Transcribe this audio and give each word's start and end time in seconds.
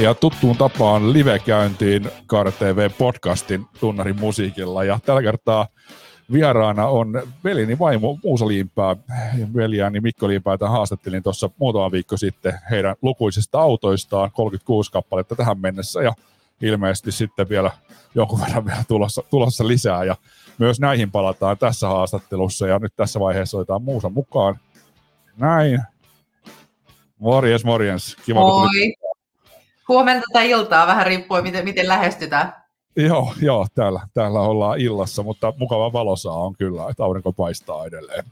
Ja 0.00 0.14
tuttuun 0.14 0.56
tapaan 0.56 1.12
live-käyntiin 1.12 2.10
TV 2.58 2.90
podcastin 2.98 3.66
tunnarin 3.80 4.20
musiikilla. 4.20 4.84
Ja 4.84 4.98
tällä 5.06 5.22
kertaa 5.22 5.66
vieraana 6.32 6.86
on 6.86 7.22
velini 7.44 7.78
vaimo 7.78 8.18
Muusa 8.24 8.48
Liimpää. 8.48 8.96
Veljääni 9.54 10.00
Mikko 10.00 10.28
Liimpää, 10.28 10.54
jota 10.54 10.68
haastattelin 10.68 11.22
tuossa 11.22 11.50
muutama 11.58 11.92
viikko 11.92 12.16
sitten 12.16 12.58
heidän 12.70 12.96
lukuisista 13.02 13.60
autoistaan, 13.60 14.30
36 14.30 14.92
kappaletta 14.92 15.36
tähän 15.36 15.60
mennessä. 15.60 16.02
Ja 16.02 16.12
ilmeisesti 16.62 17.12
sitten 17.12 17.48
vielä 17.48 17.70
jonkun 18.14 18.40
verran 18.40 18.66
vielä 18.66 18.84
tulossa, 18.88 19.22
tulossa 19.30 19.68
lisää. 19.68 20.04
Ja 20.04 20.16
myös 20.58 20.80
näihin 20.80 21.10
palataan 21.10 21.58
tässä 21.58 21.88
haastattelussa. 21.88 22.66
Ja 22.66 22.78
nyt 22.78 22.92
tässä 22.96 23.20
vaiheessa 23.20 23.56
otetaan 23.58 23.82
Muusa 23.82 24.08
mukaan. 24.08 24.60
Näin. 25.36 25.82
Morjens, 27.18 27.64
morjens. 27.64 28.16
Kiva, 28.26 28.40
Moi. 28.40 28.94
Huomenta 29.88 30.26
tai 30.32 30.50
iltaa, 30.50 30.86
vähän 30.86 31.06
riippuen 31.06 31.42
miten, 31.42 31.64
miten 31.64 31.88
lähestytään. 31.88 32.52
Joo, 32.96 33.34
joo 33.42 33.66
täällä, 33.74 34.00
täällä 34.14 34.40
ollaan 34.40 34.80
illassa, 34.80 35.22
mutta 35.22 35.52
mukava 35.56 35.92
valosaa 35.92 36.36
on 36.36 36.54
kyllä, 36.58 36.86
että 36.90 37.04
aurinko 37.04 37.32
paistaa 37.32 37.86
edelleen. 37.86 38.24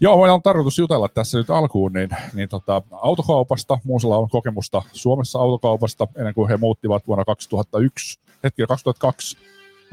Joo, 0.00 0.16
meillä 0.16 0.34
on 0.34 0.42
tarkoitus 0.42 0.78
jutella 0.78 1.08
tässä 1.08 1.38
nyt 1.38 1.50
alkuun 1.50 1.92
niin, 1.92 2.08
niin 2.34 2.48
tota, 2.48 2.82
autokaupasta. 2.92 3.78
Muusalla 3.84 4.16
on 4.16 4.28
kokemusta 4.28 4.82
Suomessa 4.92 5.38
autokaupasta 5.38 6.08
ennen 6.16 6.34
kuin 6.34 6.48
he 6.48 6.56
muuttivat 6.56 7.06
vuonna 7.06 7.24
2001, 7.24 8.20
hetki 8.44 8.66
2002 8.68 9.36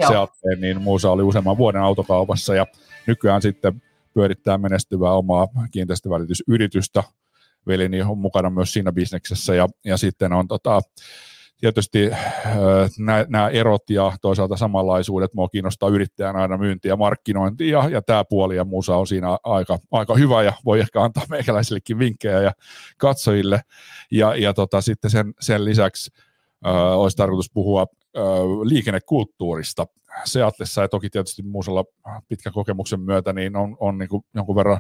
Seatteen, 0.08 0.62
niin 0.62 0.82
Muusa 0.82 1.12
oli 1.12 1.24
useamman 1.24 1.58
vuoden 1.58 1.82
autokaupassa 1.82 2.56
ja 2.56 2.66
nykyään 3.08 3.42
sitten 3.42 3.82
pyörittää 4.14 4.58
menestyvää 4.58 5.12
omaa 5.12 5.48
kiinteistövälitysyritystä. 5.72 7.04
Velini 7.68 8.02
on 8.02 8.18
mukana 8.18 8.50
myös 8.50 8.74
siinä 8.74 8.92
bisneksessä 8.92 9.56
ja, 9.56 9.68
ja 9.86 9.98
sitten 9.98 10.34
on 10.34 10.48
tota, 10.48 10.82
tietysti 11.58 12.10
nämä 13.28 13.50
erot 13.50 13.90
ja 13.90 14.12
toisaalta 14.22 14.58
samanlaisuudet 14.58 15.34
mua 15.34 15.50
kiinnostaa 15.50 15.90
yrittäjän 15.90 16.36
aina 16.36 16.58
myynti 16.58 16.88
ja 16.88 16.96
markkinointi 16.96 17.70
ja, 17.70 17.90
ja 17.90 18.02
tämä 18.02 18.26
puoli 18.26 18.56
ja 18.56 18.66
muusa 18.66 18.96
on 18.96 19.08
siinä 19.08 19.38
aika, 19.44 19.80
aika 19.92 20.16
hyvä 20.16 20.44
ja 20.44 20.54
voi 20.66 20.80
ehkä 20.80 21.04
antaa 21.04 21.24
meikäläisillekin 21.30 22.00
vinkkejä 22.00 22.42
ja 22.42 22.52
katsojille 22.98 23.62
ja, 24.12 24.36
ja 24.36 24.54
tota, 24.54 24.82
sitten 24.82 25.12
sen, 25.12 25.34
sen 25.40 25.66
lisäksi 25.66 26.12
äh, 26.68 26.74
olisi 26.76 27.18
tarkoitus 27.18 27.52
puhua 27.54 27.86
äh, 28.18 28.24
liikennekulttuurista. 28.64 29.88
Seatlessa 30.26 30.82
ja 30.82 30.90
toki 30.90 31.10
tietysti 31.10 31.44
muusella 31.44 31.86
pitkän 32.28 32.54
kokemuksen 32.54 33.00
myötä 33.00 33.34
niin 33.34 33.56
on, 33.56 33.78
on 33.80 33.98
niin 33.98 34.10
kuin 34.10 34.26
jonkun 34.36 34.56
verran 34.56 34.80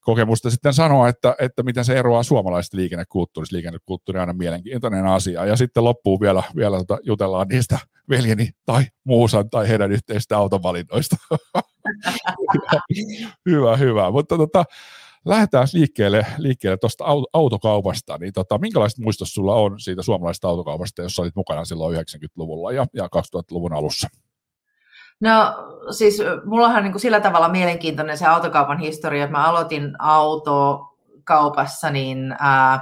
kokemusta 0.00 0.50
sitten 0.50 0.74
sanoa, 0.74 1.08
että, 1.08 1.34
että 1.38 1.62
miten 1.62 1.84
se 1.84 1.98
eroaa 1.98 2.22
suomalaisesta 2.22 2.76
liikennekulttuurista. 2.76 3.56
Liikennekulttuuri 3.56 4.18
on 4.18 4.20
aina 4.20 4.32
mielenkiintoinen 4.32 5.06
asia. 5.06 5.46
Ja 5.46 5.56
sitten 5.56 5.84
loppuu 5.84 6.20
vielä, 6.20 6.42
vielä 6.56 6.78
tota, 6.78 6.98
jutellaan 7.02 7.48
niistä 7.48 7.78
veljeni 8.08 8.50
tai 8.66 8.84
muusan 9.04 9.50
tai 9.50 9.68
heidän 9.68 9.92
yhteistä 9.92 10.38
autovalinnoista. 10.38 11.16
hyvä, 13.50 13.76
hyvä. 13.76 14.10
Mutta 14.10 14.36
tota, 14.36 14.64
lähdetään 15.24 15.68
liikkeelle, 15.72 16.26
liikkeelle 16.38 16.76
tuosta 16.76 17.04
autokaupasta. 17.32 18.18
Niin 18.18 18.32
tota, 18.32 18.58
minkälaiset 18.58 18.98
muistot 18.98 19.28
sulla 19.30 19.54
on 19.54 19.80
siitä 19.80 20.02
suomalaisesta 20.02 20.48
autokaupasta, 20.48 21.02
jossa 21.02 21.22
olit 21.22 21.36
mukana 21.36 21.64
silloin 21.64 21.96
90-luvulla 21.96 22.72
ja, 22.72 22.86
ja 22.94 23.06
2000-luvun 23.06 23.72
alussa? 23.72 24.08
No 25.20 25.54
siis 25.90 26.22
mullahan 26.44 26.82
niin 26.82 26.92
kuin 26.92 27.00
sillä 27.00 27.20
tavalla 27.20 27.48
mielenkiintoinen 27.48 28.18
se 28.18 28.26
autokaupan 28.26 28.78
historia, 28.78 29.24
että 29.24 29.36
mä 29.36 29.44
aloitin 29.44 29.92
autokaupassa 29.98 31.90
niin 31.90 32.32
äh, 32.32 32.80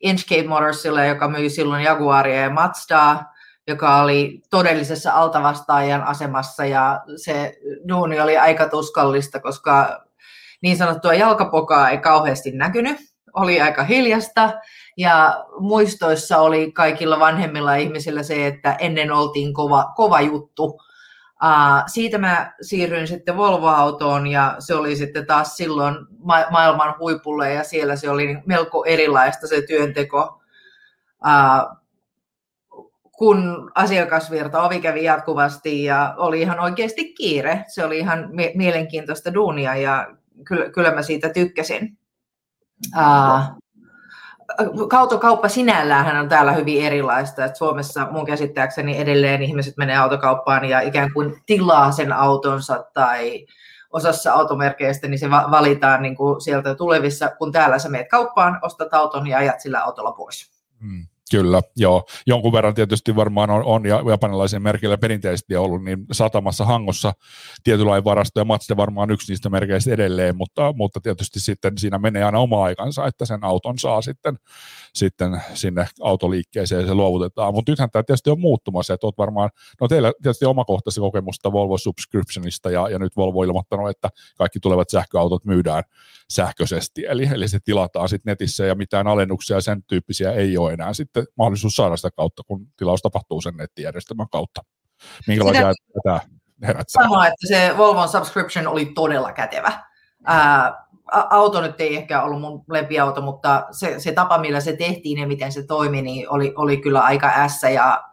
Inchcape 0.00 0.48
Motorsille, 0.48 1.06
joka 1.06 1.28
myi 1.28 1.50
silloin 1.50 1.84
Jaguaria 1.84 2.40
ja 2.40 2.50
Mazdaa, 2.50 3.34
joka 3.68 4.02
oli 4.02 4.42
todellisessa 4.50 5.12
altavastaajan 5.12 6.02
asemassa 6.02 6.64
ja 6.64 7.00
se 7.16 7.54
duuni 7.88 8.20
oli 8.20 8.38
aika 8.38 8.68
tuskallista, 8.68 9.40
koska 9.40 10.04
niin 10.62 10.76
sanottua 10.76 11.14
jalkapokaa 11.14 11.90
ei 11.90 11.98
kauheasti 11.98 12.52
näkynyt, 12.52 12.96
oli 13.34 13.60
aika 13.60 13.84
hiljasta 13.84 14.52
ja 14.96 15.44
muistoissa 15.58 16.38
oli 16.38 16.72
kaikilla 16.72 17.20
vanhemmilla 17.20 17.74
ihmisillä 17.74 18.22
se, 18.22 18.46
että 18.46 18.72
ennen 18.72 19.12
oltiin 19.12 19.54
kova, 19.54 19.92
kova 19.96 20.20
juttu 20.20 20.80
Siitä 21.86 22.18
mä 22.18 22.52
siirryin 22.60 23.08
sitten 23.08 23.36
Volvo-autoon 23.36 24.26
ja 24.26 24.56
se 24.58 24.74
oli 24.74 24.96
sitten 24.96 25.26
taas 25.26 25.56
silloin 25.56 25.96
ma- 26.18 26.50
maailman 26.50 26.94
huipulle 26.98 27.52
ja 27.52 27.64
siellä 27.64 27.96
se 27.96 28.10
oli 28.10 28.38
melko 28.46 28.84
erilaista 28.84 29.46
se 29.46 29.62
työnteko. 29.62 30.40
Uh, 31.26 31.76
kun 33.12 33.70
asiakasvirta 33.74 34.62
ovi 34.62 34.80
kävi 34.80 35.04
jatkuvasti 35.04 35.84
ja 35.84 36.14
oli 36.16 36.40
ihan 36.40 36.60
oikeasti 36.60 37.14
kiire. 37.14 37.64
Se 37.68 37.84
oli 37.84 37.98
ihan 37.98 38.28
mie- 38.30 38.52
mielenkiintoista 38.54 39.34
duunia 39.34 39.76
ja 39.76 40.16
kyllä, 40.48 40.70
kyllä 40.70 40.90
mä 40.94 41.02
siitä 41.02 41.28
tykkäsin. 41.28 41.98
Uh, 42.96 43.63
autokauppa 44.92 45.48
sinällään 45.48 46.20
on 46.20 46.28
täällä 46.28 46.52
hyvin 46.52 46.84
erilaista. 46.86 47.44
Että 47.44 47.58
Suomessa 47.58 48.08
mun 48.10 48.26
käsittääkseni 48.26 48.98
edelleen 48.98 49.42
ihmiset 49.42 49.76
menee 49.76 49.96
autokauppaan 49.96 50.64
ja 50.64 50.80
ikään 50.80 51.12
kuin 51.12 51.42
tilaa 51.46 51.92
sen 51.92 52.12
autonsa 52.12 52.84
tai 52.94 53.46
osassa 53.90 54.32
automerkeistä, 54.32 55.08
niin 55.08 55.18
se 55.18 55.30
valitaan 55.30 56.02
niin 56.02 56.16
kuin 56.16 56.40
sieltä 56.40 56.74
tulevissa, 56.74 57.30
kun 57.38 57.52
täällä 57.52 57.78
sä 57.78 57.88
meet 57.88 58.08
kauppaan, 58.08 58.58
ostat 58.62 58.94
auton 58.94 59.26
ja 59.26 59.38
ajat 59.38 59.60
sillä 59.60 59.84
autolla 59.84 60.12
pois. 60.12 60.50
Hmm. 60.80 61.06
Kyllä, 61.34 61.62
joo. 61.76 62.04
Jonkun 62.26 62.52
verran 62.52 62.74
tietysti 62.74 63.16
varmaan 63.16 63.50
on, 63.50 63.64
on 63.64 63.86
ja 63.86 64.02
japanilaisen 64.10 64.62
merkillä 64.62 64.98
perinteisesti 64.98 65.56
ollut, 65.56 65.84
niin 65.84 66.06
satamassa 66.12 66.64
Hangossa 66.64 67.12
tietynlainen 67.64 68.04
varasto 68.04 68.40
ja 68.40 68.44
Mazda 68.44 68.76
varmaan 68.76 69.10
yksi 69.10 69.32
niistä 69.32 69.50
merkeistä 69.50 69.90
edelleen, 69.90 70.36
mutta, 70.36 70.72
mutta 70.72 71.00
tietysti 71.00 71.40
sitten 71.40 71.78
siinä 71.78 71.98
menee 71.98 72.24
aina 72.24 72.38
oma 72.38 72.64
aikansa, 72.64 73.06
että 73.06 73.24
sen 73.24 73.44
auton 73.44 73.78
saa 73.78 74.02
sitten, 74.02 74.38
sitten 74.94 75.42
sinne 75.54 75.86
autoliikkeeseen 76.00 76.80
ja 76.80 76.86
se 76.86 76.94
luovutetaan. 76.94 77.54
Mutta 77.54 77.72
nythän 77.72 77.90
tämä 77.90 78.02
tietysti 78.02 78.30
on 78.30 78.40
muuttumassa, 78.40 78.94
että 78.94 79.06
olet 79.06 79.18
varmaan, 79.18 79.50
no 79.80 79.88
teillä 79.88 80.12
tietysti 80.22 80.44
omakohtaista 80.44 81.00
kokemusta 81.00 81.52
Volvo 81.52 81.78
Subscriptionista 81.78 82.70
ja, 82.70 82.88
ja 82.88 82.98
nyt 82.98 83.16
Volvo 83.16 83.42
ilmoittanut, 83.42 83.90
että 83.90 84.08
kaikki 84.38 84.60
tulevat 84.60 84.90
sähköautot 84.90 85.44
myydään 85.44 85.82
sähköisesti, 86.30 87.04
eli, 87.08 87.28
eli 87.32 87.48
se 87.48 87.58
tilataan 87.64 88.08
sitten 88.08 88.30
netissä 88.30 88.66
ja 88.66 88.74
mitään 88.74 89.06
alennuksia 89.06 89.60
sen 89.60 89.82
tyyppisiä 89.82 90.32
ei 90.32 90.56
ole 90.58 90.72
enää 90.72 90.94
sitten 90.94 91.23
mahdollisuus 91.38 91.76
saada 91.76 91.96
sitä 91.96 92.10
kautta, 92.16 92.42
kun 92.46 92.66
tilaus 92.76 93.02
tapahtuu 93.02 93.40
sen 93.40 93.56
nettijärjestelmän 93.56 94.28
kautta. 94.32 94.60
Minkälaisia 95.26 95.72
sitä 95.72 96.00
tämä 96.04 96.20
herättää? 96.62 97.02
Sanoa, 97.02 97.26
että 97.26 97.48
se 97.48 97.74
Volvon 97.76 98.08
subscription 98.08 98.66
oli 98.66 98.86
todella 98.86 99.32
kätevä. 99.32 99.82
Ää, 100.24 100.84
auto 101.12 101.60
nyt 101.60 101.80
ei 101.80 101.96
ehkä 101.96 102.22
ollut 102.22 102.40
mun 102.40 102.64
lempiauto, 102.68 103.20
mutta 103.20 103.66
se, 103.70 104.00
se 104.00 104.12
tapa, 104.12 104.38
millä 104.38 104.60
se 104.60 104.76
tehtiin 104.76 105.18
ja 105.18 105.26
miten 105.26 105.52
se 105.52 105.66
toimi, 105.66 106.02
niin 106.02 106.30
oli, 106.30 106.52
oli 106.56 106.76
kyllä 106.76 107.00
aika 107.00 107.32
ässä 107.34 107.70
ja 107.70 108.04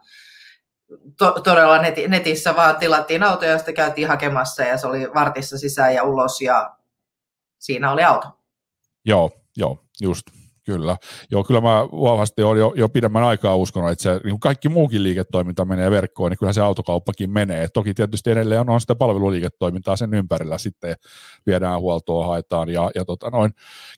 to, 1.18 1.30
todella 1.30 1.78
netissä 2.08 2.56
vaan 2.56 2.76
tilattiin 2.76 3.22
auto 3.22 3.44
ja 3.44 3.58
sitten 3.58 3.74
käytiin 3.74 4.08
hakemassa 4.08 4.62
ja 4.62 4.76
se 4.76 4.86
oli 4.86 5.14
vartissa 5.14 5.58
sisään 5.58 5.94
ja 5.94 6.02
ulos 6.02 6.40
ja 6.40 6.76
siinä 7.58 7.92
oli 7.92 8.02
auto. 8.02 8.28
Joo, 9.04 9.30
joo, 9.56 9.84
just. 10.00 10.22
Kyllä. 10.64 10.96
Joo, 11.30 11.44
kyllä 11.44 11.60
mä 11.60 11.84
vahvasti 11.84 12.42
olen 12.42 12.58
jo, 12.58 12.72
jo 12.76 12.88
pidemmän 12.88 13.22
aikaa 13.22 13.56
uskonut, 13.56 13.90
että 13.90 14.02
se, 14.02 14.20
niin 14.24 14.40
kaikki 14.40 14.68
muukin 14.68 15.02
liiketoiminta 15.02 15.64
menee 15.64 15.90
verkkoon, 15.90 16.30
niin 16.30 16.38
kyllä 16.38 16.52
se 16.52 16.60
autokauppakin 16.60 17.30
menee. 17.30 17.68
Toki 17.68 17.94
tietysti 17.94 18.30
edelleen 18.30 18.70
on, 18.70 18.80
sitä 18.80 18.94
palveluliiketoimintaa 18.94 19.96
sen 19.96 20.14
ympärillä 20.14 20.58
sitten 20.58 20.96
viedään 21.46 21.80
huoltoa, 21.80 22.26
haetaan 22.26 22.68
ja, 22.68 22.90
ja 22.94 23.04
tota 23.04 23.30
noin, 23.30 23.52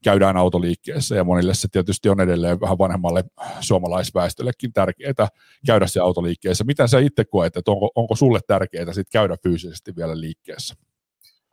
käydään 0.05 0.37
autoliikkeessä 0.37 1.17
ja 1.17 1.25
monille 1.25 1.55
se 1.55 1.69
tietysti 1.69 2.09
on 2.09 2.21
edelleen 2.21 2.61
vähän 2.61 2.79
vanhemmalle 2.79 3.25
suomalaisväestöllekin 3.61 4.73
tärkeää 4.73 5.29
käydä 5.67 5.87
se 5.87 6.00
autoliikkeessä. 6.00 6.65
Miten 6.65 6.88
sä 6.88 6.99
itse 6.99 7.25
koet, 7.25 7.56
että 7.56 7.71
onko, 7.71 7.91
onko 7.94 8.17
sulle 8.17 8.41
tärkeää 8.47 8.93
sit 8.93 9.11
käydä 9.12 9.37
fyysisesti 9.43 9.97
vielä 9.97 10.21
liikkeessä? 10.21 10.75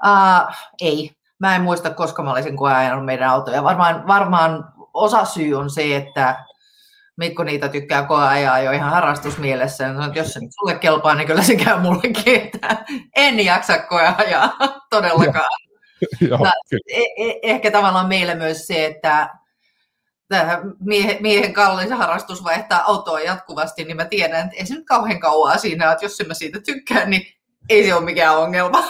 Uh, 0.05 0.55
ei, 0.81 1.11
mä 1.39 1.55
en 1.55 1.61
muista, 1.61 1.89
koska 1.89 2.23
mä 2.23 2.31
olisin 2.31 2.57
koeajanut 2.57 3.05
meidän 3.05 3.29
autoja. 3.29 3.63
Varmaan, 3.63 4.07
varmaan 4.07 4.73
osa 4.93 5.25
syy 5.25 5.53
on 5.53 5.69
se, 5.69 5.95
että 5.95 6.45
Mikko 7.17 7.43
niitä 7.43 7.69
tykkää 7.69 8.03
koeajaa 8.03 8.59
jo 8.59 8.71
ihan 8.71 8.91
harrastusmielessä. 8.91 9.83
Ja 9.83 10.05
että 10.05 10.19
jos 10.19 10.33
se 10.33 10.39
nyt 10.39 10.51
sulle 10.59 10.75
kelpaa, 10.75 11.15
niin 11.15 11.27
kyllä 11.27 11.43
se 11.43 11.55
käy 11.55 11.79
mullekin, 11.79 12.35
että 12.35 12.85
en 13.15 13.45
jaksa 13.45 13.77
koeajaa 13.77 14.57
todellakaan. 14.89 15.61
Joo, 16.29 16.47
e- 16.87 17.29
e- 17.29 17.39
ehkä 17.43 17.71
tavallaan 17.71 18.07
meille 18.07 18.35
myös 18.35 18.67
se, 18.67 18.85
että 18.85 19.29
miehen, 20.79 21.17
miehen 21.21 21.53
kallis 21.53 21.91
harrastus 21.91 22.43
vaihtaa 22.43 22.83
autoa 22.83 23.19
jatkuvasti, 23.19 23.83
niin 23.83 23.97
mä 23.97 24.05
tiedän, 24.05 24.45
että 24.45 24.57
ei 24.57 24.65
se 24.65 24.73
nyt 24.73 24.85
kauhean 24.85 25.19
kauaa 25.19 25.57
siinä, 25.57 25.91
että 25.91 26.05
jos 26.05 26.21
mä 26.27 26.33
siitä 26.33 26.59
tykkään, 26.65 27.09
niin 27.09 27.25
ei 27.69 27.83
se 27.83 27.93
ole 27.93 28.05
mikään 28.05 28.37
ongelma. 28.37 28.83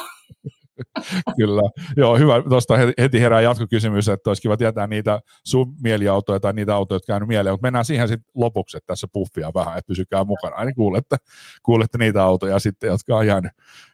Kyllä. 1.40 1.62
Joo, 1.98 2.18
hyvä. 2.18 2.42
Tuosta 2.50 2.74
heti 3.02 3.20
herää 3.20 3.42
jatkokysymys, 3.42 4.10
että 4.10 4.30
olisi 4.30 4.42
kiva 4.42 4.58
tietää 4.58 4.88
niitä 4.88 5.20
sun 5.46 5.74
mieliautoja 5.84 6.40
tai 6.40 6.54
niitä 6.54 6.76
autoja, 6.76 6.96
jotka 6.96 7.14
käynyt 7.14 7.28
mieleen, 7.28 7.54
mutta 7.54 7.66
mennään 7.66 7.86
siihen 7.86 8.08
sitten 8.08 8.32
lopuksi, 8.36 8.78
että 8.78 8.88
tässä 8.88 9.08
puffia 9.14 9.52
vähän, 9.54 9.78
että 9.78 9.88
pysykää 9.88 10.24
mukana, 10.24 10.66
niin 10.66 10.76
kuulette, 10.76 11.18
kuulette 11.64 11.98
niitä 11.98 12.24
autoja 12.24 12.60
sitten, 12.60 12.88
jotka 12.88 13.18
on 13.18 13.28
jäänyt, 13.28 13.52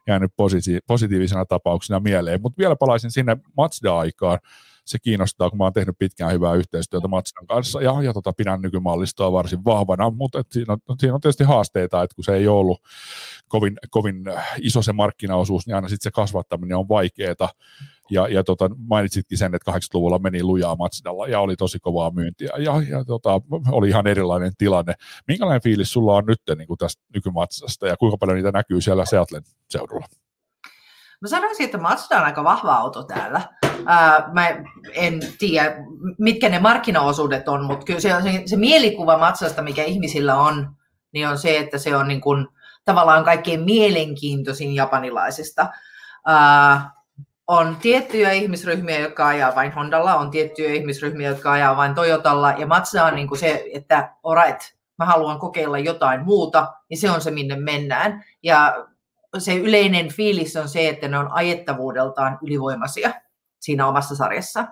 jäänyt 0.07 0.31
positi- 0.31 0.79
positiivisena 0.87 1.45
tapauksena 1.45 1.99
mieleen. 1.99 2.41
Mutta 2.41 2.57
vielä 2.57 2.75
palaisin 2.75 3.11
sinne 3.11 3.37
Mazda-aikaan 3.57 4.39
se 4.87 4.99
kiinnostaa, 4.99 5.49
kun 5.49 5.57
mä 5.57 5.63
oon 5.63 5.73
tehnyt 5.73 5.97
pitkään 5.99 6.31
hyvää 6.31 6.53
yhteistyötä 6.53 7.07
Matsdan 7.07 7.47
kanssa 7.47 7.81
ja, 7.81 8.01
ja 8.01 8.13
tota, 8.13 8.33
pidän 8.33 8.61
nykymallistoa 8.61 9.31
varsin 9.31 9.65
vahvana, 9.65 10.09
mutta 10.09 10.39
et 10.39 10.47
siinä, 10.51 10.73
on, 10.73 10.95
siinä 10.99 11.15
on 11.15 11.21
tietysti 11.21 11.43
haasteita, 11.43 12.03
että 12.03 12.15
kun 12.15 12.23
se 12.23 12.33
ei 12.33 12.47
ollut 12.47 12.81
kovin, 13.47 13.77
kovin 13.89 14.23
iso 14.61 14.81
se 14.81 14.93
markkinaosuus, 14.93 15.67
niin 15.67 15.75
aina 15.75 15.87
sitten 15.87 16.03
se 16.03 16.11
kasvattaminen 16.11 16.77
on 16.77 16.89
vaikeaa. 16.89 17.49
Ja, 18.11 18.27
ja 18.27 18.43
tota, 18.43 18.69
mainitsitkin 18.77 19.37
sen, 19.37 19.55
että 19.55 19.71
80-luvulla 19.71 20.19
meni 20.19 20.43
lujaa 20.43 20.75
Matsdalla 20.75 21.27
ja 21.27 21.39
oli 21.39 21.55
tosi 21.55 21.79
kovaa 21.79 22.11
myyntiä 22.11 22.49
ja, 22.57 22.81
ja 22.89 23.05
tota, 23.05 23.41
oli 23.71 23.89
ihan 23.89 24.07
erilainen 24.07 24.51
tilanne. 24.57 24.93
Minkälainen 25.27 25.61
fiilis 25.61 25.91
sulla 25.91 26.15
on 26.15 26.25
nyt 26.25 26.41
niin 26.57 26.67
kuin 26.67 26.77
tästä 26.77 27.03
nykymatsasta 27.13 27.87
ja 27.87 27.97
kuinka 27.97 28.17
paljon 28.17 28.35
niitä 28.35 28.51
näkyy 28.51 28.81
siellä 28.81 29.05
Seattlen 29.05 29.43
seudulla? 29.69 30.05
Mä 31.21 31.27
sanoisin, 31.27 31.65
että 31.65 31.77
Mazda 31.77 32.17
on 32.17 32.23
aika 32.23 32.43
vahva 32.43 32.73
auto 32.73 33.03
täällä. 33.03 33.41
Ää, 33.85 34.29
mä 34.33 34.47
en 34.93 35.19
tiedä, 35.39 35.75
mitkä 36.17 36.49
ne 36.49 36.59
markkinaosuudet 36.59 37.47
on, 37.47 37.65
mutta 37.65 37.85
kyllä 37.85 37.99
se, 37.99 38.09
se, 38.23 38.41
se 38.45 38.57
mielikuva 38.57 39.17
Matsasta, 39.17 39.61
mikä 39.61 39.83
ihmisillä 39.83 40.35
on, 40.35 40.75
niin 41.11 41.27
on 41.27 41.37
se, 41.37 41.57
että 41.57 41.77
se 41.77 41.95
on 41.95 42.07
niin 42.07 42.21
kuin, 42.21 42.47
tavallaan 42.85 43.23
kaikkein 43.23 43.63
mielenkiintoisin 43.63 44.75
japanilaisista. 44.75 45.69
Ää, 46.25 46.91
on 47.47 47.75
tiettyjä 47.81 48.31
ihmisryhmiä, 48.31 48.99
jotka 48.99 49.27
ajaa 49.27 49.55
vain 49.55 49.71
Hondalla, 49.71 50.15
on 50.15 50.31
tiettyjä 50.31 50.73
ihmisryhmiä, 50.73 51.29
jotka 51.29 51.51
ajaa 51.51 51.77
vain 51.77 51.95
Toyotalla, 51.95 52.51
ja 52.51 52.67
Mazda 52.67 53.05
on 53.05 53.15
niin 53.15 53.27
kuin 53.27 53.39
se, 53.39 53.65
että 53.73 54.13
alright, 54.23 54.61
mä 54.97 55.05
haluan 55.05 55.39
kokeilla 55.39 55.79
jotain 55.79 56.25
muuta, 56.25 56.73
niin 56.89 56.97
se 56.97 57.11
on 57.11 57.21
se, 57.21 57.31
minne 57.31 57.55
mennään. 57.55 58.23
Ja 58.43 58.87
se 59.37 59.55
yleinen 59.55 60.13
fiilis 60.13 60.55
on 60.55 60.69
se, 60.69 60.89
että 60.89 61.07
ne 61.07 61.17
on 61.17 61.31
ajettavuudeltaan 61.31 62.37
ylivoimaisia 62.43 63.13
siinä 63.59 63.87
omassa 63.87 64.15
sarjassa. 64.15 64.67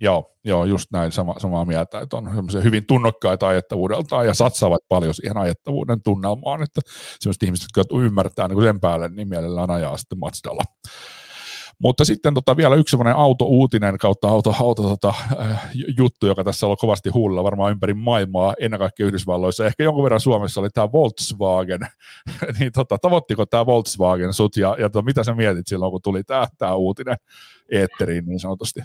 Joo, 0.00 0.36
joo 0.44 0.64
just 0.64 0.86
näin 0.92 1.12
sama, 1.12 1.34
samaa 1.38 1.64
mieltä, 1.64 2.00
että 2.00 2.16
on 2.16 2.30
hyvin 2.64 2.86
tunnokkaita 2.86 3.48
ajettavuudeltaan 3.48 4.26
ja 4.26 4.34
satsaavat 4.34 4.80
paljon 4.88 5.14
siihen 5.14 5.36
ajettavuuden 5.36 6.02
tunnelmaan, 6.02 6.62
että 6.62 6.80
sellaiset 7.20 7.42
ihmiset, 7.42 7.68
jotka 7.76 7.98
ymmärtää 7.98 8.48
niin 8.48 8.62
sen 8.62 8.80
päälle, 8.80 9.08
niin 9.08 9.28
mielellään 9.28 9.70
ajaa 9.70 9.96
sitten 9.96 10.18
Mazdalla. 10.18 10.62
Mutta 11.82 12.04
sitten 12.04 12.34
tota, 12.34 12.56
vielä 12.56 12.74
yksi 12.74 12.90
sellainen 12.90 13.16
auto-uutinen 13.16 13.98
kautta 13.98 14.28
auto, 14.28 14.54
auto 14.60 14.82
tota, 14.82 15.14
äh, 15.40 15.70
juttu, 15.98 16.26
joka 16.26 16.44
tässä 16.44 16.66
on 16.66 16.76
kovasti 16.76 17.10
huulilla 17.10 17.44
varmaan 17.44 17.72
ympäri 17.72 17.94
maailmaa, 17.94 18.54
ennen 18.60 18.80
kaikkea 18.80 19.06
Yhdysvalloissa, 19.06 19.66
ehkä 19.66 19.84
jonkun 19.84 20.04
verran 20.04 20.20
Suomessa 20.20 20.60
oli 20.60 20.70
tämä 20.70 20.92
Volkswagen. 20.92 21.80
niin 22.58 22.72
tota, 22.72 22.98
tavoittiko 22.98 23.46
tämä 23.46 23.66
Volkswagen 23.66 24.32
sut 24.32 24.56
ja, 24.56 24.76
ja 24.78 24.90
to, 24.90 25.02
mitä 25.02 25.24
sä 25.24 25.34
mietit 25.34 25.66
silloin, 25.66 25.90
kun 25.90 26.02
tuli 26.02 26.22
tämä 26.58 26.74
uutinen 26.74 27.16
eetteriin 27.72 28.26
niin 28.26 28.40
sanotusti? 28.40 28.80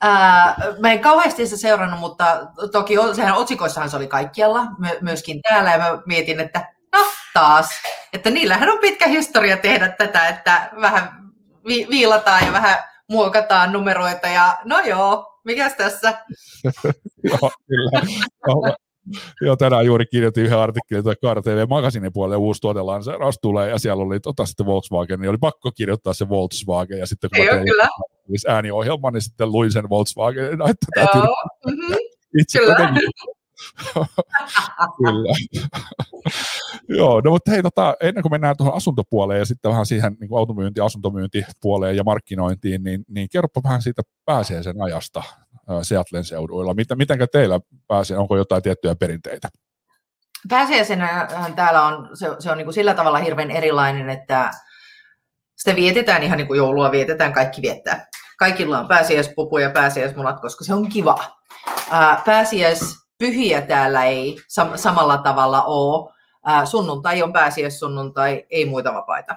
Ää, 0.00 0.56
mä 0.78 0.92
en 0.92 1.00
kauheasti 1.00 1.46
sitä 1.46 1.60
seurannut, 1.60 2.00
mutta 2.00 2.46
toki 2.72 2.94
sehän 3.12 3.36
otsikoissahan 3.36 3.90
se 3.90 3.96
oli 3.96 4.06
kaikkialla, 4.06 4.66
my- 4.78 4.98
myöskin 5.00 5.40
täällä, 5.42 5.70
ja 5.70 5.78
mä 5.78 6.02
mietin, 6.06 6.40
että 6.40 6.74
no 6.92 6.98
taas, 7.34 7.68
että 8.12 8.30
niillähän 8.30 8.68
on 8.68 8.78
pitkä 8.78 9.06
historia 9.06 9.56
tehdä 9.56 9.88
tätä, 9.88 10.28
että 10.28 10.70
vähän 10.80 11.27
vi- 11.68 11.86
viilataan 11.90 12.46
ja 12.46 12.52
vähän 12.52 12.78
muokataan 13.10 13.72
numeroita 13.72 14.28
ja 14.28 14.58
no 14.64 14.80
joo, 14.80 15.40
mikäs 15.44 15.74
tässä? 15.74 16.18
joo, 17.30 17.50
kyllä. 17.66 18.76
Joo, 19.40 19.56
tänään 19.56 19.86
juuri 19.86 20.06
kirjoitin 20.06 20.44
yhden 20.44 20.58
artikkelin 20.58 21.04
tuo 21.04 21.14
Kaara 21.22 21.42
TV 21.42 21.68
Magasinin 21.68 22.12
puolelle 22.12 22.36
uusi 22.36 22.60
tuotelanseeraus 22.60 23.38
tulee 23.42 23.70
ja 23.70 23.78
siellä 23.78 24.02
oli 24.02 24.20
tota 24.20 24.46
sitten 24.46 24.66
Volkswagen, 24.66 25.20
niin 25.20 25.30
oli 25.30 25.38
pakko 25.38 25.72
kirjoittaa 25.72 26.12
se 26.12 26.28
Volkswagen 26.28 26.98
ja 26.98 27.06
sitten 27.06 27.30
kun 27.30 27.40
Ei, 27.40 27.48
tein 27.48 27.64
kyllä. 27.64 27.88
ääniohjelman, 28.48 29.12
niin 29.12 29.22
sitten 29.22 29.52
luin 29.52 29.72
sen 29.72 29.88
Volkswagen, 29.88 30.52
että 30.52 30.86
täytyy 30.94 31.20
mm-hmm. 31.20 31.96
itse 32.40 32.58
kyllä. 32.58 32.90
Kyllä. 35.04 35.34
Joo, 36.88 37.20
no 37.20 37.30
mutta 37.30 37.50
hei, 37.50 37.62
tota, 37.62 37.94
ennen 38.00 38.22
kuin 38.22 38.32
mennään 38.32 38.56
tuohon 38.56 38.74
asuntopuoleen 38.74 39.38
ja 39.38 39.44
sitten 39.44 39.70
vähän 39.70 39.86
siihen 39.86 40.16
niin 40.20 40.28
kuin 40.28 40.38
automyynti, 40.38 40.80
asuntomyyntipuoleen 40.80 41.96
ja 41.96 42.04
markkinointiin, 42.04 42.84
niin, 42.84 43.04
niin 43.08 43.28
kerropa 43.32 43.60
vähän 43.64 43.82
siitä 43.82 44.02
pääsiäisen 44.24 44.82
ajasta 44.82 45.22
Seattlen 45.82 46.24
seuduilla. 46.24 46.74
Miten, 46.74 46.98
mitenkä 46.98 47.26
teillä 47.26 47.60
pääsee, 47.86 48.18
onko 48.18 48.36
jotain 48.36 48.62
tiettyjä 48.62 48.94
perinteitä? 48.94 49.48
Pääsiäisenähän 50.48 51.54
täällä 51.54 51.82
on, 51.82 52.16
se, 52.16 52.26
se 52.38 52.50
on 52.50 52.56
niin 52.56 52.66
kuin 52.66 52.74
sillä 52.74 52.94
tavalla 52.94 53.18
hirveän 53.18 53.50
erilainen, 53.50 54.10
että 54.10 54.50
sitä 55.56 55.76
vietetään 55.76 56.22
ihan 56.22 56.38
niin 56.38 56.46
kuin 56.46 56.58
joulua 56.58 56.90
vietetään, 56.90 57.32
kaikki 57.32 57.62
viettää. 57.62 58.06
Kaikilla 58.38 58.78
on 58.78 58.88
pääsiäispupu 58.88 59.58
ja 59.58 59.70
pääsiäismunat, 59.70 60.40
koska 60.40 60.64
se 60.64 60.74
on 60.74 60.88
kiva. 60.88 61.18
Pääsiäis 62.24 63.07
pyhiä 63.18 63.60
täällä 63.60 64.04
ei 64.04 64.36
sam- 64.38 64.76
samalla 64.76 65.18
tavalla 65.18 65.62
ole. 65.62 66.12
Ää, 66.44 66.66
sunnuntai 66.66 67.22
on 67.22 67.32
sunnuntai, 67.78 68.46
ei 68.50 68.64
muita 68.64 68.94
vapaita. 68.94 69.36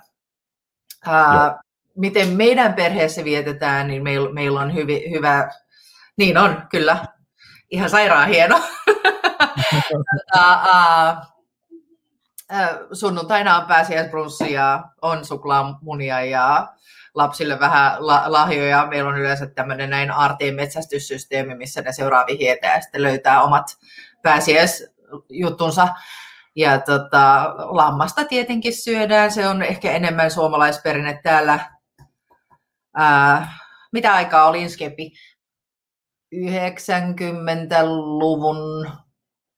Ää, 1.08 1.60
miten 1.96 2.30
meidän 2.30 2.74
perheessä 2.74 3.24
vietetään, 3.24 3.88
niin 3.88 4.04
meillä, 4.04 4.34
meillä 4.34 4.60
on 4.60 4.74
hyvi, 4.74 5.12
hyvä, 5.12 5.50
niin 6.18 6.38
on 6.38 6.64
kyllä, 6.70 7.06
ihan 7.70 7.90
sairaan 7.90 8.28
hieno. 8.28 8.62
ää, 10.36 11.22
sunnuntaina 12.94 13.58
on 13.58 13.68
pääsiäisbrunssi 13.68 14.54
ja 14.54 14.84
on 15.02 15.26
suklaamunia 15.26 16.26
ja 16.26 16.68
lapsille 17.16 17.60
vähän 17.60 17.96
la- 18.00 18.24
lahjoja. 18.28 18.88
Meillä 18.90 19.10
on 19.10 19.18
yleensä 19.18 19.48
tämmöinen 19.48 19.90
näin 19.90 20.12
aarteen 20.12 20.56
metsästyssysteemi, 20.56 21.56
missä 21.56 21.82
ne 21.82 21.94
seuraavi 21.94 22.38
hietää 22.38 22.76
ja 22.76 22.82
sitten 22.82 23.04
löytää 23.04 23.44
omat 23.44 23.78
pääsiäisjuttunsa. 24.22 25.88
Ja 26.56 26.80
tota, 26.80 27.54
lammasta 27.58 28.26
tietenkin 28.26 28.74
syödään, 28.74 29.32
se 29.32 29.48
on 29.48 29.64
ehkä 29.64 29.92
enemmän 29.92 30.32
suomalaisperinne 30.32 31.20
täällä. 31.24 31.60
Ää, 32.96 33.54
mitä 33.92 34.14
aikaa 34.14 34.48
oli 34.48 34.62
Inskepi? 34.62 35.12
90-luvun 36.36 38.92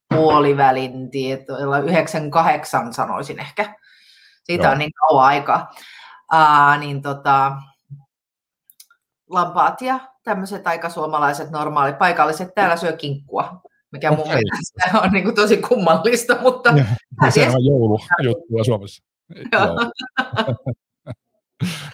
puolivälin 0.10 1.12
tietoilla, 1.12 1.80
98 1.80 2.94
sanoisin 2.94 3.40
ehkä. 3.40 3.76
Siitä 4.44 4.64
Joo. 4.64 4.72
on 4.72 4.78
niin 4.78 4.94
kauan 4.94 5.26
aikaa 5.26 5.74
ää, 6.34 6.78
niin 6.78 7.02
tota, 7.02 7.56
lampaat 9.30 9.82
ja 9.82 10.00
tämmöiset 10.24 10.68
aika 10.68 10.90
suomalaiset 10.90 11.52
normaalit 11.52 11.98
paikalliset 11.98 12.56
täällä 12.56 12.78
syö 12.78 12.94
kinkkua, 12.94 13.62
mikä 13.92 14.12
mun 14.12 14.20
okay. 14.20 14.36
mielestä 14.36 15.00
on 15.04 15.12
niin 15.12 15.24
kuin 15.24 15.36
tosi 15.36 15.58
kummallista, 15.58 16.42
mutta... 16.42 16.74
Ja, 17.26 17.32
se 17.32 17.50
on 17.50 17.66
joulujuttuja 17.66 18.64
Suomessa. 18.64 19.04
Joo. 19.52 19.78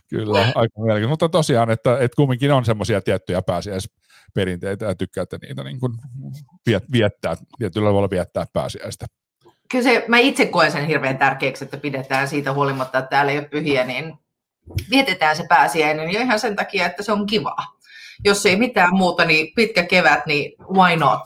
Kyllä, 0.09 0.39
aika 0.39 0.81
mielenkiintoista. 0.81 1.09
Mutta 1.09 1.29
tosiaan, 1.29 1.69
että, 1.69 1.97
että 1.99 2.15
kumminkin 2.15 2.51
on 2.51 2.65
semmoisia 2.65 3.01
tiettyjä 3.01 3.41
pääsiäisperinteitä 3.41 4.85
ja 4.85 4.95
tykkäätte 4.95 5.37
niitä 5.41 5.63
niin 5.63 5.79
kuin 5.79 5.93
viettää, 6.91 7.35
tietyllä 7.57 7.89
tavalla 7.89 8.09
viettää 8.09 8.45
pääsiäistä 8.53 9.05
kyllä 9.71 9.83
se, 9.83 10.05
mä 10.07 10.17
itse 10.17 10.45
koen 10.45 10.71
sen 10.71 10.87
hirveän 10.87 11.17
tärkeäksi, 11.17 11.63
että 11.63 11.77
pidetään 11.77 12.27
siitä 12.27 12.53
huolimatta, 12.53 12.97
että 12.99 13.09
täällä 13.09 13.31
ei 13.31 13.37
ole 13.37 13.47
pyhiä, 13.47 13.85
niin 13.85 14.13
vietetään 14.91 15.35
se 15.35 15.45
pääsiäinen 15.49 16.11
jo 16.11 16.21
ihan 16.21 16.39
sen 16.39 16.55
takia, 16.55 16.85
että 16.85 17.03
se 17.03 17.11
on 17.11 17.25
kivaa. 17.25 17.65
Jos 18.25 18.45
ei 18.45 18.55
mitään 18.55 18.95
muuta, 18.95 19.25
niin 19.25 19.53
pitkä 19.55 19.83
kevät, 19.83 20.25
niin 20.25 20.53
why 20.73 20.95
not? 20.95 21.21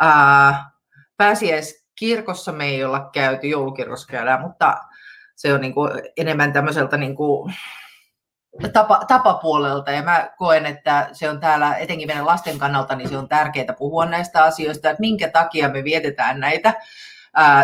Ää, 0.00 0.70
pääsiäiskirkossa 1.16 2.52
me 2.52 2.64
ei 2.64 2.84
olla 2.84 3.10
käyty, 3.12 3.46
joulukirkossa 3.46 4.08
käydään, 4.08 4.40
mutta 4.40 4.76
se 5.36 5.54
on 5.54 5.60
niin 5.60 5.74
kuin 5.74 5.90
enemmän 6.16 6.52
tämmöiseltä 6.52 6.96
niin 6.96 7.16
kuin 7.16 7.54
tapa, 8.72 9.04
tapapuolelta 9.08 9.90
ja 9.90 10.02
mä 10.02 10.30
koen, 10.38 10.66
että 10.66 11.08
se 11.12 11.30
on 11.30 11.40
täällä 11.40 11.76
etenkin 11.76 12.08
meidän 12.08 12.26
lasten 12.26 12.58
kannalta, 12.58 12.94
niin 12.94 13.08
se 13.08 13.18
on 13.18 13.28
tärkeää 13.28 13.74
puhua 13.78 14.06
näistä 14.06 14.42
asioista, 14.42 14.90
että 14.90 15.00
minkä 15.00 15.30
takia 15.30 15.68
me 15.68 15.84
vietetään 15.84 16.40
näitä 16.40 16.74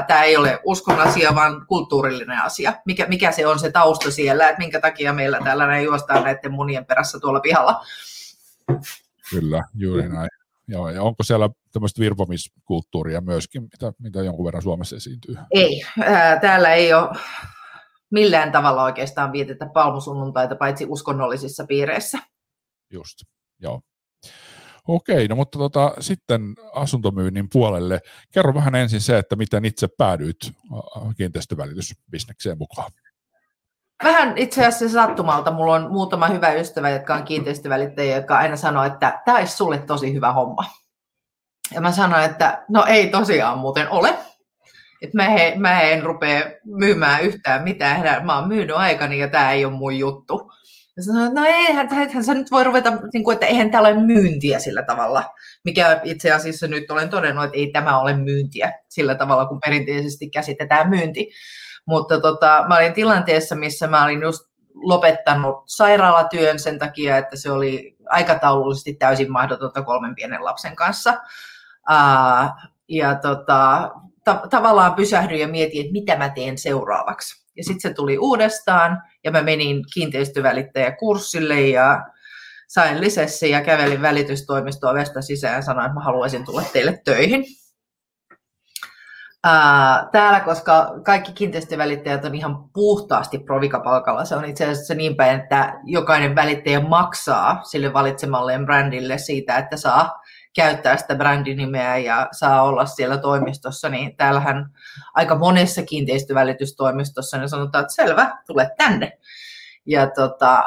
tämä 0.06 0.22
ei 0.22 0.36
ole 0.36 0.60
uskon 0.64 1.00
asia, 1.00 1.34
vaan 1.34 1.66
kulttuurillinen 1.66 2.38
asia. 2.38 2.72
Mikä, 2.86 3.06
mikä 3.06 3.32
se 3.32 3.46
on 3.46 3.58
se 3.58 3.72
tausta 3.72 4.10
siellä, 4.10 4.48
että 4.48 4.58
minkä 4.58 4.80
takia 4.80 5.12
meillä 5.12 5.40
täällä 5.44 5.66
näin 5.66 5.84
juostaan 5.84 6.24
näiden 6.24 6.52
munien 6.52 6.86
perässä 6.86 7.20
tuolla 7.20 7.40
pihalla. 7.40 7.84
Kyllä, 9.30 9.64
juuri 9.74 10.08
näin. 10.08 10.28
Joo, 10.68 10.90
ja 10.90 11.02
onko 11.02 11.22
siellä 11.22 11.50
tämmöistä 11.72 12.00
virpomiskulttuuria 12.00 13.20
myöskin, 13.20 13.62
mitä, 13.62 13.92
mitä 13.98 14.22
jonkun 14.22 14.44
verran 14.44 14.62
Suomessa 14.62 14.96
esiintyy? 14.96 15.36
Ei, 15.50 15.82
ää, 16.00 16.40
täällä 16.40 16.74
ei 16.74 16.94
ole 16.94 17.08
millään 18.10 18.52
tavalla 18.52 18.84
oikeastaan 18.84 19.32
vietetä 19.32 19.66
palmusunnuntaita, 19.66 20.56
paitsi 20.56 20.86
uskonnollisissa 20.88 21.64
piireissä. 21.66 22.18
Just, 22.90 23.18
joo. 23.58 23.80
Okei, 24.88 25.28
no 25.28 25.36
mutta 25.36 25.58
tota, 25.58 25.94
sitten 26.00 26.54
asuntomyynnin 26.74 27.48
puolelle. 27.52 28.00
Kerro 28.30 28.54
vähän 28.54 28.74
ensin 28.74 29.00
se, 29.00 29.18
että 29.18 29.36
miten 29.36 29.64
itse 29.64 29.88
päädyit 29.98 30.36
kiinteistövälitysbisnekseen 31.16 32.58
mukaan. 32.58 32.90
Vähän 34.04 34.38
itse 34.38 34.66
asiassa 34.66 35.06
sattumalta. 35.06 35.50
Mulla 35.50 35.74
on 35.74 35.92
muutama 35.92 36.28
hyvä 36.28 36.52
ystävä, 36.52 36.90
jotka 36.90 37.14
on 37.14 37.24
kiinteistövälittäjiä, 37.24 38.16
jotka 38.16 38.38
aina 38.38 38.56
sanoo, 38.56 38.84
että 38.84 39.22
tämä 39.24 39.38
olisi 39.38 39.56
sulle 39.56 39.78
tosi 39.78 40.14
hyvä 40.14 40.32
homma. 40.32 40.64
Ja 41.74 41.80
mä 41.80 41.92
sanoin, 41.92 42.24
että 42.24 42.64
no 42.68 42.84
ei 42.84 43.08
tosiaan 43.08 43.58
muuten 43.58 43.88
ole. 43.90 44.14
Että 45.02 45.16
mä, 45.16 45.28
he, 45.28 45.54
mä 45.56 45.80
en 45.80 46.02
rupea 46.02 46.42
myymään 46.64 47.22
yhtään 47.22 47.62
mitään. 47.62 48.26
Mä 48.26 48.38
oon 48.38 48.48
myynyt 48.48 48.76
aikani 48.76 49.18
ja 49.18 49.28
tämä 49.28 49.52
ei 49.52 49.64
ole 49.64 49.72
mun 49.72 49.98
juttu. 49.98 50.52
Ja 51.00 51.04
sanoin, 51.04 51.34
no 51.34 51.44
eihän, 51.44 51.88
eihän 51.92 52.24
sä 52.24 52.34
nyt 52.34 52.50
voi 52.50 52.64
ruveta, 52.64 52.92
niin 53.12 53.24
kuin, 53.24 53.34
että 53.34 53.46
eihän 53.46 53.70
tämä 53.70 53.80
ole 53.80 53.94
myyntiä 53.94 54.58
sillä 54.58 54.82
tavalla. 54.82 55.24
Mikä 55.64 56.00
itse 56.04 56.32
asiassa 56.32 56.66
nyt 56.66 56.90
olen 56.90 57.10
todennut, 57.10 57.44
että 57.44 57.56
ei 57.56 57.70
tämä 57.72 58.00
ole 58.00 58.16
myyntiä 58.16 58.72
sillä 58.88 59.14
tavalla, 59.14 59.46
kun 59.46 59.60
perinteisesti 59.64 60.30
käsitetään 60.30 60.88
myynti. 60.88 61.30
Mutta 61.86 62.20
tota, 62.20 62.64
mä 62.68 62.76
olin 62.76 62.92
tilanteessa, 62.92 63.54
missä 63.54 63.86
mä 63.86 64.04
olin 64.04 64.22
just 64.22 64.42
lopettanut 64.74 65.64
sairaalatyön 65.66 66.58
sen 66.58 66.78
takia, 66.78 67.16
että 67.16 67.36
se 67.36 67.50
oli 67.50 67.96
aikataulullisesti 68.08 68.94
täysin 68.94 69.32
mahdotonta 69.32 69.82
kolmen 69.82 70.14
pienen 70.14 70.44
lapsen 70.44 70.76
kanssa. 70.76 71.10
Uh, 71.90 72.70
ja 72.88 73.14
tota, 73.14 73.90
ta- 74.24 74.42
tavallaan 74.50 74.94
pysähdyin 74.94 75.40
ja 75.40 75.48
mietin, 75.48 75.80
että 75.80 75.92
mitä 75.92 76.16
mä 76.16 76.28
teen 76.28 76.58
seuraavaksi. 76.58 77.39
Ja 77.56 77.64
sitten 77.64 77.90
se 77.90 77.94
tuli 77.94 78.18
uudestaan 78.18 79.02
ja 79.24 79.30
mä 79.30 79.42
menin 79.42 79.84
kiinteistövälittäjäkurssille 79.94 81.60
ja 81.60 82.00
sain 82.68 83.00
lisessi 83.00 83.50
ja 83.50 83.60
kävelin 83.60 84.02
välitystoimistoa 84.02 84.90
ovesta 84.90 85.22
sisään 85.22 85.54
ja 85.54 85.62
sanoin, 85.62 85.86
että 85.86 85.94
mä 85.94 86.04
haluaisin 86.04 86.44
tulla 86.44 86.62
teille 86.72 87.00
töihin. 87.04 87.44
Ää, 89.44 90.08
täällä, 90.12 90.40
koska 90.40 90.92
kaikki 91.04 91.32
kiinteistövälittäjät 91.32 92.24
on 92.24 92.34
ihan 92.34 92.70
puhtaasti 92.72 93.38
provikapalkalla, 93.38 94.24
se 94.24 94.36
on 94.36 94.44
itse 94.44 94.64
asiassa 94.64 94.94
niin 94.94 95.16
päin, 95.16 95.40
että 95.40 95.80
jokainen 95.84 96.34
välittäjä 96.34 96.80
maksaa 96.80 97.60
sille 97.62 97.92
valitsemalleen 97.92 98.66
brändille 98.66 99.18
siitä, 99.18 99.56
että 99.56 99.76
saa 99.76 100.19
käyttää 100.54 100.96
sitä 100.96 101.14
brändinimeä 101.14 101.98
ja 101.98 102.28
saa 102.32 102.62
olla 102.62 102.86
siellä 102.86 103.18
toimistossa, 103.18 103.88
niin 103.88 104.16
täällähän 104.16 104.70
aika 105.14 105.34
monessa 105.34 105.82
kiinteistövälitystoimistossa 105.82 107.38
niin 107.38 107.48
sanotaan, 107.48 107.82
että 107.82 107.94
selvä, 107.94 108.38
tule 108.46 108.70
tänne. 108.78 109.18
Ja 109.86 110.10
tota, 110.10 110.62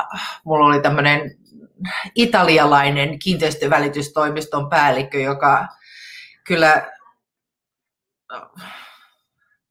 mulla 0.45 0.65
oli 0.65 0.81
tämmöinen 0.81 1.31
italialainen 2.15 3.19
kiinteistövälitystoimiston 3.19 4.69
päällikkö, 4.69 5.19
joka 5.19 5.67
kyllä, 6.47 6.91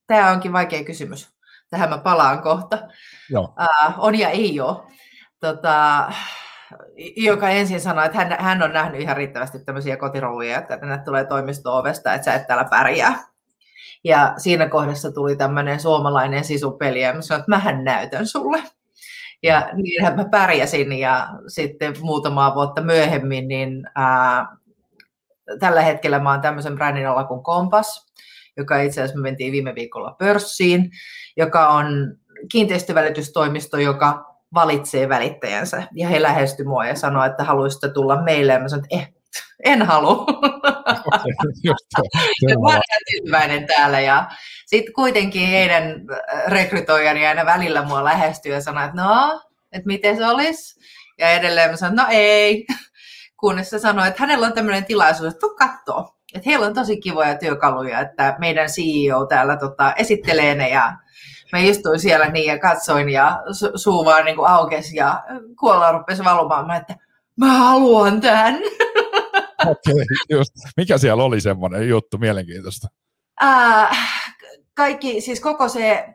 tämä 0.07 0.31
onkin 0.31 0.53
vaikea 0.53 0.85
kysymys. 0.85 1.33
Tähän 1.71 1.91
mä 1.91 1.99
palaan 1.99 2.43
kohta. 2.43 2.79
Joo. 3.31 3.45
Uh, 3.45 3.95
on 3.97 4.19
ja 4.19 4.29
ei 4.29 4.61
ole. 4.61 4.93
Tota, 5.41 6.13
joka 7.17 7.49
ensin 7.49 7.81
sanoi, 7.81 8.07
että 8.07 8.19
hän, 8.19 8.37
hän 8.39 8.63
on 8.63 8.73
nähnyt 8.73 9.01
ihan 9.01 9.17
riittävästi 9.17 9.59
tämmöisiä 9.59 9.97
kotirouja, 9.97 10.59
että 10.59 10.77
tänne 10.77 10.99
tulee 10.99 11.25
toimisto-ovesta, 11.25 12.15
että 12.15 12.25
sä 12.25 12.35
et 12.35 12.47
täällä 12.47 12.65
pärjää. 12.65 13.25
Ja 14.05 14.35
siinä 14.37 14.69
kohdassa 14.69 15.13
tuli 15.13 15.37
tämmöinen 15.37 15.81
suomalainen 15.81 16.45
sisupeli, 16.45 17.03
ja 17.03 17.15
mä 17.15 17.23
sanoin, 17.23 17.41
että 17.41 17.51
mähän 17.51 17.85
näytän 17.85 18.27
sulle. 18.27 18.63
Ja 19.43 19.71
niinhän 19.73 20.17
mä 20.17 20.25
pärjäsin, 20.25 20.93
ja 20.93 21.29
sitten 21.49 21.95
muutamaa 22.01 22.55
vuotta 22.55 22.83
myöhemmin, 22.83 23.49
niin 23.49 23.91
ää, 23.95 24.47
tällä 25.61 25.83
hetkellä 25.83 26.19
mä 26.19 26.31
oon 26.31 26.41
tämmöisen 26.41 26.75
brändin 26.75 27.09
alla 27.09 27.25
kuin 27.25 27.43
Kompas, 27.43 28.13
joka 28.57 28.81
itse 28.81 29.01
asiassa 29.03 29.19
me 29.19 29.23
mentiin 29.23 29.53
viime 29.53 29.75
viikolla 29.75 30.17
pörssiin, 30.19 30.91
joka 31.37 31.69
on 31.69 32.17
kiinteistövälitystoimisto, 32.53 33.77
joka 33.77 34.32
valitsee 34.55 35.09
välittäjänsä. 35.09 35.83
Ja 35.93 36.09
he 36.09 36.23
lähestyivät 36.23 36.69
mua 36.69 36.87
ja 36.87 36.95
sanoivat, 36.95 37.31
että 37.31 37.45
haluaisitte 37.45 37.89
tulla 37.89 38.23
meille. 38.23 38.53
Ja 38.53 38.61
mä 38.61 38.69
sanoin, 38.69 38.85
että 38.85 38.97
eh, 38.97 39.13
en 39.65 39.83
halua. 39.83 40.27
mä 42.61 42.69
olen 42.69 42.83
tyytyväinen 43.11 43.67
täällä. 43.67 44.01
Ja 44.01 44.27
sitten 44.67 44.95
kuitenkin 44.95 45.49
heidän 45.49 45.83
rekrytoijani 46.47 47.27
aina 47.27 47.47
välillä 47.47 47.83
mua 47.83 48.05
lähestyy 48.05 48.53
ja 48.53 48.61
sanoo, 48.61 48.85
että 48.85 49.03
no, 49.03 49.41
että 49.73 49.87
miten 49.87 50.17
se 50.17 50.27
olisi. 50.27 50.81
Ja 51.19 51.31
edelleen 51.31 51.71
mä 51.71 51.77
sanoin, 51.77 51.97
no 51.97 52.07
ei. 52.11 52.67
Kunnes 53.37 53.71
se 53.71 53.79
sanoi, 53.79 54.09
että 54.09 54.23
hänellä 54.23 54.47
on 54.47 54.53
tämmöinen 54.53 54.85
tilaisuus, 54.85 55.29
että 55.29 55.41
tuu 55.41 55.57
kattoo. 55.59 56.17
Että 56.35 56.51
heillä 56.51 56.67
on 56.67 56.75
tosi 56.75 57.01
kivoja 57.01 57.39
työkaluja, 57.39 58.01
että 58.01 58.37
meidän 58.39 58.69
CEO 58.69 59.27
täällä 59.27 59.57
tota, 59.57 59.93
esittelee 59.95 60.55
ne 60.55 60.69
ja 60.69 60.93
mä 61.53 61.59
istuin 61.59 62.01
siellä 62.01 62.29
niin 62.29 62.47
ja 62.47 62.59
katsoin 62.59 63.09
ja 63.09 63.43
su- 63.47 63.79
suu 63.79 64.05
vaan 64.05 64.25
niin 64.25 64.47
aukesi 64.47 64.97
ja 64.97 65.23
kuolla 65.59 65.93
rupesi 65.93 66.25
valumaan. 66.25 66.67
Mä 66.67 66.77
että 66.77 66.97
mä 67.37 67.59
haluan 67.59 68.21
tämän. 68.21 68.55
Okei, 69.67 69.93
okay, 69.93 70.05
just. 70.31 70.53
Mikä 70.77 70.99
siellä 70.99 71.25
oli 71.25 71.41
semmoinen 71.41 71.89
juttu 71.89 72.19
mielenkiintoista? 72.19 72.89
Äh, 73.43 73.99
kaikki, 74.75 75.21
siis 75.21 75.41
koko 75.41 75.69
se 75.69 76.09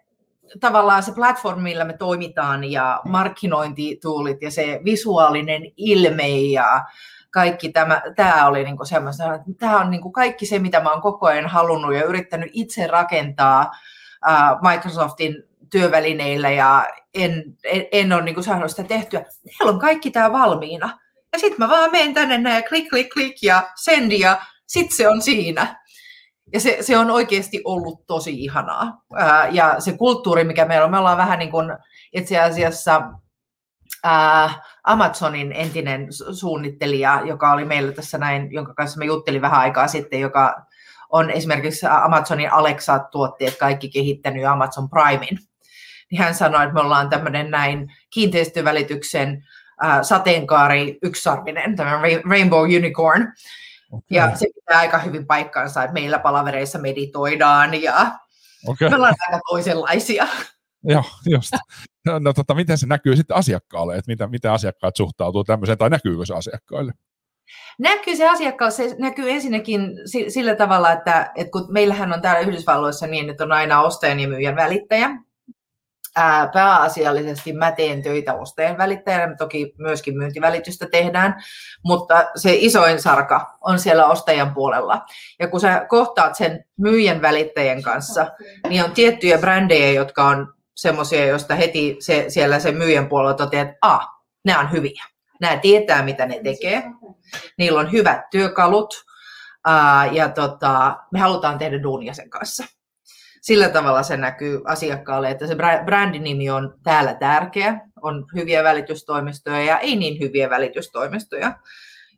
tavallaan 0.60 1.04
se 1.04 1.12
platform, 1.12 1.62
millä 1.62 1.86
me 1.86 1.94
toimitaan 1.94 2.64
ja 2.64 3.02
markkinointituulit 3.06 4.42
ja 4.42 4.52
se 4.52 4.82
visuaalinen 4.86 5.62
ilme 5.78 6.30
ja 6.30 6.86
kaikki 7.32 7.70
tämä, 7.70 8.02
tämä 8.16 8.48
oli 8.48 8.64
niin 8.64 8.78
semmoista, 8.84 9.34
että 9.34 9.48
tämä 9.60 9.80
on 9.80 9.92
niin 9.92 10.14
kaikki 10.14 10.46
se, 10.46 10.60
mitä 10.60 10.80
mä 10.80 10.92
oon 10.92 11.02
koko 11.02 11.28
ajan 11.28 11.48
halunnut 11.48 11.96
ja 11.96 12.04
yrittänyt 12.04 12.50
itse 12.54 12.88
rakentaa 12.88 13.72
Microsoftin 14.72 15.44
työvälineillä 15.72 16.50
ja 16.50 16.86
en, 17.14 17.44
en, 17.64 17.86
en 17.92 18.14
ole 18.14 18.22
niin 18.22 18.44
saanut 18.44 18.70
sitä 18.72 18.84
tehtyä. 18.84 19.26
Meillä 19.46 19.74
on 19.74 19.80
kaikki 19.80 20.12
tämä 20.12 20.32
valmiina. 20.32 21.00
Ja 21.34 21.40
sitten 21.40 21.60
mä 21.60 21.70
vaan 21.70 21.92
menen 21.92 22.14
tänne 22.14 22.38
näin 22.38 22.56
ja 22.56 22.70
klik, 22.70 22.90
klik, 22.90 23.10
klik 23.10 23.36
ja 23.44 23.70
sendi 23.76 24.20
ja 24.20 24.42
sitten 24.68 24.98
se 24.98 25.10
on 25.10 25.22
siinä. 25.22 25.84
Ja 26.54 26.60
se, 26.60 26.78
se 26.82 26.98
on 26.98 27.12
oikeasti 27.12 27.62
ollut 27.66 28.08
tosi 28.08 28.44
ihanaa. 28.44 29.02
Ää, 29.16 29.48
ja 29.48 29.76
se 29.80 29.98
kulttuuri, 29.98 30.44
mikä 30.44 30.66
meillä 30.66 30.86
on, 30.86 30.92
me 30.92 30.98
ollaan 30.98 31.18
vähän 31.18 31.40
niin 31.40 31.52
kuin 31.52 31.78
itse 32.14 32.40
asiassa 32.40 33.02
ää, 34.04 34.50
Amazonin 34.84 35.52
entinen 35.52 36.08
suunnittelija, 36.34 37.22
joka 37.26 37.52
oli 37.52 37.66
meillä 37.66 37.92
tässä 37.92 38.18
näin, 38.18 38.52
jonka 38.52 38.74
kanssa 38.74 39.00
me 39.00 39.06
juttelin 39.06 39.42
vähän 39.42 39.60
aikaa 39.60 39.88
sitten, 39.88 40.20
joka 40.20 40.67
on 41.10 41.32
esimerkiksi 41.32 41.86
Amazonin 41.86 42.52
Alexa-tuotteet 42.52 43.58
kaikki 43.58 43.90
kehittänyt 43.90 44.46
Amazon 44.46 44.90
Primein. 44.90 45.40
Niin 46.12 46.22
hän 46.22 46.36
sanoi, 46.36 46.64
että 46.64 46.74
me 46.74 46.82
ollaan 46.82 47.10
tämmöinen 47.10 47.52
näin 47.52 47.94
kiinteistövälityksen 48.10 49.44
äh, 49.84 50.02
sateenkaari 50.02 50.98
yksarvinen, 51.04 51.76
tämmöinen 51.76 52.22
Rainbow 52.30 52.64
Unicorn. 52.64 53.34
Okay. 53.92 54.02
Ja 54.10 54.36
se 54.36 54.48
pitää 54.56 54.80
aika 54.80 54.98
hyvin 54.98 55.28
paikkaansa, 55.28 55.84
että 55.84 55.94
meillä 55.94 56.20
palavereissa 56.20 56.80
meditoidaan 56.80 57.82
ja 57.82 58.12
okay. 58.68 58.90
me 58.90 58.96
ollaan 58.96 59.16
aika 59.28 59.40
toisenlaisia. 59.50 60.28
Joo, 60.84 61.04
just. 61.26 61.54
No, 62.06 62.20
no 62.20 62.34
tota, 62.34 62.54
miten 62.54 62.78
se 62.78 62.88
näkyy 62.88 63.16
sitten 63.16 63.38
asiakkaalle, 63.38 63.96
että 63.96 64.12
miten, 64.12 64.30
miten 64.30 64.52
asiakkaat 64.52 64.96
suhtautuu 64.96 65.44
tämmöiseen, 65.44 65.78
tai 65.78 65.90
näkyykö 65.90 66.26
se 66.26 66.34
asiakkaille? 66.34 66.94
Näkyy 67.80 68.16
se 68.16 68.30
asiakkaus, 68.30 68.76
se 68.76 68.96
näkyy 69.00 69.32
ensinnäkin 69.32 69.82
sillä 70.28 70.56
tavalla, 70.56 70.92
että, 70.92 71.32
että 71.36 71.52
kun 71.52 71.66
meillähän 71.70 72.14
on 72.14 72.22
täällä 72.22 72.40
Yhdysvalloissa 72.40 73.08
niin, 73.08 73.30
että 73.30 73.44
on 73.44 73.52
aina 73.52 73.82
ostajan 73.82 74.20
ja 74.20 74.28
myyjän 74.28 74.56
välittäjä, 74.56 75.10
ää, 76.18 76.50
pääasiallisesti 76.54 77.54
mä 77.54 77.72
teen 77.72 78.04
töitä 78.04 78.34
ostajan 78.34 78.78
välittäjänä, 78.78 79.36
toki 79.36 79.74
myöskin 79.78 80.18
myyntivälitystä 80.18 80.88
tehdään, 80.92 81.36
mutta 81.84 82.26
se 82.36 82.56
isoin 82.56 83.02
sarka 83.02 83.58
on 83.62 83.80
siellä 83.80 84.06
ostajan 84.06 84.54
puolella. 84.54 85.06
Ja 85.40 85.48
kun 85.48 85.60
sä 85.60 85.86
kohtaat 85.90 86.36
sen 86.36 86.66
myyjän 86.78 87.22
välittäjän 87.22 87.82
kanssa, 87.82 88.28
niin 88.70 88.84
on 88.84 88.92
tiettyjä 88.92 89.38
brändejä, 89.38 89.92
jotka 89.92 90.26
on 90.26 90.54
semmoisia, 90.76 91.26
joista 91.26 91.56
heti 91.56 91.96
se, 92.00 92.26
siellä 92.28 92.60
sen 92.60 92.78
myyjän 92.78 93.10
puolella 93.10 93.34
toteaa, 93.34 93.64
että 93.64 93.78
ah, 93.82 94.08
nämä 94.46 94.60
on 94.60 94.72
hyviä. 94.72 95.04
Nämä 95.42 95.58
tietää, 95.58 96.04
mitä 96.04 96.26
ne 96.26 96.40
tekee. 96.44 96.84
Niillä 97.58 97.80
on 97.80 97.92
hyvät 97.92 98.30
työkalut 98.32 99.06
ja 100.12 100.30
tota, 100.30 100.98
me 101.12 101.20
halutaan 101.20 101.58
tehdä 101.58 101.84
duunia 101.84 102.14
sen 102.14 102.30
kanssa. 102.30 102.64
Sillä 103.42 103.70
tavalla 103.70 104.04
se 104.04 104.18
näkyy 104.18 104.62
asiakkaalle, 104.66 105.30
että 105.30 105.48
se 105.48 105.56
brändinimi 105.86 106.50
on 106.50 106.76
täällä 106.84 107.14
tärkeä, 107.14 107.80
on 108.02 108.26
hyviä 108.36 108.64
välitystoimistoja 108.64 109.64
ja 109.64 109.80
ei 109.80 109.96
niin 109.96 110.20
hyviä 110.20 110.50
välitystoimistoja. 110.50 111.54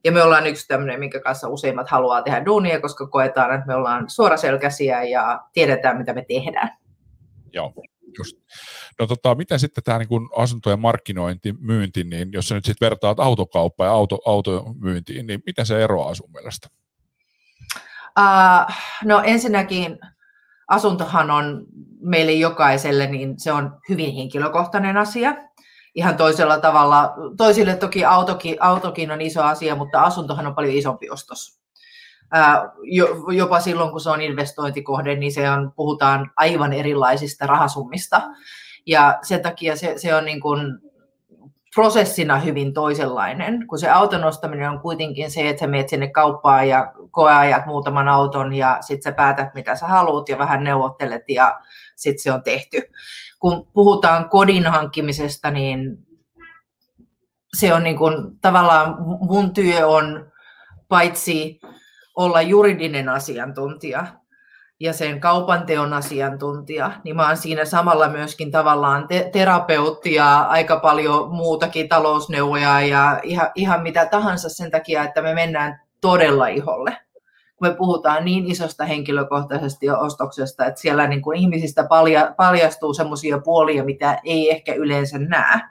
Ja 0.04 0.12
me 0.12 0.24
ollaan 0.24 0.48
yksi 0.48 0.68
tämmöinen, 0.68 1.00
minkä 1.00 1.20
kanssa 1.20 1.48
useimmat 1.48 1.90
haluaa 1.90 2.22
tehdä 2.22 2.46
duunia, 2.46 2.82
koska 2.82 3.08
koetaan, 3.08 3.54
että 3.54 3.68
me 3.68 3.76
ollaan 3.76 4.10
suoraselkäisiä 4.10 5.04
ja 5.04 5.42
tiedetään, 5.54 5.98
mitä 5.98 6.14
me 6.14 6.26
tehdään. 6.28 6.70
Joo, 7.54 7.74
Just. 8.18 8.38
No 9.00 9.08
tota, 9.08 9.36
miten 9.36 9.60
sitten 9.60 9.84
tämä 9.84 9.98
niin 10.00 10.30
asuntojen 10.36 10.80
markkinointi, 10.80 11.54
myynti, 11.60 12.04
niin 12.04 12.32
jos 12.32 12.48
sä 12.48 12.56
nyt 12.56 12.66
sitten 12.66 12.86
vertaat 12.86 13.20
autokauppaa 13.20 13.88
ja 13.88 13.94
auto, 13.94 14.20
automyyntiin, 14.26 15.28
niin 15.28 15.44
miten 15.46 15.66
se 15.66 15.84
eroaa 15.84 16.16
sun 16.16 16.32
mielestä? 16.32 16.68
Uh, 18.20 18.76
no 19.06 19.22
ensinnäkin 19.26 20.00
asuntohan 20.68 21.32
on 21.32 21.66
meille 22.02 22.32
jokaiselle, 22.32 23.08
niin 23.08 23.40
se 23.40 23.52
on 23.52 23.78
hyvin 23.90 24.16
henkilökohtainen 24.16 24.98
asia. 24.98 25.36
Ihan 25.96 26.18
toisella 26.18 26.60
tavalla, 26.60 27.14
toisille 27.38 27.76
toki 27.76 28.06
autokin, 28.06 28.58
autokin 28.60 29.12
on 29.12 29.22
iso 29.22 29.44
asia, 29.44 29.76
mutta 29.76 30.02
asuntohan 30.02 30.48
on 30.48 30.56
paljon 30.56 30.76
isompi 30.76 31.10
ostos. 31.10 31.59
Jopa 33.32 33.60
silloin, 33.60 33.92
kun 33.92 34.02
se 34.02 34.10
on 34.10 34.22
investointikohde, 34.22 35.16
niin 35.16 35.32
se 35.32 35.50
on, 35.50 35.72
puhutaan 35.76 36.32
aivan 36.36 36.74
erilaisista 36.74 37.48
rahasummista. 37.48 38.22
Ja 38.86 39.20
sen 39.22 39.42
takia 39.42 39.76
se, 39.76 39.94
se 39.98 40.16
on 40.16 40.26
niin 40.26 40.42
kuin 40.42 40.80
prosessina 41.76 42.40
hyvin 42.40 42.74
toisenlainen, 42.74 43.68
kun 43.68 43.80
se 43.80 43.90
auton 43.90 44.24
ostaminen 44.24 44.70
on 44.70 44.80
kuitenkin 44.80 45.32
se, 45.32 45.50
että 45.50 45.60
sä 45.60 45.68
menet 45.68 45.90
sinne 45.90 46.10
kauppaan 46.10 46.68
ja 46.68 46.94
koeajat 47.12 47.66
muutaman 47.66 48.08
auton 48.08 48.54
ja 48.54 48.78
sitten 48.82 49.04
sä 49.04 49.16
päätät, 49.16 49.54
mitä 49.54 49.76
sä 49.76 49.88
haluat 49.88 50.30
ja 50.30 50.38
vähän 50.38 50.64
neuvottelet 50.64 51.24
ja 51.30 51.60
sitten 51.96 52.24
se 52.24 52.32
on 52.32 52.44
tehty. 52.44 52.82
Kun 53.40 53.68
puhutaan 53.74 54.30
kodin 54.30 54.68
hankkimisesta, 54.68 55.52
niin 55.52 56.08
se 57.58 57.74
on 57.74 57.84
niin 57.84 57.98
kuin, 57.98 58.40
tavallaan 58.42 58.96
mun 59.22 59.54
työ 59.54 59.88
on 59.88 60.32
paitsi 60.88 61.60
olla 62.20 62.42
juridinen 62.42 63.10
asiantuntija, 63.10 64.08
ja 64.80 64.94
sen 64.94 65.20
kaupanteon 65.20 65.94
asiantuntija, 65.94 66.92
niin 67.04 67.16
mä 67.16 67.28
oon 67.28 67.38
siinä 67.38 67.66
samalla 67.66 68.10
myöskin 68.10 68.52
tavallaan 68.52 69.08
te- 69.08 69.30
terapeutti 69.34 70.14
ja 70.14 70.40
aika 70.40 70.80
paljon 70.80 71.30
muutakin 71.30 71.90
talousneuvoja 71.90 72.82
ja 72.82 73.20
ihan, 73.24 73.52
ihan 73.56 73.84
mitä 73.84 74.06
tahansa 74.06 74.50
sen 74.50 74.72
takia, 74.72 75.04
että 75.04 75.22
me 75.22 75.34
mennään 75.34 75.82
todella 76.02 76.48
iholle. 76.48 76.98
Kun 77.56 77.68
me 77.68 77.76
puhutaan 77.76 78.26
niin 78.26 78.52
isosta 78.52 78.86
henkilökohtaisesti 78.86 79.90
ostoksesta, 79.90 80.66
että 80.66 80.82
siellä 80.82 81.08
niin 81.08 81.22
kuin 81.22 81.40
ihmisistä 81.40 81.84
palja, 81.84 82.34
paljastuu 82.38 82.94
semmoisia 82.94 83.40
puolia, 83.40 83.84
mitä 83.84 84.20
ei 84.24 84.52
ehkä 84.52 84.74
yleensä 84.74 85.18
näe. 85.18 85.62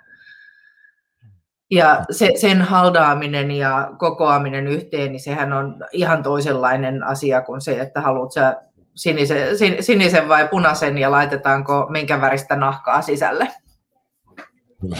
Ja 1.71 2.05
se, 2.11 2.33
sen 2.37 2.63
haldaaminen 2.63 3.51
ja 3.51 3.91
kokoaminen 3.99 4.67
yhteen, 4.67 5.13
niin 5.13 5.21
sehän 5.21 5.53
on 5.53 5.85
ihan 5.93 6.23
toisenlainen 6.23 7.03
asia 7.03 7.41
kuin 7.41 7.61
se, 7.61 7.81
että 7.81 8.01
haluat 8.01 8.33
sä 8.33 8.57
sinisen, 8.95 9.59
sin, 9.59 9.77
sinisen 9.81 10.29
vai 10.29 10.49
punaisen 10.49 10.99
ja 10.99 11.11
laitetaanko 11.11 11.87
minkä 11.91 12.21
väristä 12.21 12.57
nahkaa 12.57 13.03
sisälle. 13.03 13.49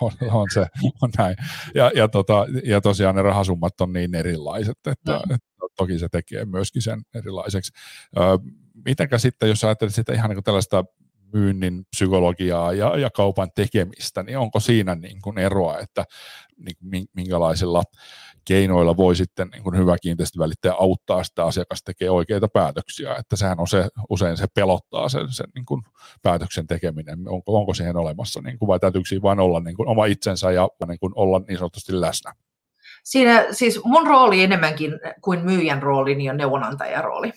On, 0.00 0.12
on, 0.30 0.46
se, 0.52 0.66
on 1.02 1.10
näin. 1.18 1.36
Ja, 1.74 1.90
ja, 1.94 2.08
tota, 2.08 2.46
ja 2.64 2.80
tosiaan 2.80 3.14
ne 3.14 3.22
rahasummat 3.22 3.80
on 3.80 3.92
niin 3.92 4.14
erilaiset, 4.14 4.78
että, 4.86 5.12
no. 5.12 5.22
että 5.30 5.38
toki 5.76 5.98
se 5.98 6.08
tekee 6.08 6.44
myöskin 6.44 6.82
sen 6.82 7.02
erilaiseksi. 7.14 7.72
Ö, 8.16 8.20
mitenkä 8.84 9.18
sitten, 9.18 9.48
jos 9.48 9.64
ajattelet 9.64 9.94
sitä 9.94 10.12
ihan 10.12 10.30
niin 10.30 10.44
tällaista 10.44 10.84
myynnin 11.32 11.84
psykologiaa 11.90 12.72
ja, 12.72 12.98
ja 12.98 13.10
kaupan 13.10 13.50
tekemistä, 13.54 14.22
niin 14.22 14.38
onko 14.38 14.60
siinä 14.60 14.94
niin 14.94 15.22
kuin 15.22 15.38
eroa, 15.38 15.78
että 15.78 16.04
niin, 16.80 17.06
minkälaisilla 17.16 17.82
keinoilla 18.44 18.96
voi 18.96 19.16
sitten 19.16 19.48
niin 19.48 19.62
kuin 19.62 19.76
hyvä 19.76 19.96
kiinteistövälittäjä 20.02 20.74
auttaa 20.78 21.24
sitä 21.24 21.44
asiakasta 21.44 21.84
tekemään 21.84 22.14
oikeita 22.14 22.48
päätöksiä, 22.48 23.16
että 23.16 23.36
sehän 23.36 23.60
on 23.60 23.68
se, 23.68 23.88
usein 24.10 24.36
se 24.36 24.46
pelottaa 24.54 25.08
sen, 25.08 25.32
sen 25.32 25.46
niin 25.54 25.66
kuin 25.66 25.82
päätöksen 26.22 26.66
tekeminen, 26.66 27.18
onko, 27.28 27.58
onko 27.58 27.74
siihen 27.74 27.96
olemassa, 27.96 28.40
niin 28.40 28.58
kuin, 28.58 28.66
vai 28.66 28.80
täytyykö 28.80 29.08
siinä 29.08 29.22
vain 29.22 29.40
olla 29.40 29.60
niin 29.60 29.76
kuin 29.76 29.88
oma 29.88 30.06
itsensä 30.06 30.52
ja 30.52 30.68
niin 30.88 30.98
kuin 30.98 31.12
olla 31.16 31.40
niin 31.48 31.58
sanotusti 31.58 32.00
läsnä? 32.00 32.32
Siinä 33.04 33.46
siis 33.50 33.80
mun 33.84 34.06
rooli 34.06 34.42
enemmänkin 34.42 34.92
kuin 35.20 35.44
myyjän 35.44 35.82
rooli, 35.82 36.14
niin 36.14 36.30
on 36.30 36.36
neuvonantajan 36.36 37.04
rooli. 37.04 37.32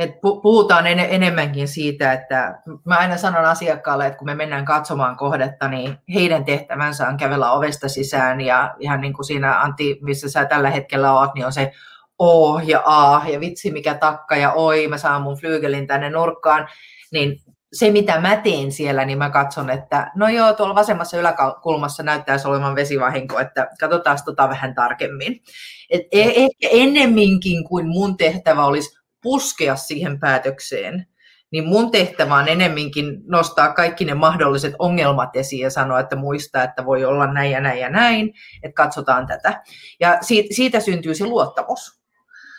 Et 0.00 0.20
puhutaan 0.20 0.86
en, 0.86 0.98
enemmänkin 0.98 1.68
siitä, 1.68 2.12
että 2.12 2.58
mä 2.84 2.98
aina 2.98 3.16
sanon 3.16 3.44
asiakkaalle, 3.44 4.06
että 4.06 4.18
kun 4.18 4.26
me 4.26 4.34
mennään 4.34 4.64
katsomaan 4.64 5.16
kohdetta, 5.16 5.68
niin 5.68 5.98
heidän 6.14 6.44
tehtävänsä 6.44 7.08
on 7.08 7.16
kävellä 7.16 7.52
ovesta 7.52 7.88
sisään 7.88 8.40
ja 8.40 8.74
ihan 8.78 9.00
niin 9.00 9.12
kuin 9.12 9.24
siinä 9.24 9.60
Antti, 9.60 9.98
missä 10.02 10.30
sä 10.30 10.44
tällä 10.44 10.70
hetkellä 10.70 11.12
oot, 11.12 11.34
niin 11.34 11.46
on 11.46 11.52
se 11.52 11.72
O 12.18 12.58
ja 12.58 12.82
A 12.84 13.22
ja 13.28 13.40
vitsi 13.40 13.70
mikä 13.70 13.94
takka 13.94 14.36
ja 14.36 14.52
oi, 14.52 14.88
mä 14.88 14.98
saan 14.98 15.22
mun 15.22 15.36
flyygelin 15.36 15.86
tänne 15.86 16.10
nurkkaan, 16.10 16.68
niin 17.12 17.36
se 17.72 17.90
mitä 17.90 18.20
mä 18.20 18.36
teen 18.36 18.72
siellä, 18.72 19.04
niin 19.04 19.18
mä 19.18 19.30
katson, 19.30 19.70
että 19.70 20.10
no 20.14 20.28
joo, 20.28 20.52
tuolla 20.52 20.74
vasemmassa 20.74 21.18
yläkulmassa 21.18 22.02
näyttäisi 22.02 22.48
olevan 22.48 22.74
vesivahinko, 22.74 23.38
että 23.38 23.68
katsotaan 23.80 24.18
tota 24.24 24.48
vähän 24.48 24.74
tarkemmin. 24.74 25.42
Et 25.90 26.02
e- 26.12 26.44
ehkä 26.44 26.68
ennemminkin 26.70 27.64
kuin 27.64 27.88
mun 27.88 28.16
tehtävä 28.16 28.64
olisi 28.64 28.99
puskea 29.22 29.76
siihen 29.76 30.20
päätökseen, 30.20 31.06
niin 31.50 31.64
mun 31.64 31.90
tehtävä 31.90 32.34
on 32.34 32.48
enemminkin 32.48 33.20
nostaa 33.26 33.72
kaikki 33.72 34.04
ne 34.04 34.14
mahdolliset 34.14 34.74
ongelmat 34.78 35.36
esiin 35.36 35.62
ja 35.62 35.70
sanoa, 35.70 36.00
että 36.00 36.16
muista, 36.16 36.62
että 36.62 36.86
voi 36.86 37.04
olla 37.04 37.32
näin 37.32 37.50
ja 37.50 37.60
näin 37.60 37.80
ja 37.80 37.90
näin, 37.90 38.34
että 38.62 38.82
katsotaan 38.82 39.26
tätä. 39.26 39.62
Ja 40.00 40.18
siitä, 40.20 40.54
siitä 40.54 40.80
syntyy 40.80 41.14
se 41.14 41.24
luottamus. 41.24 42.00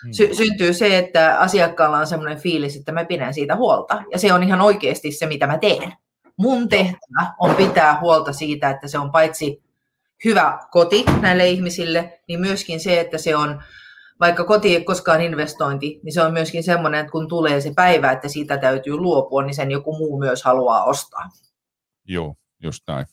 Hmm. 0.03 0.13
Sy- 0.13 0.35
syntyy 0.35 0.73
se, 0.73 0.97
että 0.97 1.39
asiakkaalla 1.39 1.97
on 1.97 2.07
semmoinen 2.07 2.39
fiilis, 2.39 2.75
että 2.75 2.91
mä 2.91 3.05
pidän 3.05 3.33
siitä 3.33 3.55
huolta. 3.55 4.03
Ja 4.11 4.19
se 4.19 4.33
on 4.33 4.43
ihan 4.43 4.61
oikeasti 4.61 5.11
se, 5.11 5.25
mitä 5.25 5.47
mä 5.47 5.57
teen. 5.57 5.93
Mun 6.37 6.69
tehtävä 6.69 7.33
on 7.39 7.55
pitää 7.55 7.99
huolta 7.99 8.33
siitä, 8.33 8.69
että 8.69 8.87
se 8.87 8.99
on 8.99 9.11
paitsi 9.11 9.63
hyvä 10.25 10.59
koti 10.71 11.05
näille 11.21 11.49
ihmisille, 11.49 12.21
niin 12.27 12.39
myöskin 12.39 12.79
se, 12.79 12.99
että 12.99 13.17
se 13.17 13.35
on 13.35 13.63
vaikka 14.21 14.43
koti 14.43 14.75
ei 14.75 14.83
koskaan 14.83 15.21
investointi, 15.21 15.99
niin 16.03 16.13
se 16.13 16.21
on 16.21 16.33
myöskin 16.33 16.63
semmoinen, 16.63 16.99
että 16.99 17.11
kun 17.11 17.27
tulee 17.27 17.61
se 17.61 17.73
päivä, 17.75 18.11
että 18.11 18.27
siitä 18.27 18.57
täytyy 18.57 18.97
luopua, 18.97 19.43
niin 19.43 19.55
sen 19.55 19.71
joku 19.71 19.97
muu 19.97 20.19
myös 20.19 20.43
haluaa 20.43 20.83
ostaa. 20.83 21.29
Joo, 22.07 22.35
just 22.63 22.83
näin. 22.87 23.05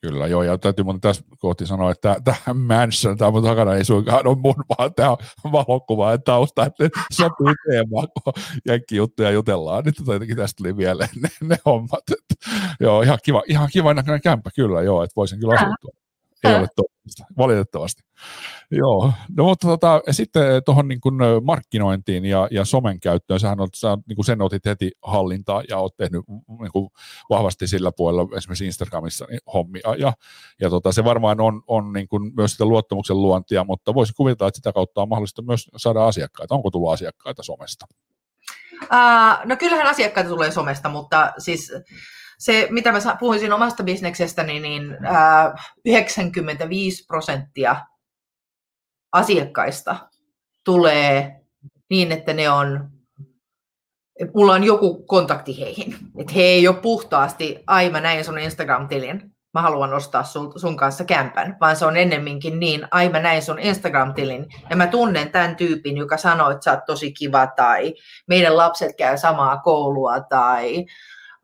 Kyllä, 0.00 0.26
joo, 0.26 0.42
ja 0.42 0.58
täytyy 0.58 0.84
mun 0.84 1.00
tässä 1.00 1.24
kohti 1.38 1.66
sanoa, 1.66 1.90
että 1.90 2.16
tämä 2.24 2.54
mansion, 2.54 3.18
tämä 3.18 3.30
mun 3.30 3.42
takana 3.42 3.74
ei 3.74 3.84
suinkaan 3.84 4.26
ole 4.26 4.36
mun, 4.36 4.54
vaan 4.68 4.94
tämä 4.94 5.10
on 5.44 5.52
valokuva, 5.52 6.12
että 6.12 6.24
tausta, 6.24 6.66
että 6.66 6.88
sopii 7.12 7.54
teemaan, 7.70 8.08
kun 8.24 8.32
juttuja 8.90 9.30
jutellaan, 9.30 9.84
niin 9.84 9.94
tota 9.94 10.12
jotenkin 10.12 10.36
tästä 10.36 10.56
tuli 10.56 10.72
mieleen 10.72 11.08
ne, 11.22 11.28
ne 11.40 11.56
hommat. 11.66 12.02
Että, 12.10 12.34
joo, 12.80 13.02
ihan 13.02 13.18
kiva, 13.24 13.42
ihan 13.46 13.68
kiva 13.72 13.94
näköinen 13.94 14.20
kämppä 14.20 14.50
kyllä, 14.56 14.82
joo, 14.82 15.02
että 15.02 15.16
voisin 15.16 15.40
kyllä 15.40 15.54
asua 15.54 15.74
ei 16.44 16.54
ole 16.54 16.68
todellista, 16.76 17.24
valitettavasti. 17.38 18.02
Joo, 18.70 19.12
no 19.36 19.44
mutta 19.44 19.68
tota, 19.68 20.00
sitten 20.10 20.62
tuohon 20.64 20.88
niin 20.88 21.00
kuin 21.00 21.14
markkinointiin 21.44 22.24
ja, 22.24 22.48
ja 22.50 22.64
somen 22.64 23.00
käyttöön, 23.00 23.40
sähän 23.40 23.60
olet, 23.60 23.74
sä, 23.74 23.98
niin 24.08 24.16
kuin 24.16 24.26
sen 24.26 24.42
otit 24.42 24.64
heti 24.64 24.90
hallintaa 25.02 25.62
ja 25.68 25.78
olet 25.78 25.96
tehnyt 25.96 26.24
niin 26.60 26.72
kuin 26.72 26.90
vahvasti 27.30 27.66
sillä 27.66 27.92
puolella 27.96 28.36
esimerkiksi 28.36 28.66
Instagramissa 28.66 29.26
niin 29.30 29.40
hommia 29.54 29.94
ja, 29.98 30.12
ja 30.60 30.70
tota, 30.70 30.92
se 30.92 31.04
varmaan 31.04 31.40
on, 31.40 31.62
on 31.66 31.92
niin 31.92 32.08
kuin 32.08 32.32
myös 32.36 32.52
sitä 32.52 32.64
luottamuksen 32.64 33.22
luontia, 33.22 33.64
mutta 33.64 33.94
voisi 33.94 34.12
kuvitella, 34.16 34.48
että 34.48 34.58
sitä 34.58 34.72
kautta 34.72 35.02
on 35.02 35.08
mahdollista 35.08 35.42
myös 35.42 35.70
saada 35.76 36.06
asiakkaita. 36.06 36.54
Onko 36.54 36.70
tullut 36.70 36.92
asiakkaita 36.92 37.42
somesta? 37.42 37.86
Uh, 38.82 39.44
no 39.44 39.56
kyllähän 39.56 39.86
asiakkaita 39.86 40.30
tulee 40.30 40.50
somesta, 40.50 40.88
mutta 40.88 41.32
siis 41.38 41.72
se, 42.38 42.68
mitä 42.70 42.92
mä 42.92 42.98
puhuin 43.20 43.38
siinä 43.38 43.54
omasta 43.54 43.82
bisneksestäni, 43.82 44.60
niin 44.60 44.96
ää, 45.04 45.54
95 45.84 47.04
prosenttia 47.06 47.76
asiakkaista 49.12 49.96
tulee 50.64 51.40
niin, 51.90 52.12
että 52.12 52.32
ne 52.32 52.50
on, 52.50 52.90
mulla 54.34 54.52
on 54.52 54.64
joku 54.64 55.06
kontakti 55.06 55.60
heihin. 55.60 55.96
Että 56.18 56.32
he 56.32 56.42
ei 56.42 56.68
ole 56.68 56.76
puhtaasti, 56.76 57.58
ai 57.66 57.90
mä 57.90 58.00
näin 58.00 58.24
sun 58.24 58.38
Instagram-tilin, 58.38 59.32
mä 59.54 59.62
haluan 59.62 59.94
ostaa 59.94 60.24
sun, 60.24 60.52
sun 60.56 60.76
kanssa 60.76 61.04
kämpän, 61.04 61.56
vaan 61.60 61.76
se 61.76 61.86
on 61.86 61.96
ennemminkin 61.96 62.60
niin, 62.60 62.88
ai 62.90 63.08
mä 63.08 63.20
näin 63.20 63.42
sun 63.42 63.58
Instagram-tilin 63.58 64.46
ja 64.70 64.76
mä 64.76 64.86
tunnen 64.86 65.32
tämän 65.32 65.56
tyypin, 65.56 65.96
joka 65.96 66.16
sanoo, 66.16 66.50
että 66.50 66.64
sä 66.64 66.70
oot 66.70 66.84
tosi 66.86 67.12
kiva 67.12 67.46
tai 67.46 67.94
meidän 68.26 68.56
lapset 68.56 68.96
käy 68.96 69.18
samaa 69.18 69.56
koulua 69.56 70.20
tai 70.20 70.84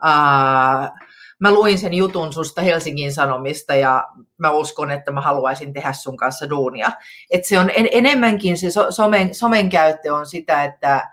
Uh, 0.04 1.07
mä 1.38 1.52
luin 1.52 1.78
sen 1.78 1.94
jutun 1.94 2.32
susta 2.32 2.62
Helsingin 2.62 3.12
Sanomista 3.12 3.74
ja 3.74 4.08
mä 4.38 4.50
uskon, 4.50 4.90
että 4.90 5.12
mä 5.12 5.20
haluaisin 5.20 5.72
tehdä 5.72 5.92
sun 5.92 6.16
kanssa 6.16 6.50
duunia. 6.50 6.90
Et 7.30 7.44
se 7.44 7.58
on 7.58 7.70
en, 7.76 7.88
enemmänkin 7.92 8.58
se 8.58 8.70
so, 8.70 8.90
somen, 8.90 9.34
somen 9.34 9.68
käyttö 9.68 10.14
on 10.14 10.26
sitä, 10.26 10.64
että 10.64 11.10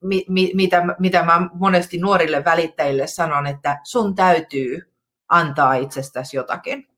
mi, 0.00 0.24
mi, 0.28 0.50
mitä, 0.54 0.82
mitä 0.98 1.22
mä 1.22 1.48
monesti 1.54 1.98
nuorille 1.98 2.44
välittäjille 2.44 3.06
sanon, 3.06 3.46
että 3.46 3.80
sun 3.84 4.14
täytyy 4.14 4.92
antaa 5.28 5.74
itsestäsi 5.74 6.36
jotakin. 6.36 6.88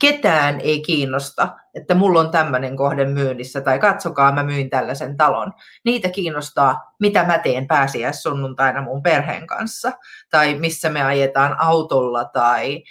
Ketään 0.00 0.60
ei 0.60 0.82
kiinnosta, 0.82 1.48
että 1.74 1.94
mulla 1.94 2.20
on 2.20 2.30
tämmöinen 2.30 2.76
kohde 2.76 3.04
myynnissä, 3.04 3.60
tai 3.60 3.78
katsokaa, 3.78 4.32
mä 4.32 4.42
myyn 4.42 4.70
tällaisen 4.70 5.16
talon. 5.16 5.52
Niitä 5.84 6.08
kiinnostaa, 6.08 6.94
mitä 7.00 7.24
mä 7.24 7.38
teen 7.38 7.66
pääsiäissunnuntaina 7.66 8.82
mun 8.82 9.02
perheen 9.02 9.46
kanssa, 9.46 9.92
tai 10.30 10.54
missä 10.54 10.88
me 10.88 11.02
ajetaan 11.02 11.56
autolla, 11.60 12.24
tai 12.24 12.82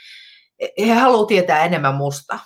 he 0.80 0.94
haluavat 0.94 1.28
tietää 1.28 1.66
enemmän 1.66 1.96
musta. 1.96 2.40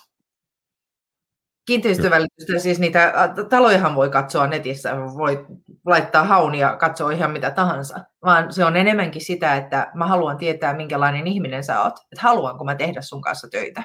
Kiinteistövälitystä, 1.65 2.59
siis 2.59 2.79
niitä 2.79 3.13
talojahan 3.49 3.95
voi 3.95 4.09
katsoa 4.09 4.47
netissä, 4.47 4.97
voi 4.97 5.45
laittaa 5.85 6.23
haun 6.23 6.55
ja 6.55 6.77
katsoa 6.77 7.11
ihan 7.11 7.31
mitä 7.31 7.51
tahansa, 7.51 7.99
vaan 8.25 8.53
se 8.53 8.65
on 8.65 8.75
enemmänkin 8.75 9.25
sitä, 9.25 9.55
että 9.55 9.91
mä 9.93 10.07
haluan 10.07 10.37
tietää, 10.37 10.73
minkälainen 10.73 11.27
ihminen 11.27 11.63
sä 11.63 11.81
oot, 11.81 11.93
että 12.11 12.21
haluanko 12.21 12.63
mä 12.63 12.75
tehdä 12.75 13.01
sun 13.01 13.21
kanssa 13.21 13.47
töitä. 13.51 13.83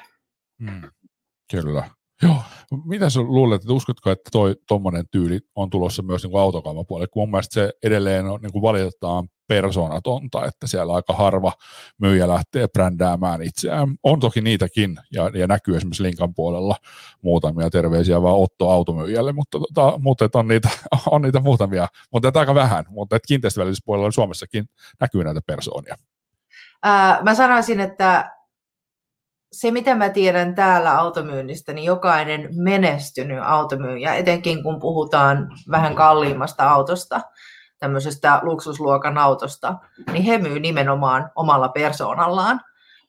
Hmm. 0.71 0.81
Kyllä. 1.51 1.89
Joo. 2.21 2.35
Mitä 2.85 3.09
sä 3.09 3.21
luulet, 3.21 3.61
että 3.61 3.73
uskotko, 3.73 4.11
että 4.11 4.29
toi 4.31 4.55
tuommoinen 4.67 5.05
tyyli 5.11 5.39
on 5.55 5.69
tulossa 5.69 6.03
myös 6.03 6.23
niin 6.23 6.39
autokaupapuolelle? 6.39 7.07
Kun 7.07 7.21
mun 7.21 7.31
mielestä 7.31 7.53
se 7.53 7.71
edelleen 7.83 8.25
on 8.25 8.41
niin 8.41 8.51
kuin 8.51 8.61
valitetaan 8.61 9.27
persoonatonta, 9.47 10.45
että 10.45 10.67
siellä 10.67 10.93
aika 10.93 11.13
harva 11.13 11.53
myyjä 12.01 12.27
lähtee 12.27 12.67
brändäämään 12.67 13.41
itseään. 13.41 13.95
On 14.03 14.19
toki 14.19 14.41
niitäkin, 14.41 14.97
ja, 15.11 15.31
ja 15.33 15.47
näkyy 15.47 15.77
esimerkiksi 15.77 16.03
Linkan 16.03 16.33
puolella 16.33 16.75
muutamia 17.21 17.69
terveisiä 17.69 18.21
vaan 18.21 18.39
Otto 18.39 18.69
automyyjälle, 18.69 19.31
mutta, 19.31 19.59
tota, 19.59 19.99
mutta 19.99 20.29
on, 20.33 20.47
niitä, 20.47 20.69
on 21.11 21.21
niitä 21.21 21.39
muutamia, 21.39 21.87
mutta 22.11 22.31
aika 22.35 22.55
vähän, 22.55 22.85
mutta 22.89 23.19
kiinteistövälityspuolella 23.27 24.11
Suomessakin 24.11 24.65
näkyy 24.99 25.23
näitä 25.23 25.41
persoonia. 25.47 25.95
Ää, 26.83 27.19
mä 27.23 27.35
sanoisin, 27.35 27.79
että 27.79 28.31
se, 29.53 29.71
mitä 29.71 29.95
mä 29.95 30.09
tiedän 30.09 30.55
täällä 30.55 30.99
automyynnistä, 30.99 31.73
niin 31.73 31.85
jokainen 31.85 32.49
menestynyt 32.55 33.39
automyyjä, 33.43 34.15
etenkin 34.15 34.63
kun 34.63 34.79
puhutaan 34.79 35.49
vähän 35.71 35.95
kalliimmasta 35.95 36.69
autosta, 36.69 37.21
tämmöisestä 37.79 38.39
luksusluokan 38.43 39.17
autosta, 39.17 39.75
niin 40.11 40.23
he 40.23 40.37
myy 40.37 40.59
nimenomaan 40.59 41.31
omalla 41.35 41.69
persoonallaan 41.69 42.61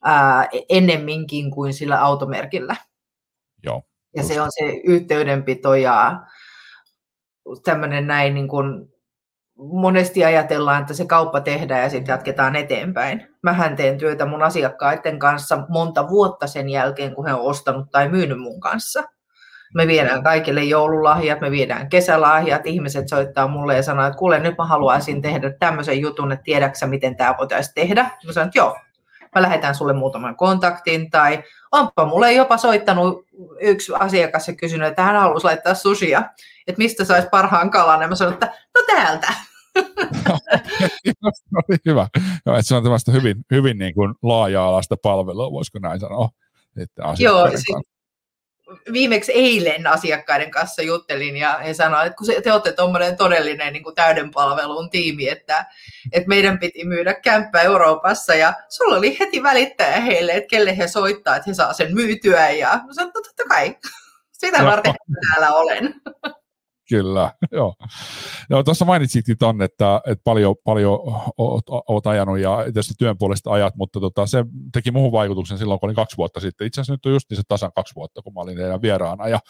ää, 0.04 0.48
ennemminkin 0.68 1.50
kuin 1.50 1.74
sillä 1.74 2.00
automerkillä. 2.00 2.76
Joo. 3.62 3.82
Ja 4.16 4.22
se 4.22 4.40
on 4.40 4.48
se 4.52 4.64
yhteydenpito 4.84 5.74
ja 5.74 6.20
tämmöinen 7.64 8.06
näin 8.06 8.34
niin 8.34 8.48
kuin 8.48 8.93
monesti 9.58 10.24
ajatellaan, 10.24 10.80
että 10.80 10.94
se 10.94 11.06
kauppa 11.06 11.40
tehdään 11.40 11.82
ja 11.82 11.90
sitten 11.90 12.12
jatketaan 12.12 12.56
eteenpäin. 12.56 13.28
Mähän 13.42 13.76
teen 13.76 13.98
työtä 13.98 14.26
mun 14.26 14.42
asiakkaiden 14.42 15.18
kanssa 15.18 15.58
monta 15.68 16.08
vuotta 16.08 16.46
sen 16.46 16.68
jälkeen, 16.68 17.14
kun 17.14 17.26
he 17.26 17.34
on 17.34 17.40
ostanut 17.40 17.90
tai 17.90 18.08
myynyt 18.08 18.40
mun 18.40 18.60
kanssa. 18.60 19.02
Me 19.74 19.86
viedään 19.86 20.22
kaikille 20.22 20.64
joululahjat, 20.64 21.40
me 21.40 21.50
viedään 21.50 21.88
kesälahjat, 21.88 22.66
ihmiset 22.66 23.08
soittaa 23.08 23.48
mulle 23.48 23.76
ja 23.76 23.82
sanoo, 23.82 24.06
että 24.06 24.18
kuule, 24.18 24.38
nyt 24.38 24.58
mä 24.58 24.66
haluaisin 24.66 25.22
tehdä 25.22 25.52
tämmöisen 25.58 26.00
jutun, 26.00 26.32
että 26.32 26.42
tiedäksä, 26.42 26.86
miten 26.86 27.16
tämä 27.16 27.34
voitaisiin 27.38 27.74
tehdä. 27.74 28.02
Mä 28.26 28.32
sanon, 28.32 28.48
että 28.48 28.58
joo, 28.58 28.76
mä 29.34 29.42
lähetän 29.42 29.74
sulle 29.74 29.92
muutaman 29.92 30.36
kontaktin, 30.36 31.10
tai 31.10 31.42
onpa 31.72 32.06
mulle 32.06 32.32
jopa 32.32 32.56
soittanut 32.56 33.26
yksi 33.60 33.92
asiakas 33.98 34.48
ja 34.48 34.54
kysynyt, 34.54 34.88
että 34.88 35.02
hän 35.02 35.16
haluaisi 35.16 35.44
laittaa 35.44 35.74
sushia, 35.74 36.22
että 36.66 36.78
mistä 36.78 37.04
saisi 37.04 37.28
parhaan 37.28 37.70
kalan, 37.70 38.02
ja 38.02 38.08
mä 38.08 38.14
sanoin, 38.14 38.34
että 38.34 38.52
täältä. 38.86 39.34
hyvä. 41.86 42.08
No, 42.46 42.56
että 42.56 42.62
se 42.62 42.74
on 42.74 42.82
tämmöistä 42.82 43.12
hyvin, 43.12 43.36
hyvin 43.50 43.78
niin 43.78 43.94
kuin 43.94 44.14
laaja-alaista 44.22 44.96
palvelua, 45.02 45.52
voisiko 45.52 45.78
näin 45.78 46.00
sanoa. 46.00 46.28
Että 46.76 47.02
Joo, 47.18 47.50
siis, 47.50 47.64
viimeksi 48.92 49.32
eilen 49.32 49.86
asiakkaiden 49.86 50.50
kanssa 50.50 50.82
juttelin 50.82 51.36
ja 51.36 51.58
he 51.58 51.74
sanoivat, 51.74 52.06
että 52.06 52.16
kun 52.16 52.26
te 52.42 52.52
olette 52.52 52.72
tuommoinen 52.72 53.16
todellinen 53.16 53.72
niin 53.72 53.82
kuin 53.82 53.94
täyden 53.94 54.30
palvelun 54.30 54.90
tiimi, 54.90 55.28
että, 55.28 55.66
että 56.12 56.28
meidän 56.28 56.58
piti 56.58 56.84
myydä 56.84 57.14
kämppä 57.14 57.60
Euroopassa 57.60 58.34
ja 58.34 58.54
sulla 58.68 58.96
oli 58.96 59.16
heti 59.20 59.42
välittäjä 59.42 60.00
heille, 60.00 60.32
että 60.32 60.48
kelle 60.48 60.76
he 60.76 60.88
soittaa, 60.88 61.36
että 61.36 61.50
he 61.50 61.54
saa 61.54 61.72
sen 61.72 61.94
myytyä 61.94 62.50
ja 62.50 62.68
sanoin, 62.68 63.08
että 63.08 63.20
totta 63.22 63.44
kai, 63.48 63.76
sitä 64.32 64.64
varten 64.64 64.94
täällä 65.30 65.54
olen. 65.54 65.94
Kyllä, 66.88 67.32
joo. 67.52 67.74
No, 68.50 68.62
tuossa 68.62 68.84
mainitsitkin 68.84 69.38
ton, 69.38 69.62
että, 69.62 70.00
että 70.06 70.22
paljon, 70.24 70.54
paljon 70.64 70.98
oot, 71.38 71.64
oot 71.88 72.06
ajanut 72.06 72.38
ja 72.38 72.58
tietysti 72.64 72.94
työn 72.98 73.18
puolesta 73.18 73.50
ajat, 73.50 73.76
mutta 73.76 74.00
tota, 74.00 74.26
se 74.26 74.44
teki 74.72 74.90
muuhun 74.90 75.12
vaikutuksen 75.12 75.58
silloin, 75.58 75.80
kun 75.80 75.86
olin 75.86 75.96
kaksi 75.96 76.16
vuotta 76.16 76.40
sitten. 76.40 76.66
Itse 76.66 76.80
asiassa 76.80 76.92
nyt 76.92 77.06
on 77.06 77.12
just 77.12 77.26
se 77.34 77.42
tasan 77.48 77.72
kaksi 77.72 77.94
vuotta, 77.94 78.22
kun 78.22 78.34
mä 78.34 78.40
olin 78.40 78.56
teidän 78.56 78.82
vieraana 78.82 79.28
ja, 79.28 79.40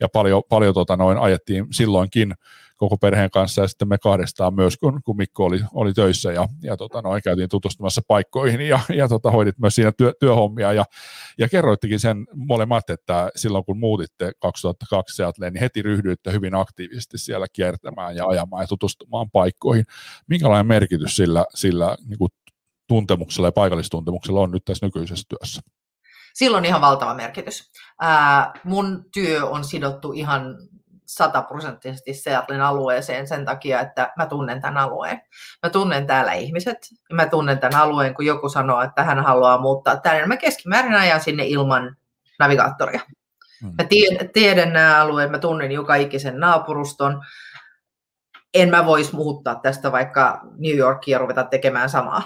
ja 0.00 0.08
paljon, 0.08 0.42
paljon 0.48 0.74
tota, 0.74 0.96
noin, 0.96 1.18
ajettiin 1.18 1.66
silloinkin 1.72 2.34
koko 2.76 2.96
perheen 2.96 3.30
kanssa 3.30 3.62
ja 3.62 3.68
sitten 3.68 3.88
me 3.88 3.98
kahdestaan 3.98 4.54
myös, 4.54 4.76
kun, 4.76 5.00
kun 5.04 5.16
Mikko 5.16 5.44
oli, 5.44 5.60
oli 5.74 5.92
töissä 5.92 6.32
ja, 6.32 6.48
ja 6.62 6.76
tota, 6.76 7.02
noin, 7.02 7.22
käytiin 7.22 7.48
tutustumassa 7.48 8.02
paikkoihin 8.08 8.60
ja, 8.60 8.80
ja 8.88 9.08
tota, 9.08 9.30
hoidit 9.30 9.58
myös 9.58 9.74
siinä 9.74 9.92
työ, 9.92 10.12
työhommia 10.20 10.72
ja, 10.72 10.84
ja 11.38 11.48
kerroittekin 11.48 12.00
sen 12.00 12.26
molemmat, 12.34 12.90
että 12.90 13.30
silloin 13.36 13.64
kun 13.64 13.78
muutitte 13.78 14.32
2002 14.40 15.16
Seattleen, 15.16 15.52
niin 15.52 15.60
heti 15.60 15.82
ryhdyitte 15.82 16.32
hyvin 16.32 16.54
aktiivisesti 16.54 17.18
siellä 17.18 17.46
kiertämään 17.52 18.16
ja 18.16 18.26
ajamaan 18.26 18.62
ja 18.62 18.66
tutustumaan 18.66 19.30
paikkoihin. 19.30 19.84
Minkälainen 20.28 20.66
merkitys 20.66 21.16
sillä, 21.16 21.44
sillä 21.54 21.96
niin 22.06 22.18
kuin 22.18 22.30
tuntemuksella 22.88 23.48
ja 23.48 23.52
paikallistuntemuksella 23.52 24.40
on 24.40 24.50
nyt 24.50 24.64
tässä 24.64 24.86
nykyisessä 24.86 25.26
työssä? 25.28 25.60
Silloin 26.34 26.64
ihan 26.64 26.80
valtava 26.80 27.14
merkitys. 27.14 27.70
Ää, 28.00 28.52
mun 28.64 29.04
työ 29.12 29.46
on 29.46 29.64
sidottu 29.64 30.12
ihan 30.12 30.56
sataprosenttisesti 31.06 32.14
Seattlein 32.14 32.60
alueeseen 32.60 33.28
sen 33.28 33.44
takia, 33.44 33.80
että 33.80 34.12
mä 34.16 34.26
tunnen 34.26 34.60
tämän 34.60 34.78
alueen. 34.78 35.20
Mä 35.62 35.70
tunnen 35.70 36.06
täällä 36.06 36.32
ihmiset, 36.32 36.78
ja 37.10 37.16
mä 37.16 37.26
tunnen 37.26 37.58
tämän 37.58 37.80
alueen, 37.80 38.14
kun 38.14 38.26
joku 38.26 38.48
sanoo, 38.48 38.82
että 38.82 39.04
hän 39.04 39.24
haluaa 39.24 39.60
muuttaa 39.60 39.96
tänne. 39.96 40.18
Niin 40.18 40.28
mä 40.28 40.36
keskimäärin 40.36 40.94
ajan 40.94 41.20
sinne 41.20 41.46
ilman 41.46 41.96
navigaattoria. 42.38 43.00
Hmm. 43.62 43.74
Mä 43.78 43.84
tiedän, 43.84 44.28
tiedän 44.28 44.72
nämä 44.72 45.00
alueet, 45.00 45.30
mä 45.30 45.38
tunnen 45.38 45.72
joka 45.72 45.94
ikisen 45.94 46.40
naapuruston. 46.40 47.22
En 48.54 48.70
mä 48.70 48.86
voisi 48.86 49.16
muuttaa 49.16 49.54
tästä 49.54 49.92
vaikka 49.92 50.40
New 50.58 50.76
Yorkia 50.76 51.18
ruveta 51.18 51.44
tekemään 51.44 51.90
samaa. 51.90 52.22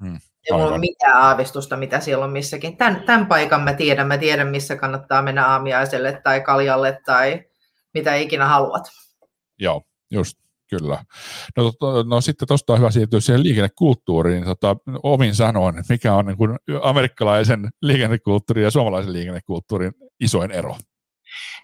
Hmm. 0.00 0.18
Ei 0.46 0.52
mulla 0.52 0.66
ole 0.66 0.78
mitään 0.78 1.16
aavistusta, 1.16 1.76
mitä 1.76 2.00
siellä 2.00 2.24
on 2.24 2.30
missäkin. 2.30 2.76
Tämän, 2.76 3.02
tämän 3.06 3.26
paikan 3.26 3.60
mä 3.60 3.72
tiedän. 3.72 4.06
Mä 4.06 4.18
tiedän, 4.18 4.48
missä 4.48 4.76
kannattaa 4.76 5.22
mennä 5.22 5.46
aamiaiselle 5.46 6.20
tai 6.24 6.40
kaljalle 6.40 7.00
tai 7.06 7.44
mitä 7.94 8.14
ikinä 8.14 8.46
haluat. 8.46 8.82
Joo, 9.58 9.82
just 10.10 10.38
kyllä. 10.70 11.04
No, 11.56 11.72
to, 11.72 12.02
no 12.02 12.20
sitten 12.20 12.48
tuosta 12.48 12.72
on 12.72 12.78
hyvä 12.78 12.90
siirtyä 12.90 13.20
siihen 13.20 13.42
liikennekulttuuriin. 13.42 14.34
Niin 14.34 14.44
tota, 14.44 14.76
omin 15.02 15.34
sanoen, 15.34 15.74
mikä 15.88 16.14
on 16.14 16.26
niin 16.26 16.36
kuin 16.36 16.56
amerikkalaisen 16.82 17.68
liikennekulttuurin 17.82 18.64
ja 18.64 18.70
suomalaisen 18.70 19.12
liikennekulttuurin 19.12 19.92
isoin 20.20 20.50
ero? 20.50 20.76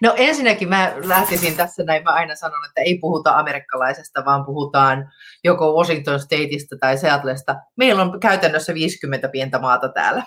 No 0.01 0.13
ensinnäkin 0.17 0.69
mä 0.69 0.93
lähtisin 1.03 1.55
tässä 1.55 1.83
näin, 1.83 2.03
mä 2.03 2.11
aina 2.11 2.35
sanon, 2.35 2.65
että 2.65 2.81
ei 2.81 2.97
puhuta 2.97 3.37
amerikkalaisesta, 3.37 4.25
vaan 4.25 4.45
puhutaan 4.45 5.11
joko 5.43 5.73
Washington 5.73 6.19
Stateista 6.19 6.75
tai 6.79 6.97
Seattlesta. 6.97 7.55
Meillä 7.75 8.01
on 8.01 8.19
käytännössä 8.19 8.73
50 8.73 9.29
pientä 9.29 9.59
maata 9.59 9.89
täällä. 9.89 10.23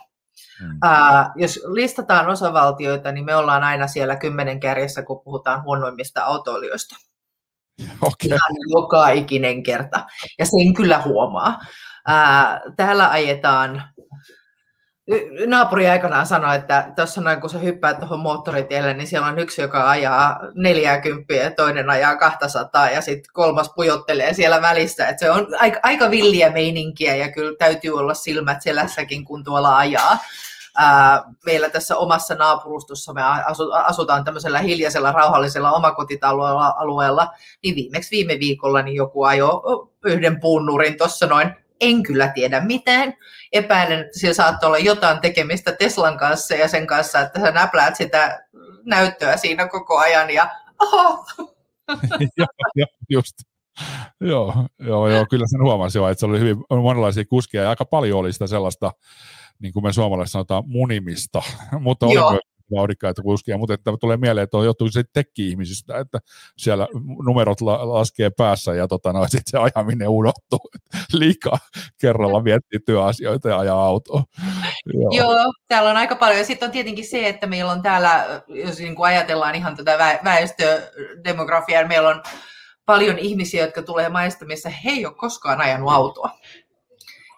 Mm. 0.60 0.70
Uh, 0.70 1.30
jos 1.36 1.60
listataan 1.72 2.28
osavaltioita, 2.28 3.12
niin 3.12 3.24
me 3.24 3.34
ollaan 3.36 3.64
aina 3.64 3.86
siellä 3.86 4.16
kymmenen 4.16 4.60
kärjessä, 4.60 5.02
kun 5.02 5.20
puhutaan 5.24 5.62
huonoimmista 5.62 6.22
autoilijoista. 6.24 6.96
Okay. 8.00 8.14
Ihan 8.24 8.56
joka 8.70 9.08
ikinen 9.08 9.62
kerta. 9.62 10.06
Ja 10.38 10.46
sen 10.46 10.74
kyllä 10.74 11.02
huomaa. 11.02 11.60
Uh, 12.08 12.74
täällä 12.76 13.10
ajetaan 13.10 13.82
naapuri 15.46 15.88
aikanaan 15.88 16.26
sanoi, 16.26 16.56
että 16.56 16.92
tuossa 16.96 17.20
noin 17.20 17.40
kun 17.40 17.50
sä 17.50 17.58
hyppäät 17.58 17.98
tuohon 17.98 18.20
moottoritielle, 18.20 18.94
niin 18.94 19.06
siellä 19.06 19.26
on 19.26 19.38
yksi, 19.38 19.62
joka 19.62 19.90
ajaa 19.90 20.40
40 20.54 21.34
ja 21.34 21.50
toinen 21.50 21.90
ajaa 21.90 22.16
200 22.16 22.90
ja 22.90 23.00
sitten 23.00 23.32
kolmas 23.32 23.70
pujottelee 23.74 24.34
siellä 24.34 24.62
välissä. 24.62 25.08
Et 25.08 25.18
se 25.18 25.30
on 25.30 25.46
aika, 25.60 25.80
aika 25.82 26.10
villiä 26.10 26.50
meininkiä 26.50 27.16
ja 27.16 27.32
kyllä 27.32 27.56
täytyy 27.58 27.98
olla 27.98 28.14
silmät 28.14 28.62
selässäkin, 28.62 29.24
kun 29.24 29.44
tuolla 29.44 29.76
ajaa. 29.76 30.18
Ää, 30.76 31.22
meillä 31.46 31.70
tässä 31.70 31.96
omassa 31.96 32.34
naapurustossa 32.34 33.12
me 33.12 33.22
asutaan 33.72 34.24
tämmöisellä 34.24 34.58
hiljaisella, 34.58 35.12
rauhallisella 35.12 35.72
omakotitaloalueella, 35.72 37.28
niin 37.62 37.74
viimeksi 37.74 38.10
viime 38.10 38.38
viikolla 38.40 38.82
niin 38.82 38.96
joku 38.96 39.24
ajo 39.24 39.62
yhden 40.04 40.40
puunnurin 40.40 40.98
tuossa 40.98 41.26
noin 41.26 41.54
en 41.80 42.02
kyllä 42.02 42.28
tiedä 42.28 42.60
mitään. 42.60 43.14
Epäilen, 43.52 44.00
että 44.00 44.18
sillä 44.18 44.34
saattaa 44.34 44.66
olla 44.66 44.78
jotain 44.78 45.20
tekemistä 45.20 45.72
Teslan 45.72 46.18
kanssa 46.18 46.54
ja 46.54 46.68
sen 46.68 46.86
kanssa, 46.86 47.20
että 47.20 47.40
sä 47.40 47.50
näpläät 47.50 47.96
sitä 47.96 48.46
näyttöä 48.84 49.36
siinä 49.36 49.68
koko 49.68 49.98
ajan 49.98 50.30
ja 50.30 50.50
oho. 50.80 51.26
joo, 52.76 52.86
just. 53.08 53.34
Joo, 54.20 54.54
joo, 54.78 55.08
joo, 55.08 55.26
kyllä 55.30 55.46
sen 55.46 55.62
huomasi 55.62 55.98
jo, 55.98 56.08
että 56.08 56.20
se 56.20 56.26
oli 56.26 56.40
hyvin 56.40 56.56
monenlaisia 56.82 57.24
kuskia 57.24 57.62
ja 57.62 57.70
aika 57.70 57.84
paljon 57.84 58.18
oli 58.18 58.32
sitä 58.32 58.46
sellaista, 58.46 58.92
niin 59.58 59.72
kuin 59.72 59.84
me 59.84 59.92
suomalaiset 59.92 60.32
sanotaan, 60.32 60.64
munimista, 60.66 61.42
mutta 61.80 62.06
oli 62.06 62.30
myös 62.30 62.49
vauhdikkaita 62.76 63.22
kuskia, 63.22 63.58
mutta 63.58 63.74
että 63.74 63.92
tulee 64.00 64.16
mieleen, 64.16 64.44
että 64.44 64.56
on 64.56 64.64
johtuu 64.64 64.88
se 64.90 65.02
tekki-ihmisistä, 65.12 65.98
että 65.98 66.18
siellä 66.56 66.88
numerot 67.24 67.60
la- 67.60 67.92
laskee 67.92 68.30
päässä 68.36 68.74
ja 68.74 68.88
tota, 68.88 69.12
no, 69.12 69.24
sitten 69.28 69.42
se 69.46 69.58
ajaminen 69.58 70.08
unohtuu. 70.08 70.70
Liikaa 71.12 71.58
kerralla 72.00 72.42
miettii 72.42 72.80
työasioita 72.86 73.48
ja 73.48 73.58
ajaa 73.58 73.84
autoa. 73.84 74.24
Joo. 74.94 75.10
Joo, 75.12 75.52
täällä 75.68 75.90
on 75.90 75.96
aika 75.96 76.16
paljon. 76.16 76.44
Sitten 76.44 76.66
on 76.66 76.72
tietenkin 76.72 77.06
se, 77.06 77.28
että 77.28 77.46
meillä 77.46 77.72
on 77.72 77.82
täällä, 77.82 78.42
jos 78.48 78.78
niin 78.78 78.94
kuin 78.94 79.06
ajatellaan 79.06 79.54
ihan 79.54 79.76
tätä 79.76 80.20
väestödemografiaa, 80.24 81.86
meillä 81.86 82.08
on 82.08 82.22
paljon 82.86 83.18
ihmisiä, 83.18 83.64
jotka 83.64 83.82
tulee 83.82 84.08
maista, 84.08 84.44
missä 84.44 84.70
he 84.70 84.90
ei 84.90 85.06
ole 85.06 85.14
koskaan 85.14 85.60
ajanut 85.60 85.92
autoa. 85.92 86.30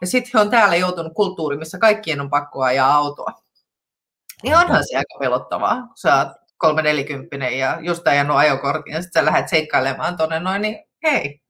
Ja 0.00 0.06
sitten 0.06 0.30
he 0.34 0.40
on 0.40 0.50
täällä 0.50 0.76
joutunut 0.76 1.12
kulttuuriin, 1.14 1.58
missä 1.58 1.78
kaikkien 1.78 2.20
on 2.20 2.30
pakko 2.30 2.62
ajaa 2.62 2.94
autoa. 2.94 3.41
Niin 4.42 4.56
onhan 4.56 4.84
se 4.86 4.96
aika 4.96 5.18
pelottavaa, 5.18 5.74
kun 5.74 5.96
sä 5.96 6.16
oot 6.16 6.28
340 6.58 7.48
ja 7.48 7.78
just 7.80 8.08
ajanut 8.08 8.36
ajokortin 8.36 8.94
ja 8.94 9.02
sitten 9.02 9.22
sä 9.22 9.26
lähdet 9.26 9.48
seikkailemaan 9.48 10.16
tuonne 10.16 10.40
noin, 10.40 10.62
niin 10.62 10.84
hei, 11.04 11.40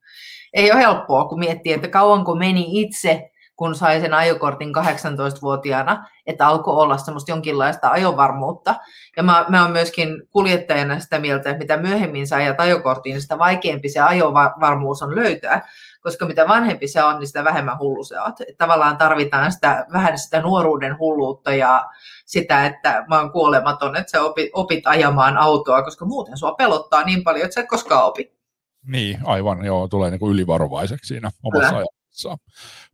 ei 0.53 0.73
ole 0.73 0.81
helppoa, 0.81 1.25
kun 1.25 1.39
miettii, 1.39 1.73
että 1.73 1.89
kauanko 1.89 2.35
meni 2.35 2.81
itse, 2.81 3.31
kun 3.57 3.75
sai 3.75 4.01
sen 4.01 4.15
ajokortin 4.15 4.69
18-vuotiaana, 4.69 6.09
että 6.27 6.47
alkoi 6.47 6.77
olla 6.77 6.97
semmoista 6.97 7.33
jonkinlaista 7.33 7.89
ajovarmuutta. 7.89 8.75
Ja 9.17 9.23
mä, 9.23 9.47
mä 9.49 9.63
oon 9.63 9.73
myöskin 9.73 10.23
kuljettajana 10.31 11.01
sitä 11.01 11.19
mieltä, 11.19 11.51
että 11.51 11.59
mitä 11.59 11.77
myöhemmin 11.77 12.27
sä 12.27 12.37
ajat 12.37 12.61
ajokortin, 12.61 13.11
niin 13.11 13.23
sitä 13.23 13.39
vaikeampi 13.39 13.89
se 13.89 14.01
ajovarmuus 14.01 15.03
on 15.03 15.15
löytää 15.15 15.69
koska 16.03 16.27
mitä 16.27 16.49
vanhempi 16.49 16.89
se 16.89 17.03
on, 17.03 17.19
niin 17.19 17.27
sitä 17.27 17.45
vähemmän 17.45 17.79
hullu 17.79 18.05
se 18.05 18.21
on. 18.21 18.33
Tavallaan 18.59 18.97
tarvitaan 18.97 19.53
sitä, 19.53 19.87
vähän 19.93 20.19
sitä 20.19 20.41
nuoruuden 20.41 20.99
hulluutta 20.99 21.55
ja 21.55 21.85
sitä, 22.27 22.67
että 22.67 23.05
mä 23.09 23.19
oon 23.21 23.33
kuolematon, 23.33 23.97
että 23.97 24.11
sä 24.11 24.23
opit, 24.23 24.51
opit 24.53 24.87
ajamaan 24.87 25.37
autoa, 25.39 25.83
koska 25.83 26.05
muuten 26.05 26.39
sua 26.39 26.55
pelottaa 26.55 27.05
niin 27.05 27.25
paljon, 27.25 27.45
että 27.45 27.55
sä 27.55 27.61
et 27.61 27.69
koskaan 27.69 28.05
opi. 28.05 28.33
Niin, 28.87 29.19
aivan, 29.25 29.65
joo, 29.65 29.89
tulee 29.89 30.11
niin 30.11 30.21
kuin 30.21 30.33
ylivarovaiseksi 30.33 31.09
siinä 31.09 31.31
omassa 31.43 31.77
ajatuksessa. 31.77 32.37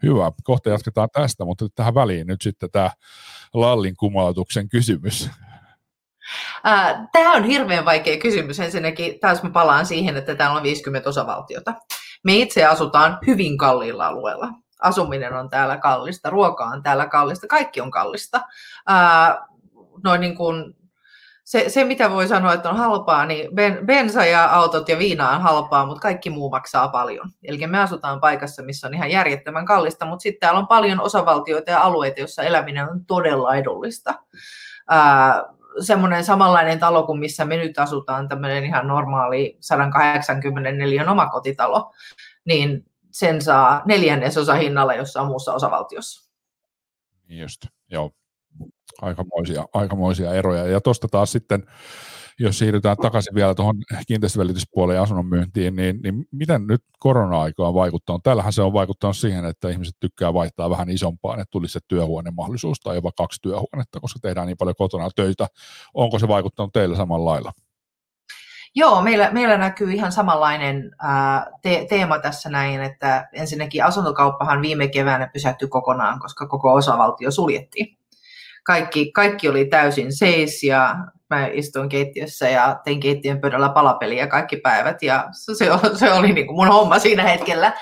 Hyvä, 0.03 0.33
kohta 0.44 0.71
jatketaan 0.71 1.09
tästä, 1.12 1.44
mutta 1.44 1.66
tähän 1.75 1.94
väliin 1.94 2.27
nyt 2.27 2.42
sitten 2.42 2.71
tämä 2.71 2.90
Lallin 3.55 3.97
kumautuksen 3.97 4.68
kysymys. 4.68 5.31
Tämä 7.12 7.33
on 7.33 7.44
hirveän 7.44 7.85
vaikea 7.85 8.18
kysymys. 8.18 8.61
Ensinnäkin 8.61 9.21
taas 9.21 9.42
mä 9.42 9.51
palaan 9.51 9.87
siihen, 9.87 10.16
että 10.16 10.35
täällä 10.35 10.57
on 10.57 10.62
50 10.62 11.09
osavaltiota. 11.09 11.75
Me 12.24 12.37
itse 12.37 12.64
asutaan 12.64 13.18
hyvin 13.26 13.59
kalliilla 13.59 14.07
alueella. 14.07 14.48
Asuminen 14.83 15.33
on 15.33 15.50
täällä 15.50 15.76
kallista, 15.76 16.31
ruoka 16.31 16.64
on 16.64 16.83
täällä 16.83 17.07
kallista, 17.07 17.46
kaikki 17.46 17.81
on 17.81 17.90
kallista. 17.90 18.40
Noin 20.04 20.20
niin 20.20 20.37
kuin 20.37 20.76
se, 21.48 21.68
se, 21.68 21.85
mitä 21.85 22.11
voi 22.11 22.28
sanoa, 22.28 22.52
että 22.52 22.70
on 22.70 22.76
halpaa, 22.76 23.26
niin 23.26 23.54
ben, 23.54 23.87
bensa 23.87 24.24
ja 24.24 24.44
autot 24.44 24.88
ja 24.88 24.98
viina 24.98 25.31
on 25.31 25.42
halpaa, 25.42 25.87
mutta 25.87 26.00
kaikki 26.00 26.31
muu 26.31 26.50
maksaa 26.50 26.88
paljon. 26.88 27.31
Eli 27.44 27.66
me 27.66 27.78
asutaan 27.78 28.20
paikassa, 28.20 28.62
missä 28.62 28.87
on 28.87 28.94
ihan 28.94 29.11
järjettömän 29.11 29.66
kallista, 29.66 30.07
mutta 30.07 30.22
sitten 30.22 30.40
täällä 30.40 30.61
on 30.61 30.66
paljon 30.66 31.00
osavaltioita 31.00 31.70
ja 31.70 31.81
alueita, 31.81 32.20
joissa 32.20 32.42
eläminen 32.42 32.90
on 32.90 33.04
todella 33.07 33.57
edullista. 33.57 34.14
Ää, 34.88 35.44
semmoinen 35.81 36.24
samanlainen 36.24 36.78
talo 36.78 37.07
kuin 37.07 37.18
missä 37.18 37.44
me 37.44 37.57
nyt 37.57 37.78
asutaan, 37.78 38.28
tämmöinen 38.28 38.64
ihan 38.64 38.87
normaali 38.87 39.57
184 39.61 41.11
omakotitalo, 41.11 41.92
niin 42.44 42.85
sen 43.11 43.42
saa 43.42 43.83
neljännesosa 43.87 44.54
hinnalla 44.54 44.94
jossain 44.94 45.26
muussa 45.26 45.54
osavaltiossa. 45.54 46.31
Just, 47.28 47.66
joo. 47.90 48.11
Aikamoisia, 49.02 49.64
aikamoisia 49.74 50.35
eroja. 50.35 50.66
Ja 50.66 50.81
tuosta 50.81 51.09
taas 51.09 51.33
sitten 51.33 51.66
jos 52.38 52.59
siirrytään 52.59 52.96
takaisin 52.96 53.35
vielä 53.35 53.55
tuohon 53.55 53.77
kiinteistövälityspuoleen 54.07 54.96
ja 54.96 55.03
asunnon 55.03 55.27
myyntiin, 55.27 55.77
niin, 55.77 56.01
niin 56.03 56.27
miten 56.33 56.66
nyt 56.66 56.83
korona-aika 56.98 57.68
on 57.68 57.74
vaikuttanut? 57.74 58.22
Täällähän 58.22 58.53
se 58.53 58.62
on 58.62 58.72
vaikuttanut 58.72 59.16
siihen, 59.16 59.44
että 59.44 59.68
ihmiset 59.68 59.96
tykkää 60.01 60.35
vaihtaa 60.35 60.70
vähän 60.70 60.90
isompaan, 60.90 61.40
että 61.40 61.51
tulisi 61.51 61.72
se 61.72 61.81
työhuonemahdollisuus 61.88 62.81
tai 62.81 62.96
jopa 62.96 63.12
kaksi 63.12 63.42
työhuonetta, 63.42 64.01
koska 64.01 64.18
tehdään 64.22 64.46
niin 64.46 64.57
paljon 64.57 64.77
kotona 64.79 65.11
töitä. 65.16 65.46
Onko 65.94 66.18
se 66.18 66.29
vaikuttanut 66.29 66.72
teille 66.72 66.96
samalla 66.96 67.31
lailla? 67.31 67.53
Joo, 68.74 69.03
meillä, 69.03 69.31
meillä 69.33 69.59
näkyy 69.59 69.92
ihan 69.92 70.12
samanlainen 70.12 70.90
ää, 71.03 71.46
te- 71.62 71.87
teema 71.88 72.18
tässä 72.18 72.51
näin, 72.51 72.83
että 72.83 73.29
ensinnäkin 73.33 73.85
asuntokauppahan 73.85 74.62
viime 74.62 74.88
keväänä 74.88 75.31
pysähtyi 75.33 75.68
kokonaan, 75.68 76.20
koska 76.20 76.46
koko 76.46 76.74
osavaltio 76.74 77.31
suljettiin. 77.31 77.98
Kaikki, 78.64 79.12
kaikki 79.12 79.48
oli 79.48 79.64
täysin 79.64 80.16
seis 80.16 80.62
ja 80.62 80.96
mä 81.31 81.47
istuin 81.47 81.88
keittiössä 81.88 82.49
ja 82.49 82.81
tein 82.85 83.01
keittiön 83.01 83.41
pöydällä 83.41 83.69
palapeliä 83.69 84.27
kaikki 84.27 84.57
päivät 84.57 85.03
ja 85.03 85.29
se, 85.33 85.55
se 85.95 86.12
oli 86.12 86.33
niin 86.33 86.47
kuin 86.47 86.57
mun 86.57 86.69
homma 86.69 86.99
siinä 86.99 87.23
hetkellä. 87.23 87.73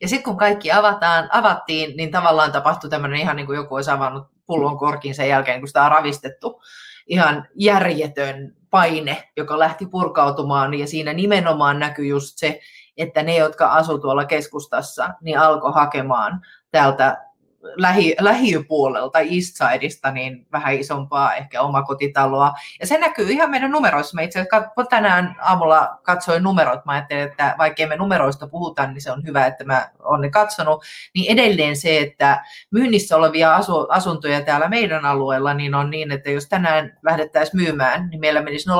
Ja 0.00 0.08
sitten 0.08 0.24
kun 0.24 0.36
kaikki 0.36 0.72
avataan, 0.72 1.28
avattiin, 1.32 1.96
niin 1.96 2.10
tavallaan 2.10 2.52
tapahtui 2.52 2.90
tämmöinen 2.90 3.20
ihan 3.20 3.36
niin 3.36 3.46
kuin 3.46 3.56
joku 3.56 3.74
olisi 3.74 3.90
avannut 3.90 4.26
pullon 4.46 4.78
korkin 4.78 5.14
sen 5.14 5.28
jälkeen, 5.28 5.60
kun 5.60 5.68
sitä 5.68 5.84
on 5.84 5.90
ravistettu. 5.90 6.62
Ihan 7.06 7.48
järjetön 7.54 8.56
paine, 8.70 9.28
joka 9.36 9.58
lähti 9.58 9.86
purkautumaan 9.86 10.74
ja 10.74 10.86
siinä 10.86 11.12
nimenomaan 11.12 11.78
näkyi 11.78 12.08
just 12.08 12.38
se, 12.38 12.60
että 12.96 13.22
ne, 13.22 13.36
jotka 13.36 13.66
asuivat 13.66 14.02
tuolla 14.02 14.24
keskustassa, 14.24 15.10
niin 15.20 15.38
alkoi 15.38 15.72
hakemaan 15.72 16.40
täältä 16.70 17.27
lähi, 17.62 18.16
lähiöpuolelta, 18.20 19.18
Eastsideista, 19.18 20.10
niin 20.10 20.46
vähän 20.52 20.74
isompaa 20.74 21.34
ehkä 21.34 21.62
omakotitaloa. 21.62 22.52
Ja 22.80 22.86
se 22.86 22.98
näkyy 22.98 23.30
ihan 23.30 23.50
meidän 23.50 23.70
numeroissa. 23.70 24.14
Mä 24.14 24.22
itse 24.22 24.40
asiassa 24.40 24.84
tänään 24.90 25.36
aamulla 25.40 25.98
katsoin 26.02 26.42
numerot. 26.42 26.84
Mä 26.84 26.92
ajattelin, 26.92 27.22
että 27.22 27.54
vaikkei 27.58 27.86
me 27.86 27.96
numeroista 27.96 28.46
puhuta, 28.46 28.86
niin 28.86 29.00
se 29.00 29.12
on 29.12 29.24
hyvä, 29.26 29.46
että 29.46 29.64
mä 29.64 29.90
olen 29.98 30.20
ne 30.20 30.30
katsonut. 30.30 30.84
Niin 31.14 31.32
edelleen 31.32 31.76
se, 31.76 31.98
että 31.98 32.44
myynnissä 32.70 33.16
olevia 33.16 33.56
asu, 33.56 33.86
asuntoja 33.88 34.40
täällä 34.40 34.68
meidän 34.68 35.04
alueella, 35.04 35.54
niin 35.54 35.74
on 35.74 35.90
niin, 35.90 36.12
että 36.12 36.30
jos 36.30 36.48
tänään 36.48 36.98
lähdettäisiin 37.02 37.62
myymään, 37.62 38.08
niin 38.10 38.20
meillä 38.20 38.42
menisi 38.42 38.68
0,2 38.68 38.74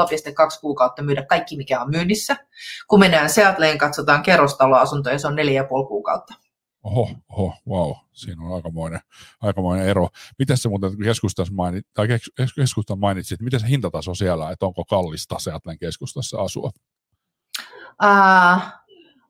kuukautta 0.61 1.03
myydä 1.03 1.23
kaikki, 1.23 1.57
mikä 1.57 1.81
on 1.81 1.91
myynnissä. 1.91 2.37
Kun 2.89 3.01
mennään 3.01 3.31
Seatleen, 3.31 3.79
katsotaan 3.79 4.23
kerrostaloasuntoja, 4.23 5.19
se 5.19 5.27
on 5.27 5.37
4,5 5.39 5.89
kuukautta. 5.89 6.48
Oho, 6.83 7.11
oho, 7.29 7.55
wow, 7.69 7.93
siinä 8.13 8.43
on 8.43 8.55
aikamoinen, 8.55 9.01
aikamoinen 9.43 9.89
ero. 9.89 10.09
Miten 10.39 10.57
se 10.57 10.69
muuten 10.69 10.99
keskustassa 11.05 11.55
mainit, 11.55 11.87
tai 11.95 12.09
keskustan 12.57 12.99
mainitsit, 12.99 13.41
miten 13.41 13.61
se 13.61 13.69
hintataso 13.69 14.15
siellä, 14.15 14.51
että 14.51 14.67
onko 14.67 14.85
kallista 14.85 15.39
Seatlen 15.39 15.79
keskustassa 15.79 16.39
asua? 16.39 16.71
Uh, 18.05 18.63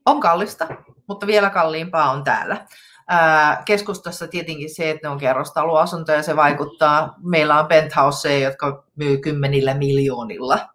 on 0.06 0.20
kallista, 0.20 0.68
mutta 1.08 1.26
vielä 1.26 1.50
kalliimpaa 1.50 2.10
on 2.10 2.24
täällä. 2.24 2.66
Uh, 3.12 3.64
keskustassa 3.64 4.28
tietenkin 4.28 4.74
se, 4.74 4.90
että 4.90 5.08
ne 5.08 5.12
on 5.12 5.18
kerrostaloasuntoja, 5.18 6.22
se 6.22 6.36
vaikuttaa. 6.36 7.14
Meillä 7.22 7.60
on 7.60 7.66
penthouseja, 7.66 8.48
jotka 8.48 8.84
myy 8.96 9.18
kymmenillä 9.18 9.74
miljoonilla. 9.74 10.68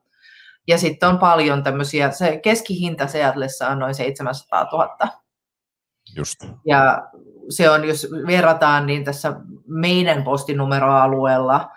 Ja 0.67 0.77
sitten 0.77 1.09
on 1.09 1.19
paljon 1.19 1.63
tämmöisiä, 1.63 2.11
se 2.11 2.39
keskihinta 2.43 3.07
Seatlessa 3.07 3.67
on 3.67 3.79
noin 3.79 3.95
700 3.95 4.67
000 4.71 5.22
Just. 6.15 6.43
Ja 6.65 7.07
se 7.49 7.69
on, 7.69 7.87
jos 7.87 8.07
verrataan, 8.27 8.85
niin 8.85 9.03
tässä 9.03 9.33
meidän 9.67 10.23
postinumeroalueella, 10.23 11.71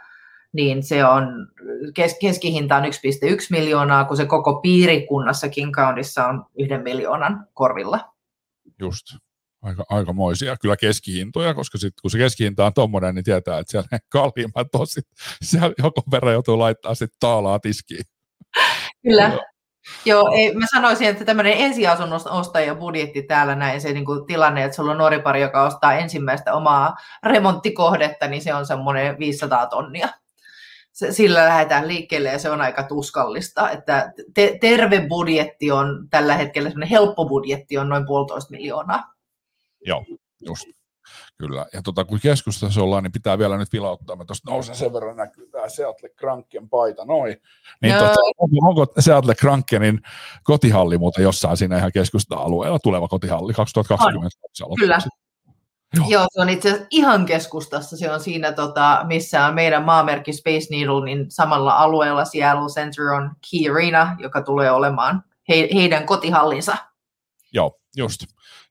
niin 0.52 0.82
se 0.82 1.04
on, 1.04 1.48
kes, 1.94 2.16
keskihinta 2.20 2.76
on 2.76 2.84
1,1 2.84 2.90
miljoonaa, 3.50 4.04
kun 4.04 4.16
se 4.16 4.26
koko 4.26 4.60
piirikunnassa 4.60 5.48
King 5.48 5.74
Countyssa 5.74 6.26
on 6.26 6.44
yhden 6.58 6.82
miljoonan 6.82 7.46
korvilla. 7.54 8.12
Just. 8.80 9.06
Aika, 9.62 9.84
aikamoisia 9.90 10.56
kyllä 10.56 10.76
keskihintoja, 10.76 11.54
koska 11.54 11.78
sit, 11.78 11.94
kun 12.02 12.10
se 12.10 12.18
keskihinta 12.18 12.66
on 12.66 12.74
tuommoinen, 12.74 13.14
niin 13.14 13.24
tietää, 13.24 13.58
että 13.58 13.70
siellä 13.70 13.88
ne 13.92 13.98
kalliimmat 14.08 14.74
on 14.74 14.86
sit, 14.86 15.04
siellä 15.42 15.74
joku 15.78 16.02
verran 16.10 16.32
joutuu 16.32 16.58
laittaa 16.58 16.94
sitten 16.94 17.16
taalaa 17.20 17.58
tiskiin. 17.58 18.04
Kyllä, 19.02 19.38
Joo, 20.04 20.30
ei, 20.34 20.54
mä 20.54 20.66
sanoisin, 20.74 21.08
että 21.08 21.24
tämmöinen 21.24 21.52
ensiasunnon 21.56 22.20
ostajan 22.30 22.76
budjetti 22.76 23.22
täällä 23.22 23.54
näin, 23.54 23.80
se 23.80 23.92
niin 23.92 24.04
kuin 24.04 24.26
tilanne, 24.26 24.64
että 24.64 24.76
sulla 24.76 24.92
on 24.92 24.98
nuori 24.98 25.22
pari, 25.22 25.40
joka 25.40 25.62
ostaa 25.62 25.94
ensimmäistä 25.94 26.54
omaa 26.54 26.96
remonttikohdetta, 27.22 28.28
niin 28.28 28.42
se 28.42 28.54
on 28.54 28.66
semmoinen 28.66 29.18
500 29.18 29.66
tonnia. 29.66 30.08
Sillä 31.10 31.44
lähdetään 31.44 31.88
liikkeelle 31.88 32.28
ja 32.28 32.38
se 32.38 32.50
on 32.50 32.60
aika 32.60 32.82
tuskallista. 32.82 33.70
Että 33.70 34.12
te, 34.34 34.58
terve 34.60 35.06
budjetti 35.08 35.70
on 35.70 36.08
tällä 36.10 36.34
hetkellä, 36.34 36.68
semmoinen 36.68 36.90
helppo 36.90 37.24
budjetti 37.28 37.78
on 37.78 37.88
noin 37.88 38.06
puolitoista 38.06 38.50
miljoonaa. 38.50 39.04
Joo, 39.86 40.04
just. 40.46 40.64
Kyllä, 41.38 41.66
ja 41.72 41.82
tota, 41.82 42.04
kun 42.04 42.20
keskustassa 42.22 42.82
ollaan, 42.82 43.02
niin 43.02 43.12
pitää 43.12 43.38
vielä 43.38 43.58
nyt 43.58 43.72
vilauttaa. 43.72 44.16
Mä 44.16 44.24
tuosta 44.24 44.50
nousen 44.50 44.74
sen 44.74 44.92
verran 44.92 45.16
näkyy 45.16 45.48
tämä 45.66 45.76
Seattle 45.76 46.08
Kranken 46.08 46.68
paita, 46.68 47.04
noin. 47.04 47.36
Niin 47.82 47.94
no. 47.94 48.00
tota, 48.00 48.20
onko, 48.38 48.68
onko 48.68 48.92
Seattle 48.98 49.34
Krankenin 49.34 50.00
kotihalli 50.42 50.98
muuten 50.98 51.22
jossain 51.22 51.56
siinä 51.56 51.78
ihan 51.78 51.92
keskusta-alueella, 51.92 52.78
tuleva 52.78 53.08
kotihalli 53.08 53.52
2020? 53.52 54.38
On. 54.62 54.76
Kyllä. 54.78 54.98
Joo. 55.96 56.06
Joo, 56.08 56.26
se 56.32 56.40
on 56.40 56.48
itse 56.48 56.68
asiassa 56.68 56.86
ihan 56.90 57.26
keskustassa. 57.26 57.96
Se 57.96 58.10
on 58.10 58.20
siinä, 58.20 58.52
tota, 58.52 59.04
missä 59.06 59.46
on 59.46 59.54
meidän 59.54 59.84
maamerkki 59.84 60.32
Space 60.32 60.66
Needle, 60.70 61.04
niin 61.04 61.30
samalla 61.30 61.72
alueella 61.72 62.24
Seattle 62.24 62.68
Center 62.68 63.04
on 63.04 63.30
Key 63.50 63.72
Arena, 63.72 64.16
joka 64.18 64.42
tulee 64.42 64.70
olemaan 64.70 65.24
he, 65.48 65.68
heidän 65.74 66.06
kotihallinsa. 66.06 66.76
Joo, 67.52 67.78
just. 67.96 68.24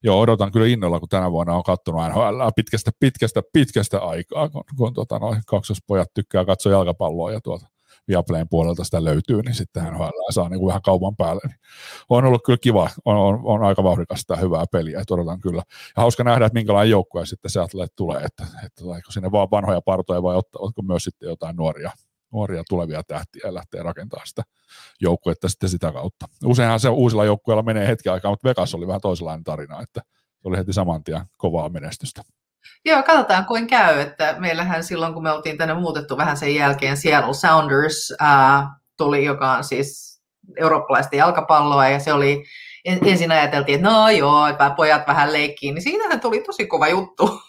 Joo, 0.05 0.19
odotan 0.19 0.51
kyllä 0.51 0.67
innolla, 0.67 0.99
kun 0.99 1.09
tänä 1.09 1.31
vuonna 1.31 1.55
on 1.55 1.63
katsonut 1.63 2.01
NHL 2.09 2.49
pitkästä, 2.55 2.91
pitkästä, 2.99 3.41
pitkästä 3.53 3.99
aikaa, 3.99 4.49
kun, 4.49 4.63
kun 4.77 4.93
tota, 4.93 5.19
noin 5.19 5.41
kaksospojat 5.47 6.13
tykkää 6.13 6.45
katsoa 6.45 6.71
jalkapalloa 6.71 7.31
ja 7.31 7.41
tuota 7.41 7.67
Viaplayn 8.07 8.49
puolelta 8.49 8.83
sitä 8.83 9.03
löytyy, 9.03 9.41
niin 9.41 9.55
sitten 9.55 9.83
hän 9.83 9.93
saa 10.29 10.49
niin 10.49 10.59
kuin 10.59 10.67
vähän 10.67 10.81
kaupan 10.81 11.15
päälle. 11.15 11.41
Niin 11.47 11.57
on 12.09 12.25
ollut 12.25 12.41
kyllä 12.45 12.57
kiva, 12.61 12.89
on, 13.05 13.17
on, 13.17 13.39
on 13.43 13.63
aika 13.63 13.83
vauhdikasta 13.83 14.33
ja 14.33 14.39
hyvää 14.39 14.65
peliä, 14.71 14.99
että 14.99 15.13
odotan 15.13 15.41
kyllä. 15.41 15.63
Ja 15.97 16.01
hauska 16.01 16.23
nähdä, 16.23 16.45
että 16.45 16.59
minkälainen 16.59 16.91
joukkue 16.91 17.25
sitten 17.25 17.51
se 17.51 17.59
tulee, 17.95 18.23
että, 18.23 18.43
että 18.65 18.81
tuleeko 18.81 19.11
sinne 19.11 19.31
vaan 19.31 19.51
vanhoja 19.51 19.81
partoja 19.81 20.23
vai 20.23 20.35
ottavatko 20.35 20.81
myös 20.81 21.03
sitten 21.03 21.29
jotain 21.29 21.55
nuoria, 21.55 21.91
nuoria 22.35 22.63
tulevia 22.69 23.03
tähtiä 23.03 23.41
ja 23.43 23.53
lähtee 23.53 23.83
rakentamaan 23.83 24.27
sitä 24.27 24.43
joukkuetta 25.01 25.49
sitten 25.49 25.69
sitä 25.69 25.91
kautta. 25.91 26.25
Useinhan 26.45 26.79
se 26.79 26.89
uusilla 26.89 27.25
joukkueilla 27.25 27.63
menee 27.63 27.87
hetki 27.87 28.09
aikaa, 28.09 28.31
mutta 28.31 28.49
Vegas 28.49 28.75
oli 28.75 28.87
vähän 28.87 29.01
toisenlainen 29.01 29.43
tarina, 29.43 29.81
että 29.81 30.01
se 30.41 30.47
oli 30.47 30.57
heti 30.57 30.73
saman 30.73 31.03
tien 31.03 31.21
kovaa 31.37 31.69
menestystä. 31.69 32.21
Joo, 32.85 33.03
katsotaan 33.03 33.45
kuin 33.45 33.67
käy. 33.67 33.99
Että 33.99 34.35
meillähän 34.39 34.83
silloin, 34.83 35.13
kun 35.13 35.23
me 35.23 35.31
oltiin 35.31 35.57
tänne 35.57 35.73
muutettu 35.73 36.17
vähän 36.17 36.37
sen 36.37 36.55
jälkeen, 36.55 36.97
Seattle 36.97 37.33
Sounders 37.33 38.13
ää, 38.19 38.69
tuli, 38.97 39.25
joka 39.25 39.51
on 39.51 39.63
siis 39.63 40.21
eurooppalaista 40.57 41.15
jalkapalloa, 41.15 41.89
ja 41.89 41.99
se 41.99 42.13
oli, 42.13 42.43
ensin 42.85 43.31
ajateltiin, 43.31 43.75
että 43.75 43.89
no 43.89 44.09
joo, 44.09 44.47
että 44.47 44.73
pojat 44.77 45.07
vähän 45.07 45.33
leikkiin, 45.33 45.75
niin 45.75 45.83
siinähän 45.83 46.19
tuli 46.19 46.41
tosi 46.41 46.67
kova 46.67 46.87
juttu. 46.87 47.41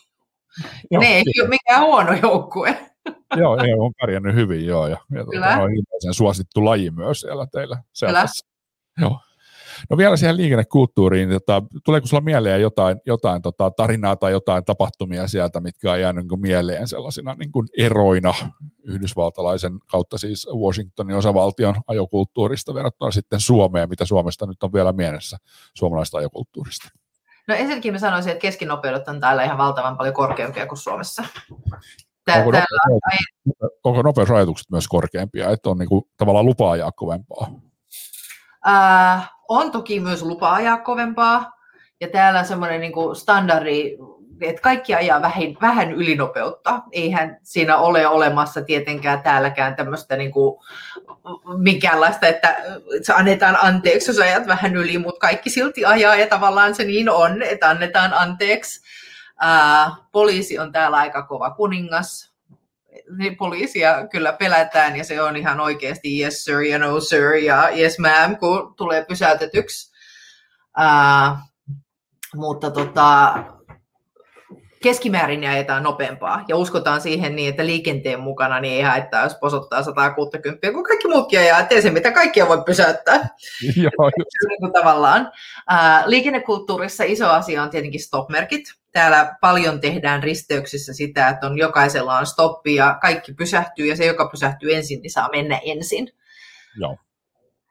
Joo, 0.90 1.03
ne 1.03 1.07
ei 1.07 1.40
ole 1.40 1.49
mikään 1.49 1.83
huono 1.83 2.12
joukkue. 2.22 2.90
joo, 3.41 3.57
EU 3.65 3.85
on 3.85 3.93
pärjännyt 4.01 4.35
hyvin, 4.35 4.67
joo, 4.67 4.87
ja, 4.87 4.97
ja 5.11 5.25
tuota, 5.25 5.62
on 5.62 5.71
ilmeisen 5.71 6.15
suosittu 6.15 6.65
laji 6.65 6.91
myös 6.91 7.21
siellä 7.21 7.47
teillä. 7.53 7.83
Kyllä. 8.01 8.27
Joo. 9.01 9.21
No 9.91 9.97
vielä 9.97 10.17
siihen 10.17 10.37
liikennekulttuuriin, 10.37 11.31
tota, 11.31 11.62
tuleeko 11.85 12.07
sulla 12.07 12.21
mieleen 12.21 12.61
jotain, 12.61 13.01
jotain 13.07 13.43
tota, 13.43 13.71
tarinaa 13.71 14.17
tai 14.17 14.33
jotain 14.33 14.65
tapahtumia 14.65 15.29
sieltä, 15.29 15.61
mitkä 15.61 15.93
on 15.93 16.01
jäänyt 16.01 16.27
niin 16.29 16.41
mieleen 16.41 16.89
sellaisina 16.89 17.35
niin 17.35 17.53
kuin 17.53 17.69
eroina 17.79 18.35
yhdysvaltalaisen 18.85 19.79
kautta 19.91 20.19
siis 20.19 20.49
Washingtonin 20.65 21.17
osavaltion 21.17 21.75
ajokulttuurista 21.87 22.75
verrattuna 22.75 23.11
sitten 23.11 23.41
Suomeen, 23.41 23.89
mitä 23.89 24.05
Suomesta 24.05 24.47
nyt 24.47 24.62
on 24.62 24.73
vielä 24.73 24.93
mielessä 24.93 25.37
suomalaista 25.75 26.19
ajokulttuurista? 26.19 26.89
No 27.49 27.55
ensinnäkin 27.55 27.93
mä 27.93 27.99
sanoisin, 27.99 28.33
että 28.33 28.43
keskinopeudet 28.43 29.09
on 29.09 29.21
täällä 29.21 29.45
ihan 29.45 29.59
valtavan 29.59 29.97
paljon 29.97 30.15
korkeampia 30.15 30.67
kuin 30.67 30.79
Suomessa. 30.79 31.25
Tää, 32.27 32.37
onko, 32.37 32.51
nopeus, 32.51 33.71
onko 33.85 34.03
nopeusrajoitukset 34.03 34.71
myös 34.71 34.89
korkeampia, 34.89 35.51
että 35.51 35.71
on 35.71 35.79
niin 35.79 35.89
kuin, 35.89 36.05
tavallaan 36.17 36.47
lupa 36.47 36.71
ajaa 36.71 36.93
kovempaa? 36.93 37.51
Äh, 38.69 39.31
on 39.49 39.71
toki 39.71 40.01
myös 40.01 40.23
lupa 40.23 40.55
ajaa 40.55 40.79
kovempaa, 40.79 41.53
ja 42.01 42.09
täällä 42.09 42.41
on 42.41 42.47
semmoinen 42.47 42.81
niin 42.81 42.93
standardi, 43.15 43.97
että 44.41 44.62
kaikki 44.62 44.95
ajaa 44.95 45.23
vähän, 45.23 45.57
vähän 45.61 45.93
ylinopeutta. 45.93 46.83
Eihän 46.93 47.39
siinä 47.43 47.77
ole 47.77 48.07
olemassa 48.07 48.62
tietenkään 48.62 49.23
täälläkään 49.23 49.77
tämmöistä 49.77 50.17
niin 50.17 50.33
kuin, 50.33 50.61
minkäänlaista, 51.59 52.27
että 52.27 52.57
se 53.03 53.12
annetaan 53.12 53.59
anteeksi, 53.62 54.11
jos 54.11 54.19
ajat 54.19 54.47
vähän 54.47 54.77
yli, 54.77 54.99
mutta 54.99 55.21
kaikki 55.21 55.51
silti 55.51 55.85
ajaa, 55.85 56.17
ja 56.17 56.27
tavallaan 56.27 56.75
se 56.75 56.85
niin 56.85 57.11
on, 57.11 57.43
että 57.43 57.69
annetaan 57.69 58.15
anteeksi. 58.15 58.81
Ää, 59.40 59.96
poliisi 60.12 60.59
on 60.59 60.72
täällä 60.72 60.96
aika 60.96 61.22
kova 61.22 61.51
kuningas, 61.51 62.37
niin 63.18 63.37
poliisia 63.37 64.09
kyllä 64.09 64.33
pelätään 64.33 64.96
ja 64.96 65.05
se 65.05 65.22
on 65.22 65.37
ihan 65.37 65.61
oikeasti 65.61 66.22
yes 66.22 66.44
sir 66.44 66.61
ja 66.61 66.79
no 66.79 67.01
sir 67.01 67.35
ja 67.35 67.68
yes 67.77 67.99
ma'am, 67.99 68.38
kun 68.38 68.75
tulee 68.77 69.05
pysäytetyksi. 69.05 69.96
Uh, 70.79 71.38
mutta 72.35 72.70
tota, 72.70 73.35
keskimäärin 74.83 75.49
ajetaan 75.49 75.83
nopeampaa 75.83 76.44
ja 76.49 76.57
uskotaan 76.57 77.01
siihen 77.01 77.37
niin, 77.37 77.49
että 77.49 77.66
liikenteen 77.66 78.20
mukana 78.20 78.61
niin 78.61 78.75
ei 78.75 78.83
haittaa, 78.83 79.22
jos 79.22 79.35
posottaa 79.35 79.83
160, 79.83 80.72
kun 80.72 80.85
kaikki 80.85 81.09
muutkin 81.09 81.38
ajaa, 81.38 81.61
ettei 81.61 81.83
se 81.83 81.90
mitä 81.90 82.12
kaikkia 82.12 82.49
voi 82.49 82.62
pysäyttää. 82.66 83.16
Joo, 83.83 84.11
niin 84.49 84.72
tavallaan. 84.72 85.33
Uh, 85.72 86.09
liikennekulttuurissa 86.09 87.05
iso 87.05 87.31
asia 87.31 87.62
on 87.62 87.70
tietenkin 87.70 88.01
stopmerkit 88.01 88.64
täällä 88.97 89.37
paljon 89.41 89.81
tehdään 89.81 90.23
risteyksissä 90.23 90.93
sitä, 90.93 91.29
että 91.29 91.47
on 91.47 91.59
jokaisella 91.59 92.19
on 92.19 92.27
stoppi 92.27 92.75
ja 92.75 92.99
kaikki 93.03 93.35
pysähtyy 93.35 93.87
ja 93.87 93.97
se, 93.97 94.07
joka 94.07 94.29
pysähtyy 94.29 94.75
ensin, 94.75 95.03
niin 95.03 95.11
saa 95.11 95.29
mennä 95.33 95.61
ensin. 95.65 96.13
Joo. 96.81 96.97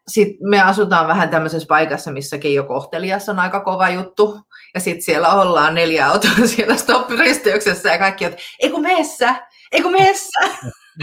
Sitten 0.07 0.49
me 0.49 0.61
asutaan 0.61 1.07
vähän 1.07 1.29
tämmöisessä 1.29 1.67
paikassa, 1.67 2.11
missä 2.11 2.37
Keijo 2.37 2.63
Kohtelias 2.63 3.29
on 3.29 3.39
aika 3.39 3.59
kova 3.59 3.89
juttu. 3.89 4.39
Ja 4.73 4.79
sitten 4.79 5.01
siellä 5.01 5.33
ollaan 5.33 5.75
neljä 5.75 6.07
autoa 6.07 6.47
siellä 6.55 6.75
stop-risteyksessä 6.75 7.89
ja 7.89 7.97
kaikki, 7.97 8.25
että 8.25 8.37
ei 8.59 8.69
kun 8.69 8.81
meessä, 8.81 9.35
ei 9.71 9.81
kun 9.81 9.91
meessä. 9.91 10.39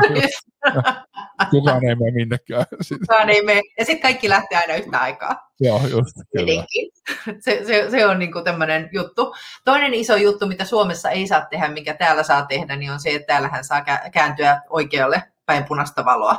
Kukaan 1.50 1.84
ei 1.84 1.94
mene 1.94 2.10
minnekään. 2.10 2.64
Kukaan 3.00 3.30
ei 3.30 3.42
mene. 3.42 3.60
Ja 3.78 3.84
sitten 3.84 4.02
kaikki 4.02 4.28
lähtee 4.28 4.58
aina 4.58 4.74
yhtä 4.74 4.98
aikaa. 4.98 5.50
Joo, 5.60 5.80
just, 5.86 6.16
kyllä. 6.36 6.64
Se, 7.40 7.62
se, 7.66 7.90
se 7.90 8.06
on 8.06 8.18
niinku 8.18 8.42
tämmöinen 8.44 8.88
juttu. 8.92 9.34
Toinen 9.64 9.94
iso 9.94 10.16
juttu, 10.16 10.46
mitä 10.46 10.64
Suomessa 10.64 11.10
ei 11.10 11.26
saa 11.26 11.46
tehdä, 11.50 11.68
mikä 11.68 11.94
täällä 11.94 12.22
saa 12.22 12.46
tehdä, 12.46 12.76
niin 12.76 12.92
on 12.92 13.00
se, 13.00 13.10
että 13.10 13.26
täällähän 13.26 13.64
saa 13.64 13.84
kääntyä 14.12 14.62
oikealle 14.70 15.22
päin 15.46 15.64
punaista 15.64 16.04
valoa. 16.04 16.36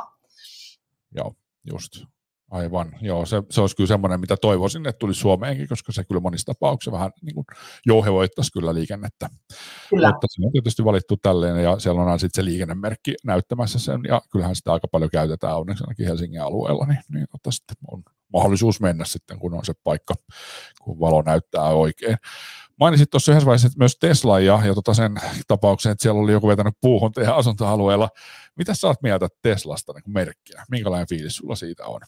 Joo, 1.14 1.34
just. 1.72 2.04
Aivan, 2.54 2.92
joo, 3.00 3.26
se, 3.26 3.42
se 3.50 3.60
olisi 3.60 3.76
kyllä 3.76 3.88
semmoinen, 3.88 4.20
mitä 4.20 4.36
toivoisin, 4.36 4.86
että 4.86 4.98
tulisi 4.98 5.20
Suomeenkin, 5.20 5.68
koska 5.68 5.92
se 5.92 6.04
kyllä 6.04 6.20
monissa 6.20 6.52
tapauksissa 6.52 6.92
vähän 6.92 7.10
niin 7.22 7.34
kuin 7.34 7.44
jouhevoittaisi 7.86 8.52
kyllä 8.52 8.74
liikennettä. 8.74 9.28
Kyllä. 9.90 10.08
Mutta 10.08 10.26
se 10.30 10.46
on 10.46 10.52
tietysti 10.52 10.84
valittu 10.84 11.16
tälleen, 11.16 11.62
ja 11.62 11.78
siellä 11.78 12.02
on 12.02 12.20
sitten 12.20 12.44
se 12.44 12.50
liikennemerkki 12.50 13.14
näyttämässä 13.24 13.78
sen, 13.78 14.00
ja 14.08 14.22
kyllähän 14.32 14.56
sitä 14.56 14.72
aika 14.72 14.88
paljon 14.88 15.10
käytetään 15.10 15.56
onneksi 15.56 15.84
ainakin 15.84 16.06
Helsingin 16.06 16.42
alueella, 16.42 16.86
niin, 16.86 17.00
niin 17.08 17.26
tota 17.30 17.50
sitten 17.50 17.76
on 17.90 18.02
mahdollisuus 18.32 18.80
mennä 18.80 19.04
sitten, 19.04 19.38
kun 19.38 19.54
on 19.54 19.64
se 19.64 19.72
paikka, 19.84 20.14
kun 20.82 21.00
valo 21.00 21.22
näyttää 21.22 21.68
oikein. 21.68 22.16
Mainitsit 22.80 23.10
tuossa 23.10 23.32
yhdessä 23.32 23.46
vaiheessa 23.46 23.78
myös 23.78 23.96
Tesla 24.00 24.40
ja, 24.40 24.60
ja 24.66 24.74
tota 24.74 24.94
sen 24.94 25.14
tapauksen, 25.48 25.92
että 25.92 26.02
siellä 26.02 26.20
oli 26.20 26.32
joku 26.32 26.48
vetänyt 26.48 26.74
puuhun 26.80 27.12
teidän 27.12 27.36
asuntoalueella. 27.36 28.08
Mitä 28.56 28.74
sä 28.74 28.86
oot 28.86 29.02
mieltä 29.02 29.28
Teslasta 29.42 29.92
niin 29.92 30.12
merkkiä? 30.14 30.64
Minkälainen 30.70 31.08
fiilis 31.08 31.36
sulla 31.36 31.54
siitä 31.54 31.86
on? 31.86 32.00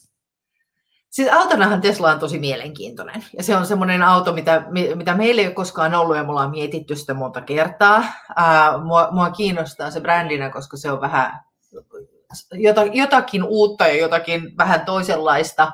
Siis 1.10 1.32
autonahan 1.32 1.80
Tesla 1.80 2.10
on 2.10 2.18
tosi 2.18 2.38
mielenkiintoinen. 2.38 3.24
Ja 3.36 3.42
se 3.42 3.56
on 3.56 3.66
semmoinen 3.66 4.02
auto, 4.02 4.32
mitä, 4.32 4.66
mitä 4.94 5.14
meillä 5.14 5.40
ei 5.40 5.46
ole 5.46 5.54
koskaan 5.54 5.94
ollut 5.94 6.16
ja 6.16 6.24
mulla 6.24 6.42
on 6.42 6.50
mietitty 6.50 6.96
sitä 6.96 7.14
monta 7.14 7.40
kertaa. 7.40 8.04
Ää, 8.36 8.78
mua, 8.78 9.08
mua 9.10 9.30
kiinnostaa 9.30 9.90
se 9.90 10.00
brändinä, 10.00 10.50
koska 10.50 10.76
se 10.76 10.90
on 10.90 11.00
vähän 11.00 11.40
jotakin 12.92 13.44
uutta 13.44 13.86
ja 13.86 13.96
jotakin 13.96 14.56
vähän 14.58 14.84
toisenlaista. 14.84 15.72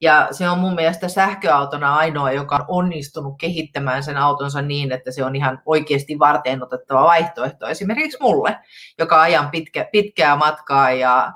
Ja 0.00 0.28
se 0.30 0.48
on 0.48 0.58
mun 0.58 0.74
mielestä 0.74 1.08
sähköautona 1.08 1.94
ainoa, 1.94 2.32
joka 2.32 2.56
on 2.56 2.64
onnistunut 2.68 3.34
kehittämään 3.40 4.02
sen 4.02 4.16
autonsa 4.16 4.62
niin, 4.62 4.92
että 4.92 5.10
se 5.10 5.24
on 5.24 5.36
ihan 5.36 5.62
oikeasti 5.66 6.18
varteen 6.18 6.62
otettava 6.62 7.02
vaihtoehto 7.02 7.66
esimerkiksi 7.66 8.18
mulle, 8.20 8.58
joka 8.98 9.22
ajan 9.22 9.50
pitkä, 9.50 9.88
pitkää 9.92 10.36
matkaa 10.36 10.90
ja 10.90 11.32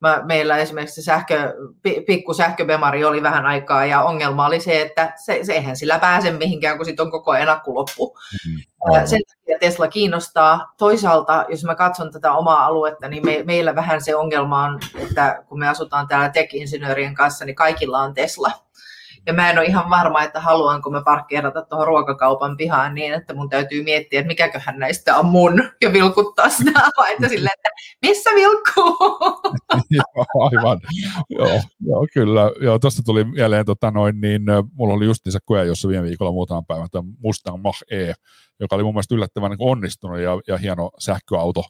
mä, 0.00 0.22
meillä 0.24 0.56
esimerkiksi 0.56 1.02
sähkö, 1.02 1.54
pikku 2.06 2.34
sähköbemari 2.34 3.04
oli 3.04 3.22
vähän 3.22 3.46
aikaa 3.46 3.86
ja 3.86 4.02
ongelma 4.02 4.46
oli 4.46 4.60
se, 4.60 4.80
että 4.80 5.12
se, 5.24 5.38
se 5.42 5.52
eihän 5.52 5.76
sillä 5.76 5.98
pääse 5.98 6.30
mihinkään, 6.30 6.76
kun 6.76 6.86
sit 6.86 7.00
on 7.00 7.10
koko 7.10 7.30
ajan 7.30 7.48
akku 7.48 7.74
loppu. 7.74 8.16
Mm-hmm. 8.16 9.06
Sen 9.06 9.20
takia 9.28 9.58
Tesla 9.60 9.88
kiinnostaa. 9.88 10.74
Toisaalta, 10.78 11.44
jos 11.48 11.64
mä 11.64 11.74
katson 11.74 12.12
tätä 12.12 12.32
omaa 12.32 12.66
aluetta, 12.66 13.08
niin 13.08 13.24
me, 13.26 13.42
meillä 13.44 13.74
vähän 13.74 14.02
se 14.02 14.16
ongelma 14.16 14.64
on, 14.64 14.78
että 14.94 15.44
kun 15.48 15.58
me 15.58 15.68
asutaan 15.68 16.08
täällä 16.08 16.28
tech-insinöörien 16.28 17.14
kanssa, 17.14 17.44
niin 17.44 17.56
kaikilla 17.56 17.98
on 17.98 18.14
Tesla. 18.14 18.65
Ja 19.26 19.32
mä 19.32 19.50
en 19.50 19.58
ole 19.58 19.66
ihan 19.66 19.90
varma, 19.90 20.22
että 20.22 20.40
haluanko 20.40 20.90
mä 20.90 21.02
parkkeerata 21.02 21.62
tuohon 21.62 21.86
ruokakaupan 21.86 22.56
pihaan 22.56 22.94
niin, 22.94 23.14
että 23.14 23.34
mun 23.34 23.48
täytyy 23.48 23.82
miettiä, 23.82 24.20
että 24.20 24.28
mikäköhän 24.28 24.78
näistä 24.78 25.16
on 25.16 25.26
mun 25.26 25.70
ja 25.80 25.92
vilkuttaa 25.92 26.48
sitä 26.48 26.70
avainta 26.96 27.28
sille, 27.28 27.50
että 27.56 27.68
missä 28.02 28.30
vilkkuu? 28.30 28.96
joo, 29.90 30.46
aivan. 30.50 30.80
joo, 31.30 31.60
joo, 31.80 32.06
kyllä. 32.12 32.50
Joo, 32.60 32.78
tuosta 32.78 33.02
tuli 33.02 33.24
mieleen, 33.24 33.66
tota 33.66 33.90
noin, 33.90 34.20
niin 34.20 34.42
mulla 34.72 34.94
oli 34.94 35.04
just 35.04 35.22
se 35.28 35.38
koe, 35.44 35.64
jossa 35.64 35.88
viime 35.88 36.02
viikolla 36.02 36.32
muutaman 36.32 36.66
päivän 36.66 36.88
tämä 36.90 37.08
Mustang 37.18 37.62
Mach-E, 37.62 38.14
joka 38.60 38.76
oli 38.76 38.82
mun 38.82 38.94
mielestä 38.94 39.14
yllättävän 39.14 39.50
niin 39.50 39.70
onnistunut 39.70 40.18
ja, 40.18 40.40
ja 40.46 40.56
hieno 40.56 40.90
sähköauto 40.98 41.62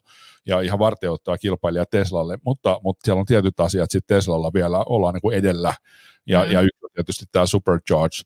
ja 0.45 0.61
ihan 0.61 0.79
varteuttava 0.79 1.37
kilpailija 1.37 1.85
Teslalle, 1.85 2.37
mutta, 2.45 2.79
mutta 2.83 3.05
siellä 3.05 3.19
on 3.19 3.25
tietyt 3.25 3.59
asiat 3.59 3.91
sitten 3.91 4.15
Teslalla 4.15 4.53
vielä 4.53 4.83
ollaan 4.85 5.13
niin 5.13 5.21
kuin 5.21 5.37
edellä 5.37 5.73
ja, 6.27 6.45
mm. 6.45 6.51
ja 6.51 6.61
tietysti 7.03 7.25
tämä 7.31 7.45
Supercharge 7.45 8.21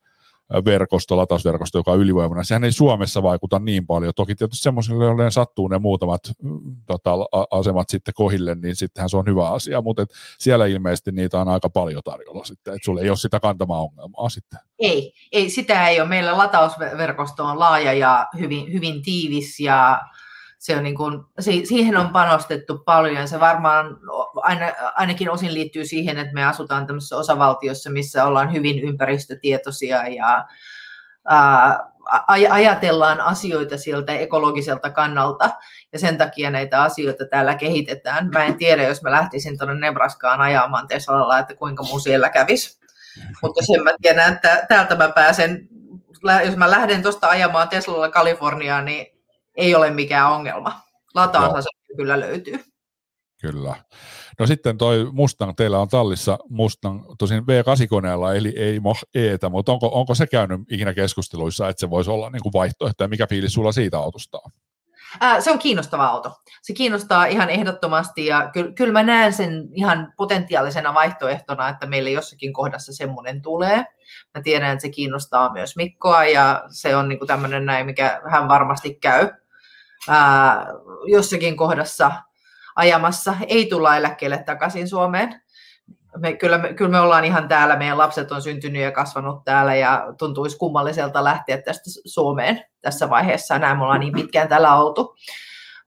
verkosto, 0.65 1.17
latausverkosto, 1.17 1.79
joka 1.79 1.91
on 1.91 1.99
ylivoimainen. 1.99 2.45
Sehän 2.45 2.63
ei 2.63 2.71
Suomessa 2.71 3.23
vaikuta 3.23 3.59
niin 3.59 3.87
paljon. 3.87 4.13
Toki 4.15 4.35
tietysti 4.35 4.63
semmoisille, 4.63 5.05
joille 5.05 5.31
sattuu 5.31 5.67
ne 5.67 5.79
muutamat 5.79 6.21
mm, 6.43 6.59
tota, 6.87 7.11
asemat 7.51 7.89
sitten 7.89 8.13
kohille, 8.13 8.55
niin 8.55 8.75
sittenhän 8.75 9.09
se 9.09 9.17
on 9.17 9.25
hyvä 9.25 9.49
asia, 9.49 9.81
mutta 9.81 10.05
siellä 10.39 10.65
ilmeisesti 10.65 11.11
niitä 11.11 11.39
on 11.39 11.47
aika 11.47 11.69
paljon 11.69 12.01
tarjolla 12.03 12.43
sitten, 12.43 12.73
että 12.73 12.85
sulla 12.85 13.01
ei 13.01 13.09
ole 13.09 13.17
sitä 13.17 13.39
kantamaa 13.39 13.81
ongelmaa 13.81 14.29
sitten. 14.29 14.59
Ei, 14.79 15.13
ei, 15.31 15.49
sitä 15.49 15.87
ei 15.87 16.01
ole. 16.01 16.09
Meillä 16.09 16.37
latausverkosto 16.37 17.45
on 17.45 17.59
laaja 17.59 17.93
ja 17.93 18.27
hyvin, 18.39 18.73
hyvin 18.73 19.01
tiivis 19.01 19.59
ja 19.59 20.01
se 20.59 20.77
on 20.77 20.83
niin 20.83 20.95
kuin, 20.95 21.19
siihen 21.39 21.97
on 21.97 22.09
panostettu 22.09 22.77
paljon. 22.77 23.27
Se 23.27 23.39
varmaan 23.39 23.97
aina, 24.43 24.65
ainakin 24.95 25.29
osin 25.29 25.53
liittyy 25.53 25.85
siihen, 25.85 26.17
että 26.17 26.33
me 26.33 26.45
asutaan 26.45 26.87
tämmöisessä 26.87 27.17
osavaltiossa, 27.17 27.89
missä 27.89 28.25
ollaan 28.25 28.53
hyvin 28.53 28.79
ympäristötietoisia 28.79 30.07
ja 30.07 30.45
ää, 31.29 31.91
ajatellaan 32.27 33.21
asioita 33.21 33.77
sieltä 33.77 34.13
ekologiselta 34.13 34.89
kannalta 34.89 35.49
ja 35.93 35.99
sen 35.99 36.17
takia 36.17 36.49
näitä 36.49 36.81
asioita 36.81 37.25
täällä 37.25 37.55
kehitetään. 37.55 38.29
Mä 38.33 38.45
en 38.45 38.57
tiedä, 38.57 38.83
jos 38.83 39.01
mä 39.01 39.11
lähtisin 39.11 39.57
tuonne 39.57 39.75
Nebraskaan 39.75 40.41
ajamaan 40.41 40.87
Teslalla, 40.87 41.39
että 41.39 41.55
kuinka 41.55 41.83
mun 41.83 42.01
siellä 42.01 42.29
kävisi. 42.29 42.81
Mutta 43.41 43.65
sen 43.65 43.83
mä 43.83 43.91
tiedän, 44.01 44.33
että 44.33 44.65
täältä 44.69 44.95
mä 44.95 45.09
pääsen, 45.09 45.69
jos 46.45 46.57
mä 46.57 46.71
lähden 46.71 47.03
tuosta 47.03 47.27
ajamaan 47.27 47.69
Teslalla 47.69 48.09
Kaliforniaan, 48.09 48.85
niin 48.85 49.07
ei 49.55 49.75
ole 49.75 49.89
mikään 49.89 50.31
ongelma. 50.31 50.81
Lataansa 51.15 51.61
se 51.61 51.95
kyllä 51.97 52.19
löytyy. 52.19 52.63
Kyllä. 53.41 53.75
No 54.39 54.47
sitten 54.47 54.77
toi 54.77 55.07
Mustang, 55.11 55.53
teillä 55.57 55.79
on 55.79 55.87
tallissa 55.87 56.37
Mustang 56.49 57.03
tosin 57.17 57.43
V8-koneella, 57.43 58.33
eli 58.33 58.53
ei 58.57 58.79
Mach 58.79 59.03
Etä, 59.15 59.49
mutta 59.49 59.71
onko, 59.71 59.89
onko 59.93 60.15
se 60.15 60.27
käynyt 60.27 60.61
ikinä 60.71 60.93
keskusteluissa, 60.93 61.69
että 61.69 61.79
se 61.79 61.89
voisi 61.89 62.11
olla 62.11 62.29
niin 62.29 62.41
kuin 62.41 62.53
vaihtoehto, 62.53 63.03
ja 63.03 63.07
mikä 63.07 63.27
fiilis 63.27 63.53
sulla 63.53 63.71
siitä 63.71 63.99
autosta 63.99 64.39
on? 64.45 64.51
se 65.39 65.51
on 65.51 65.59
kiinnostava 65.59 66.05
auto. 66.05 66.41
Se 66.61 66.73
kiinnostaa 66.73 67.25
ihan 67.25 67.49
ehdottomasti 67.49 68.25
ja 68.25 68.49
kyllä, 68.53 68.71
kyllä 68.71 68.93
mä 68.93 69.03
näen 69.03 69.33
sen 69.33 69.69
ihan 69.73 70.13
potentiaalisena 70.17 70.93
vaihtoehtona, 70.93 71.69
että 71.69 71.85
meille 71.85 72.09
jossakin 72.09 72.53
kohdassa 72.53 72.93
semmoinen 72.93 73.41
tulee. 73.41 73.85
Mä 74.35 74.41
tiedän, 74.43 74.71
että 74.71 74.81
se 74.81 74.89
kiinnostaa 74.89 75.53
myös 75.53 75.75
Mikkoa 75.75 76.25
ja 76.25 76.63
se 76.69 76.95
on 76.95 77.09
niin 77.09 77.27
tämmöinen 77.27 77.65
näin, 77.65 77.85
mikä 77.85 78.21
hän 78.31 78.47
varmasti 78.47 78.93
käy 78.93 79.29
ää, 80.09 80.65
jossakin 81.05 81.57
kohdassa 81.57 82.11
ajamassa. 82.75 83.35
Ei 83.47 83.65
tulla 83.65 83.97
eläkkeelle 83.97 84.43
takaisin 84.45 84.87
Suomeen. 84.87 85.41
Me, 86.17 86.33
kyllä, 86.33 86.57
me, 86.57 86.73
kyllä 86.73 86.91
me 86.91 86.99
ollaan 86.99 87.25
ihan 87.25 87.47
täällä, 87.47 87.75
meidän 87.75 87.97
lapset 87.97 88.31
on 88.31 88.41
syntynyt 88.41 88.81
ja 88.81 88.91
kasvanut 88.91 89.43
täällä 89.45 89.75
ja 89.75 90.13
tuntuisi 90.17 90.57
kummalliselta 90.57 91.23
lähteä 91.23 91.61
tästä 91.61 91.83
Suomeen 92.05 92.63
tässä 92.81 93.09
vaiheessa. 93.09 93.59
Näin 93.59 93.77
me 93.77 93.83
ollaan 93.83 93.99
niin 93.99 94.13
pitkään 94.13 94.47
täällä 94.47 94.75
oltu. 94.75 95.15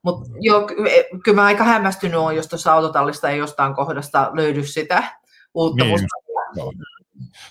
Mutta 0.01 0.29
joo, 0.39 0.69
e, 0.89 1.03
kyllä 1.23 1.35
mä 1.35 1.45
aika 1.45 1.63
hämmästynyt 1.63 2.19
olen, 2.19 2.35
jos 2.35 2.47
tuossa 2.47 2.73
autotallista 2.73 3.29
ei 3.29 3.37
jostain 3.37 3.75
kohdasta 3.75 4.31
löydy 4.33 4.63
sitä 4.63 5.03
uutta 5.53 5.83
niin, 5.83 6.07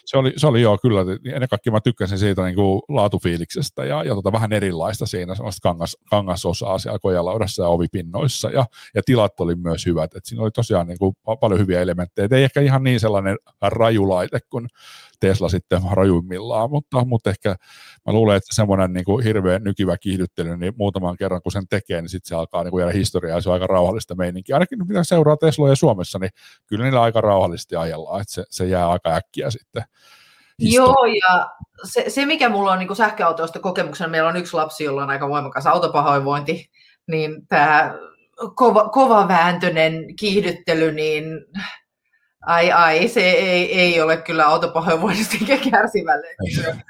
se 0.05 0.18
oli, 0.18 0.32
se 0.37 0.47
oli 0.47 0.62
joo 0.62 0.78
kyllä, 0.78 1.01
ennen 1.24 1.49
kaikkea 1.49 1.72
mä 1.72 1.80
tykkäsin 1.80 2.18
siitä 2.18 2.45
niin 2.45 2.55
kuin 2.55 2.82
laatufiiliksestä 2.89 3.85
ja, 3.85 4.05
ja 4.05 4.14
tota, 4.14 4.32
vähän 4.32 4.53
erilaista 4.53 5.07
siinä, 5.07 5.35
sellaista 5.35 5.68
kangas, 5.68 5.97
kangasosaa 6.11 6.78
siellä 6.78 6.99
kojalaudassa 6.99 7.62
ja 7.62 7.68
ovipinnoissa. 7.68 8.51
Ja, 8.51 8.66
ja 8.95 9.03
tilat 9.07 9.41
oli 9.41 9.55
myös 9.55 9.87
hyvät, 9.87 10.14
että 10.16 10.28
siinä 10.28 10.43
oli 10.43 10.51
tosiaan 10.51 10.87
niin 10.87 10.99
kuin, 10.99 11.16
paljon 11.41 11.61
hyviä 11.61 11.80
elementtejä, 11.80 12.26
Et 12.26 12.32
ei 12.32 12.45
ehkä 12.45 12.61
ihan 12.61 12.85
niin 12.85 13.01
sellainen 13.01 13.37
rajulaite 13.62 14.39
kuin 14.51 14.68
Tesla 15.21 15.49
sitten 15.49 15.81
rajuimmillaan, 15.93 16.71
mutta, 16.71 17.05
mutta 17.05 17.31
ehkä 17.31 17.57
mä 18.07 18.12
luulen, 18.12 18.37
että 18.37 18.55
semmoinen 18.55 18.93
niin 18.93 19.05
kuin 19.05 19.25
hirveän 19.25 19.65
nykivä 19.65 19.99
kiihdyttely, 19.99 20.57
niin 20.57 20.73
muutaman 20.77 21.17
kerran 21.17 21.43
kun 21.43 21.53
sen 21.53 21.69
tekee, 21.69 22.01
niin 22.01 22.09
sitten 22.09 22.29
se 22.29 22.35
alkaa 22.35 22.65
niin 22.65 22.71
kuin 22.71 22.83
jäädä 22.83 22.99
historiaa 22.99 23.37
ja 23.37 23.43
se 23.43 23.49
on 23.49 23.53
aika 23.53 23.67
rauhallista 23.67 24.15
meininkiä. 24.15 24.57
Ainakin 24.57 24.89
mitä 24.89 25.05
seuraa 25.05 25.37
Tesloja 25.37 25.77
Suomessa, 25.77 26.19
niin 26.19 26.31
kyllä 26.67 26.85
niillä 26.85 27.03
aika 27.03 27.21
rauhallisesti 27.21 27.77
ajellaan, 27.77 28.21
että 28.21 28.35
se, 28.35 28.45
se 28.51 28.67
jää 28.67 28.91
aika 28.91 29.15
äkkiä 29.15 29.51
sitten. 29.51 29.83
Joo, 30.59 31.05
ja 31.05 31.51
se, 31.85 32.05
se, 32.09 32.27
mikä 32.27 32.49
mulla 32.49 32.73
on 32.73 32.79
niin 32.79 32.97
sähköautoista 32.97 33.59
kokemuksena, 33.59 34.11
meillä 34.11 34.29
on 34.29 34.37
yksi 34.37 34.55
lapsi, 34.55 34.85
jolla 34.85 35.03
on 35.03 35.11
aika 35.11 35.29
voimakas 35.29 35.67
autopahoinvointi, 35.67 36.71
niin 37.07 37.47
tämä 37.47 37.95
kova, 38.55 38.89
kovavääntöinen 38.89 40.17
kiihdyttely, 40.17 40.93
niin 40.93 41.25
Ai 42.47 42.73
ai, 42.73 43.09
se 43.09 43.21
ei, 43.21 43.81
ei 43.81 44.01
ole 44.01 44.17
kyllä 44.17 44.47
autopahoinvoinnista 44.47 45.37
eikä 45.41 45.71
kärsivälle. 45.71 46.27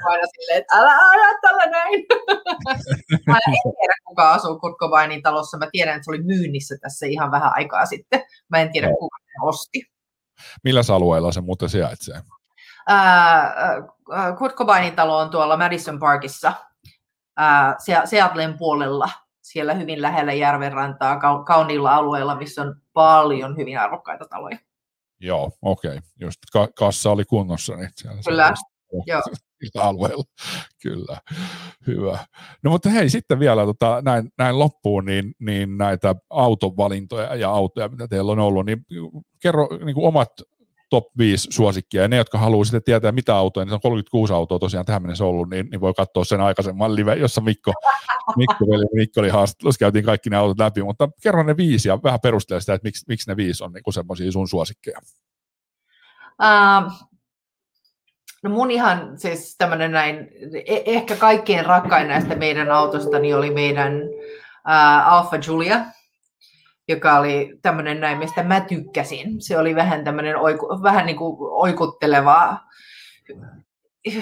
Aina 0.05 0.27
silleen, 0.27 0.59
että 0.61 0.77
älä 0.77 0.91
aja 1.11 1.39
tällä 1.43 1.67
näin. 1.67 2.05
Mä 3.27 3.39
en 3.47 3.53
tiedä, 3.63 3.95
kuka 4.05 4.33
asuu 4.33 4.59
Kurt 4.59 4.77
Cobainin 4.77 5.23
talossa. 5.23 5.59
Mä 5.59 5.69
tiedän, 5.73 5.95
että 5.95 6.05
se 6.05 6.11
oli 6.11 6.23
myynnissä 6.23 6.77
tässä 6.81 7.07
ihan 7.07 7.31
vähän 7.31 7.53
aikaa 7.55 7.87
sitten. 7.87 8.25
Mä 8.49 8.59
en 8.59 8.73
tiedä, 8.73 8.89
kuka 8.99 9.19
se 9.27 9.47
osti. 9.47 9.83
Millä 10.65 10.81
alueella 10.93 11.33
se 11.33 11.41
muuten 11.41 11.69
sijaitsee? 11.69 12.21
Kurt 14.39 14.55
Cobainin 14.55 14.97
talo 14.97 15.19
on 15.19 15.31
tuolla 15.31 15.57
Madison 15.57 15.99
Parkissa, 15.99 16.53
Seattlen 18.05 18.59
puolella, 18.59 19.11
siellä 19.43 19.75
hyvin 19.75 20.03
lähellä 20.03 20.33
järvenrantaa, 20.33 21.21
kauniilla 21.47 21.95
alueella, 21.95 22.35
missä 22.35 22.63
on 22.63 22.77
paljon 22.93 23.57
hyvin 23.57 23.79
arvokkaita 23.79 24.25
taloja. 24.25 24.59
Joo, 25.25 25.51
okei. 25.63 25.91
Okay. 25.91 26.01
Just 26.21 26.39
ka- 26.53 26.69
kassa 26.79 27.11
oli 27.11 27.25
kunnossa, 27.25 27.77
niin 27.77 27.91
siellä 27.97 28.21
Kyllä, 28.27 28.55
joo. 28.91 29.23
alueella. 29.79 30.25
Kyllä, 30.83 31.21
hyvä. 31.87 32.19
No 32.63 32.71
mutta 32.71 32.91
hei, 32.91 33.11
sitten 33.11 33.39
vielä 33.39 33.65
tota, 33.65 34.03
näin, 34.05 34.29
näin 34.39 34.59
loppuun, 34.59 35.05
niin, 35.05 35.35
niin 35.39 35.79
näitä 35.79 36.15
autovalintoja 36.31 37.35
ja 37.35 37.51
autoja, 37.51 37.89
mitä 37.89 38.09
teillä 38.09 38.33
on 38.33 38.39
ollut, 38.39 38.67
niin 38.67 38.87
kerro 39.43 39.69
niin 39.85 39.95
kuin 39.95 40.07
omat 40.07 40.29
top 40.91 41.05
5 41.19 41.49
suosikkia, 41.51 42.03
ja 42.03 42.09
ne, 42.09 42.17
jotka 42.17 42.39
haluaa 42.39 42.65
sitten 42.65 42.83
tietää 42.83 43.13
mitä 43.13 43.37
autoja, 43.37 43.65
niin 43.65 43.71
se 43.71 43.75
on 43.75 43.81
36 43.81 44.33
autoa 44.33 44.59
tosiaan 44.59 44.87
tähän 44.87 45.03
mennessä 45.03 45.25
ollut, 45.25 45.51
niin, 45.51 45.69
niin 45.71 45.81
voi 45.81 45.95
katsoa 45.95 46.25
sen 46.25 46.41
aikaisemman 46.41 46.97
live, 46.97 47.15
jossa 47.15 47.41
Mikko, 47.41 47.73
Mikko, 48.37 48.67
veli, 48.71 48.87
Mikko 48.93 49.21
oli 49.21 49.29
haastattelussa, 49.29 49.79
käytiin 49.79 50.05
kaikki 50.05 50.31
ne 50.31 50.37
autot 50.37 50.59
läpi, 50.59 50.83
mutta 50.83 51.09
kerro 51.23 51.43
ne 51.43 51.57
viisi 51.57 51.89
ja 51.89 52.03
vähän 52.03 52.21
perustele 52.21 52.61
sitä, 52.61 52.75
että 52.75 52.87
miksi, 52.87 53.05
miksi 53.09 53.31
ne 53.31 53.37
viisi 53.37 53.65
on 53.65 53.73
niin 53.73 53.95
semmoisia 53.95 54.33
sun 54.33 54.49
suosikkeja. 54.49 54.99
Uh, 56.43 56.93
no 58.43 58.51
mun 58.51 58.71
ihan 58.71 59.19
siis 59.19 59.57
tämmöinen 59.59 59.93
näin, 59.93 60.17
e- 60.67 60.83
ehkä 60.87 61.17
kaikkein 61.17 61.67
rakkain 61.67 62.09
näistä 62.09 62.35
meidän 62.35 62.71
autosta 62.71 63.19
niin 63.19 63.37
oli 63.37 63.51
meidän 63.51 64.03
uh, 64.03 65.13
Alfa 65.13 65.37
Julia, 65.47 65.85
joka 66.89 67.19
oli 67.19 67.59
tämmöinen 67.63 68.01
näin, 68.01 68.19
mistä 68.19 68.43
mä 68.43 68.61
tykkäsin. 68.61 69.43
Se 69.43 69.59
oli 69.59 69.75
vähän 69.75 70.05
tämmöinen 70.05 70.37
oiku, 70.37 70.67
vähän 70.83 71.07
niin 71.07 71.17
kuin 71.17 71.37
oikutteleva 71.41 72.59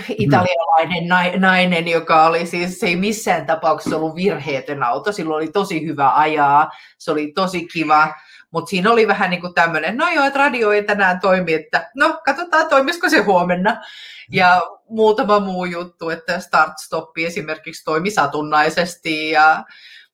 italialainen 0.09 1.09
nainen, 1.41 1.89
joka 1.89 2.27
oli 2.27 2.47
siis, 2.47 2.81
se 2.81 2.87
ei 2.87 2.97
missään 2.97 3.47
tapauksessa 3.47 3.97
ollut 3.97 4.15
virheetön 4.15 4.83
auto, 4.83 5.13
sillä 5.13 5.35
oli 5.35 5.49
tosi 5.49 5.87
hyvä 5.87 6.13
ajaa, 6.15 6.71
se 6.99 7.11
oli 7.11 7.33
tosi 7.35 7.67
kiva, 7.73 8.15
mutta 8.51 8.71
siinä 8.71 8.93
oli 8.93 9.09
vähän 9.09 9.31
niin 9.31 9.41
kuin 9.41 9.55
tämmöinen, 9.55 9.97
no 9.97 10.11
joo, 10.11 10.25
että 10.25 10.39
radio 10.39 10.73
ei 10.73 10.85
tänään 10.85 11.21
toimi, 11.21 11.53
että 11.53 11.91
no 11.95 12.21
katsotaan 12.25 12.69
toimisiko 12.69 13.09
se 13.09 13.19
huomenna. 13.19 13.83
Ja 14.31 14.63
muutama 14.89 15.41
muu 15.41 15.65
juttu, 15.65 16.11
että 16.11 16.39
start-stoppi 16.39 17.27
esimerkiksi 17.27 17.85
toimi 17.85 18.11
satunnaisesti 18.11 19.31
ja 19.31 19.65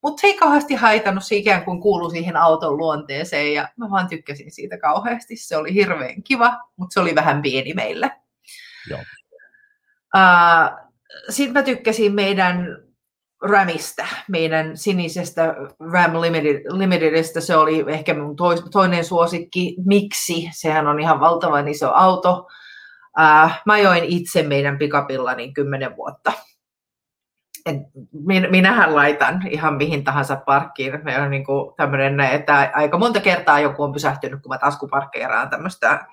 mutta 0.09 0.21
se 0.21 0.27
ei 0.27 0.39
kauheasti 0.39 0.75
haitannut, 0.75 1.25
se 1.25 1.37
ikään 1.37 1.65
kuin 1.65 1.81
kuulu 1.81 2.11
siihen 2.11 2.37
auton 2.37 2.77
luonteeseen 2.77 3.55
ja 3.55 3.69
mä 3.77 3.91
vaan 3.91 4.09
tykkäsin 4.09 4.51
siitä 4.51 4.79
kauheasti. 4.79 5.37
Se 5.37 5.57
oli 5.57 5.75
hirveän 5.75 6.23
kiva, 6.23 6.59
mutta 6.77 6.95
se 6.95 7.01
oli 7.01 7.15
vähän 7.15 7.43
pieni 7.43 7.75
meille. 7.75 8.11
Joo. 8.91 9.01
Uh, 10.17 10.89
Sitten 11.29 11.53
mä 11.53 11.63
tykkäsin 11.63 12.15
meidän 12.15 12.79
Ramista, 13.43 14.07
meidän 14.29 14.77
sinisestä 14.77 15.55
Ram 15.93 16.21
Limited, 16.21 16.63
Limitedistä. 16.73 17.41
Se 17.41 17.57
oli 17.57 17.85
ehkä 17.89 18.15
mun 18.15 18.37
toinen 18.73 19.05
suosikki. 19.05 19.77
Miksi? 19.87 20.51
Sehän 20.53 20.87
on 20.87 21.01
ihan 21.01 21.21
valtavan 21.21 21.69
iso 21.69 21.93
auto. 21.95 22.47
Uh, 23.19 23.51
mä 23.67 23.79
join 23.79 24.05
itse 24.05 24.43
meidän 24.43 24.79
pikapilla 24.79 25.35
niin 25.35 25.55
kymmenen 25.55 25.97
vuotta 25.97 26.33
minähän 28.51 28.95
laitan 28.95 29.43
ihan 29.49 29.75
mihin 29.75 30.05
tahansa 30.05 30.37
parkkiin. 30.37 31.01
Me 31.05 31.21
on 31.21 31.31
niin 31.31 31.45
kuin 31.45 31.75
tämmöinen, 31.77 32.21
että 32.21 32.71
aika 32.75 32.99
monta 32.99 33.21
kertaa 33.21 33.61
joku 33.61 33.83
on 33.83 33.93
pysähtynyt, 33.93 34.43
kun 34.43 34.49
mä 34.51 34.59
taskuparkkeeraan 34.59 35.51
tämmöistä 35.51 36.07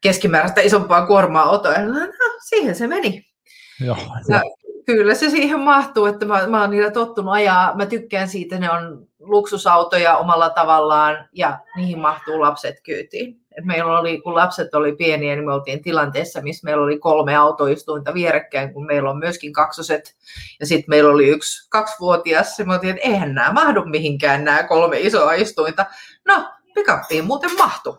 keskimääräistä 0.00 0.60
isompaa 0.60 1.06
kuormaa 1.06 1.42
autoa. 1.42 1.72
No, 1.72 2.12
siihen 2.48 2.74
se 2.74 2.86
meni. 2.86 3.26
Joo, 3.80 3.96
ja 4.28 4.42
kyllä 4.86 5.14
se 5.14 5.30
siihen 5.30 5.60
mahtuu, 5.60 6.06
että 6.06 6.26
mä, 6.26 6.46
mä 6.46 6.60
oon 6.60 6.70
niillä 6.70 6.90
tottunut 6.90 7.34
ajaa. 7.34 7.76
Mä 7.76 7.86
tykkään 7.86 8.28
siitä, 8.28 8.58
ne 8.58 8.70
on 8.70 9.06
luksusautoja 9.26 10.16
omalla 10.16 10.50
tavallaan 10.50 11.28
ja 11.32 11.58
niihin 11.76 11.98
mahtuu 11.98 12.40
lapset 12.40 12.80
kyytiin. 12.82 13.40
Et 13.58 13.64
meillä 13.64 13.98
oli, 13.98 14.20
kun 14.20 14.34
lapset 14.34 14.74
oli 14.74 14.96
pieniä, 14.96 15.34
niin 15.34 15.46
me 15.46 15.52
oltiin 15.52 15.82
tilanteessa, 15.82 16.40
missä 16.40 16.64
meillä 16.64 16.84
oli 16.84 16.98
kolme 16.98 17.36
autoistuinta 17.36 18.14
vierekkäin, 18.14 18.74
kun 18.74 18.86
meillä 18.86 19.10
on 19.10 19.18
myöskin 19.18 19.52
kaksoset. 19.52 20.14
Ja 20.60 20.66
sitten 20.66 20.90
meillä 20.90 21.10
oli 21.10 21.28
yksi 21.28 21.68
kaksivuotias, 21.70 22.58
ja 22.58 22.64
me 22.64 22.74
oltiin, 22.74 22.96
että 22.96 23.08
eihän 23.08 23.34
nämä 23.34 23.52
mahdu 23.52 23.84
mihinkään 23.84 24.44
nämä 24.44 24.62
kolme 24.62 25.00
isoa 25.00 25.32
istuinta. 25.32 25.86
No, 26.24 26.48
pikappiin 26.74 27.24
muuten 27.24 27.56
mahtu. 27.58 27.98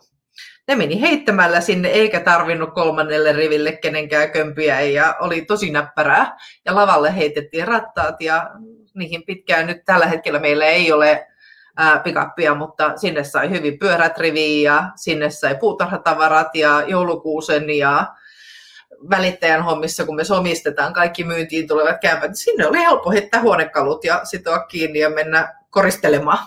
Ne 0.68 0.74
meni 0.74 1.00
heittämällä 1.00 1.60
sinne, 1.60 1.88
eikä 1.88 2.20
tarvinnut 2.20 2.74
kolmannelle 2.74 3.32
riville 3.32 3.72
kenenkään 3.72 4.30
kömpiä, 4.30 4.80
ja 4.80 5.16
oli 5.20 5.42
tosi 5.42 5.70
näppärää. 5.70 6.36
Ja 6.64 6.74
lavalle 6.74 7.16
heitettiin 7.16 7.68
rattaat, 7.68 8.20
ja 8.20 8.50
niihin 8.96 9.22
pitkään 9.26 9.66
nyt 9.66 9.84
tällä 9.84 10.06
hetkellä 10.06 10.38
meillä 10.38 10.64
ei 10.66 10.92
ole 10.92 11.26
pikappia, 12.04 12.54
mutta 12.54 12.96
sinne 12.96 13.24
sai 13.24 13.50
hyvin 13.50 13.78
pyörät 13.78 14.18
riviin 14.18 14.62
ja 14.62 14.90
sinne 14.96 15.30
sai 15.30 15.54
puutarhatavarat 15.54 16.54
ja 16.54 16.84
joulukuusen 16.86 17.70
ja 17.70 18.14
välittäjän 19.10 19.64
hommissa, 19.64 20.04
kun 20.04 20.16
me 20.16 20.24
somistetaan 20.24 20.92
kaikki 20.92 21.24
myyntiin 21.24 21.68
tulevat 21.68 22.00
kämpät, 22.00 22.30
sinne 22.34 22.66
oli 22.66 22.78
helppo 22.78 23.10
heittää 23.10 23.40
huonekalut 23.40 24.04
ja 24.04 24.20
sitoa 24.24 24.58
kiinni 24.58 24.98
ja 24.98 25.10
mennä 25.10 25.54
koristelemaan. 25.70 26.46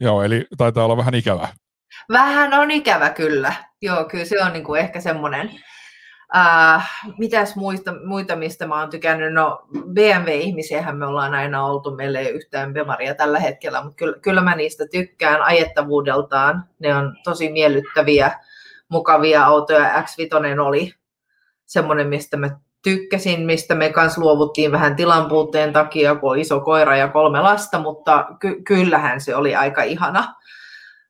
Joo, 0.00 0.22
eli 0.22 0.46
taitaa 0.58 0.84
olla 0.84 0.96
vähän 0.96 1.14
ikävä. 1.14 1.48
Vähän 2.12 2.54
on 2.54 2.70
ikävä 2.70 3.10
kyllä. 3.10 3.52
Joo, 3.82 4.04
kyllä 4.04 4.24
se 4.24 4.42
on 4.42 4.52
niin 4.52 4.64
kuin 4.64 4.80
ehkä 4.80 5.00
semmoinen 5.00 5.50
Äh, 6.36 6.90
mitäs 7.18 7.56
muista, 7.56 7.94
muita, 8.04 8.36
mistä 8.36 8.66
mä 8.66 8.80
oon 8.80 8.90
tykännyt? 8.90 9.32
No 9.32 9.62
BMW-ihmisiähän 9.92 10.96
me 10.96 11.06
ollaan 11.06 11.34
aina 11.34 11.66
oltu, 11.66 11.94
meillä 11.94 12.20
ei 12.20 12.28
yhtään 12.28 12.72
Bemaria 12.72 13.14
tällä 13.14 13.38
hetkellä, 13.38 13.82
mutta 13.82 13.96
kyllä, 13.96 14.18
kyllä 14.22 14.40
mä 14.40 14.56
niistä 14.56 14.84
tykkään 14.92 15.42
ajettavuudeltaan. 15.42 16.64
Ne 16.78 16.94
on 16.94 17.16
tosi 17.24 17.52
miellyttäviä, 17.52 18.40
mukavia 18.88 19.44
autoja. 19.44 20.02
X5 20.02 20.60
oli 20.60 20.94
semmoinen, 21.66 22.08
mistä 22.08 22.36
mä 22.36 22.50
tykkäsin, 22.82 23.46
mistä 23.46 23.74
me 23.74 23.92
kanssa 23.92 24.20
luovuttiin 24.20 24.72
vähän 24.72 24.96
tilanpuutteen 24.96 25.72
takia, 25.72 26.14
kun 26.14 26.30
on 26.30 26.38
iso 26.38 26.60
koira 26.60 26.96
ja 26.96 27.08
kolme 27.08 27.40
lasta, 27.40 27.78
mutta 27.78 28.26
ky- 28.40 28.62
kyllähän 28.62 29.20
se 29.20 29.36
oli 29.36 29.54
aika 29.54 29.82
ihana. 29.82 30.34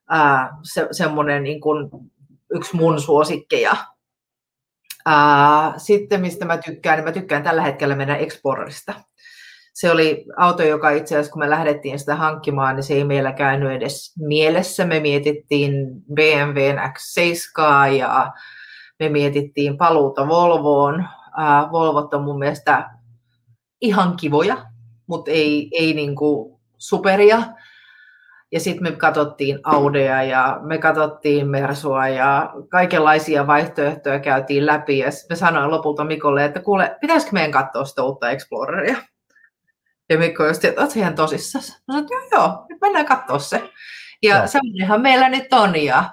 Ää, 0.09 0.57
se, 0.63 0.87
semmoinen 0.91 1.43
niin 1.43 1.61
kuin 1.61 1.89
yksi 2.49 2.75
mun 2.75 3.01
suosikkeja 3.01 3.75
sitten 5.77 6.21
mistä 6.21 6.45
mä 6.45 6.57
tykkään, 6.57 6.97
niin 6.97 7.05
mä 7.05 7.11
tykkään 7.11 7.43
tällä 7.43 7.61
hetkellä 7.61 7.95
mennä 7.95 8.15
Explorerista. 8.15 8.93
Se 9.73 9.91
oli 9.91 10.25
auto, 10.37 10.63
joka 10.63 10.89
itse 10.89 11.15
asiassa 11.15 11.31
kun 11.31 11.39
me 11.39 11.49
lähdettiin 11.49 11.99
sitä 11.99 12.15
hankkimaan, 12.15 12.75
niin 12.75 12.83
se 12.83 12.93
ei 12.93 13.03
meillä 13.03 13.31
käynyt 13.31 13.71
edes 13.71 14.13
mielessä. 14.17 14.85
Me 14.85 14.99
mietittiin 14.99 15.73
BMWn 16.13 16.77
X7 16.77 17.91
ja 17.97 18.31
me 18.99 19.09
mietittiin 19.09 19.77
paluuta 19.77 20.27
Volvoon. 20.27 21.07
Volvot 21.71 22.13
on 22.13 22.23
mun 22.23 22.39
mielestä 22.39 22.89
ihan 23.81 24.17
kivoja, 24.17 24.65
mutta 25.07 25.31
ei, 25.31 25.69
ei 25.71 25.93
niinku 25.93 26.59
superia. 26.77 27.43
Ja 28.51 28.59
sitten 28.59 28.83
me 28.83 28.91
katsottiin 28.91 29.59
Audea 29.63 30.23
ja 30.23 30.59
me 30.61 30.77
katsottiin 30.77 31.47
Mersua 31.47 32.07
ja 32.07 32.53
kaikenlaisia 32.69 33.47
vaihtoehtoja 33.47 34.19
käytiin 34.19 34.65
läpi. 34.65 34.97
Ja 34.97 35.09
me 35.29 35.35
sanoin 35.35 35.71
lopulta 35.71 36.03
Mikolle, 36.03 36.45
että 36.45 36.59
kuule, 36.59 36.97
pitäisikö 37.01 37.33
meidän 37.33 37.51
katsoa 37.51 37.85
sitä 37.85 38.03
uutta 38.03 38.29
Exploreria? 38.29 38.97
Ja 40.09 40.17
Mikko 40.17 40.47
just, 40.47 40.65
että 40.65 40.81
oot 40.81 40.95
ihan 40.95 41.15
tosissaan? 41.15 41.63
Mä 41.87 41.93
sanoin, 41.93 42.07
joo, 42.11 42.21
joo, 42.31 42.65
nyt 42.69 42.81
mennään 42.81 43.05
katsoa 43.05 43.39
se. 43.39 43.69
Ja 44.23 44.41
no. 44.41 44.47
semmoinenhan 44.47 45.01
meillä 45.01 45.29
nyt 45.29 45.53
on. 45.53 45.83
Ja 45.83 46.03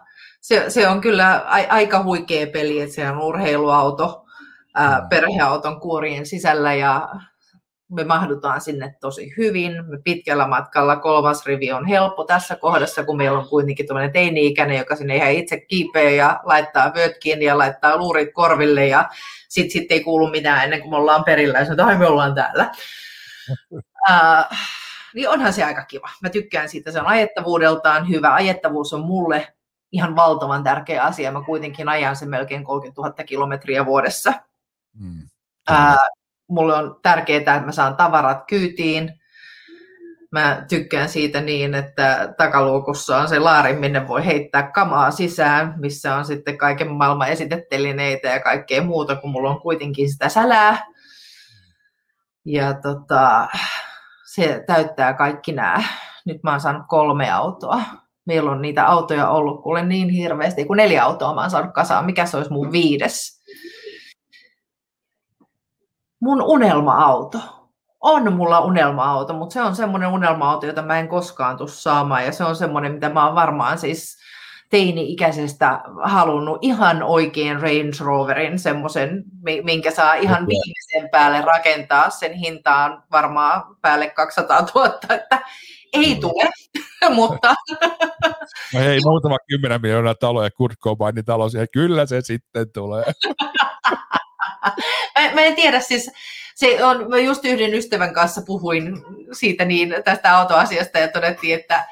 se, 0.41 0.71
se 0.71 0.89
on 0.89 1.01
kyllä 1.01 1.45
a, 1.47 1.57
aika 1.69 2.03
huikea 2.03 2.47
peli, 2.47 2.81
että 2.81 2.95
se 2.95 3.11
on 3.11 3.23
urheiluauto, 3.23 4.25
ää, 4.75 5.01
mm. 5.01 5.09
perheauton 5.09 5.81
kuorien 5.81 6.27
sisällä 6.27 6.75
ja 6.75 7.09
me 7.89 8.05
mahdutaan 8.05 8.61
sinne 8.61 8.95
tosi 9.01 9.35
hyvin. 9.37 9.73
Me 9.87 9.99
pitkällä 10.05 10.47
matkalla 10.47 10.97
kolmas 10.97 11.47
rivi 11.47 11.73
on 11.73 11.87
helppo 11.87 12.25
tässä 12.25 12.57
kohdassa, 12.57 13.05
kun 13.05 13.17
meillä 13.17 13.39
on 13.39 13.49
kuitenkin 13.49 13.87
tämmöinen 13.87 14.13
teini-ikäinen, 14.13 14.79
joka 14.79 14.97
sinne 14.97 15.17
ihan 15.17 15.31
itse 15.31 15.61
kiipeä 15.61 16.11
ja 16.11 16.41
laittaa 16.45 16.95
vyöt 16.95 17.19
kiinni 17.19 17.45
ja 17.45 17.59
laittaa 17.59 17.97
luurit 17.97 18.29
korville 18.33 18.87
ja 18.87 19.09
sitten 19.49 19.71
sit 19.71 19.93
ei 19.93 20.05
kuulu 20.05 20.31
mitään 20.31 20.65
ennen 20.65 20.81
kuin 20.81 20.91
me 20.91 20.97
ollaan 20.97 21.25
perillä 21.25 21.59
ja 21.59 21.65
sanotaan, 21.65 21.91
että 21.91 22.01
me 22.01 22.07
ollaan 22.07 22.35
täällä. 22.35 22.71
Uh, 24.11 24.57
niin 25.15 25.29
onhan 25.29 25.53
se 25.53 25.65
aika 25.65 25.85
kiva. 25.85 26.11
Mä 26.23 26.29
tykkään 26.29 26.69
siitä, 26.69 26.91
se 26.91 27.01
on 27.01 27.07
ajettavuudeltaan 27.07 28.09
hyvä. 28.09 28.35
Ajettavuus 28.35 28.93
on 28.93 29.01
mulle 29.01 29.55
ihan 29.93 30.17
valtavan 30.17 30.65
tärkeä 30.65 31.03
asia. 31.03 31.33
Mä 31.33 31.43
kuitenkin 31.47 31.89
ajan 31.89 32.17
sen 32.17 32.29
melkein 32.29 32.65
30 32.65 33.03
000 33.03 33.25
kilometriä 33.25 33.87
vuodessa. 33.87 34.33
Mm. 34.99 35.23
Uh, 35.71 36.26
mulle 36.49 36.75
on 36.75 37.01
tärkeää, 37.03 37.39
että 37.39 37.61
mä 37.61 37.73
saan 37.73 37.97
tavarat 37.97 38.45
kyytiin. 38.49 39.21
Mä 40.33 40.65
tykkään 40.69 41.09
siitä 41.09 41.41
niin, 41.41 41.75
että 41.75 42.35
takaluukussa 42.39 43.19
on 43.19 43.29
se 43.29 43.39
laari, 43.39 43.73
minne 43.73 44.09
voi 44.09 44.27
heittää 44.27 44.71
kamaa 44.71 45.11
sisään, 45.11 45.75
missä 45.77 46.15
on 46.15 46.25
sitten 46.25 46.59
kaiken 46.59 46.91
maailman 46.93 47.29
esitettelineitä 47.29 48.29
ja 48.29 48.41
kaikkea 48.41 48.83
muuta, 48.83 49.17
kun 49.17 49.31
mulla 49.31 49.51
on 49.51 49.61
kuitenkin 49.61 50.13
sitä 50.13 50.29
sälää. 50.29 50.87
Ja 52.45 52.75
tota, 52.75 53.49
se 54.27 54.65
täyttää 54.67 55.15
kaikki 55.15 55.53
nämä. 55.53 55.83
Nyt 56.25 56.43
mä 56.43 56.51
oon 56.51 56.61
saanut 56.61 56.83
kolme 56.89 57.31
autoa. 57.31 57.81
Meillä 58.27 58.51
on 58.51 58.63
niitä 58.63 58.87
autoja 58.87 59.29
ollut 59.29 59.63
kuule 59.63 59.85
niin 59.85 60.09
hirveästi, 60.09 60.65
kun 60.65 60.77
neljä 60.77 61.05
autoa 61.05 61.35
mä 61.35 61.41
oon 61.41 61.51
saanut 61.51 61.75
kasaan. 61.75 62.05
Mikä 62.05 62.27
se 62.27 62.37
olisi 62.37 62.53
mun 62.53 62.73
viides? 62.73 63.36
Mun 66.27 66.43
unelma-auto. 66.43 67.39
On 68.01 68.33
mulla 68.33 68.61
unelma-auto, 68.61 69.33
mutta 69.33 69.53
se 69.53 69.63
on 69.63 69.77
semmoinen 69.77 70.09
unelma-auto, 70.09 70.67
jota 70.67 70.83
mä 70.83 70.99
en 70.99 71.09
koskaan 71.09 71.57
tule 71.57 71.69
saamaan. 71.69 72.25
Ja 72.25 72.33
se 72.33 72.45
on 72.45 72.57
semmoinen, 72.57 72.93
mitä 72.93 73.09
mä 73.09 73.27
oon 73.27 73.35
varmaan 73.35 73.79
siis 73.79 74.19
teini-ikäisestä 74.71 75.81
halunnut 76.05 76.59
ihan 76.63 77.03
oikein 77.03 77.61
Range 77.61 77.97
Roverin, 78.01 78.59
semmoisen, 78.59 79.25
minkä 79.63 79.91
saa 79.91 80.15
ihan 80.15 80.43
okay. 80.43 80.47
viimeisen 80.47 81.11
päälle 81.11 81.41
rakentaa. 81.41 82.11
Sen 82.11 82.33
hintaan 82.33 83.03
varmaan 83.13 83.63
päälle 83.81 84.11
200 84.11 84.67
000, 84.75 84.95
että 85.15 85.41
ei 85.93 86.15
mm. 86.15 86.21
tule, 86.21 86.51
mutta... 87.15 87.55
No 88.75 88.81
hei, 88.81 89.01
muutama 89.05 89.37
kymmenen 89.49 89.81
miljoonaa 89.81 90.15
taloja 90.15 90.51
Kurt 90.51 90.79
Cobainin 90.79 91.25
talo, 91.25 91.47
kyllä 91.73 92.07
se 92.07 92.21
sitten 92.21 92.73
tulee. 92.73 93.05
mä, 95.19 95.35
mä 95.35 95.41
en 95.41 95.55
tiedä 95.55 95.81
siis, 95.81 96.11
se 96.55 96.85
on, 96.85 97.11
mä 97.11 97.19
just 97.19 97.45
yhden 97.45 97.75
ystävän 97.75 98.15
kanssa 98.15 98.43
puhuin 98.47 99.05
siitä 99.33 99.65
niin, 99.65 99.95
tästä 100.05 100.37
autoasiasta 100.37 100.99
ja 100.99 101.09
todettiin, 101.09 101.55
että, 101.55 101.89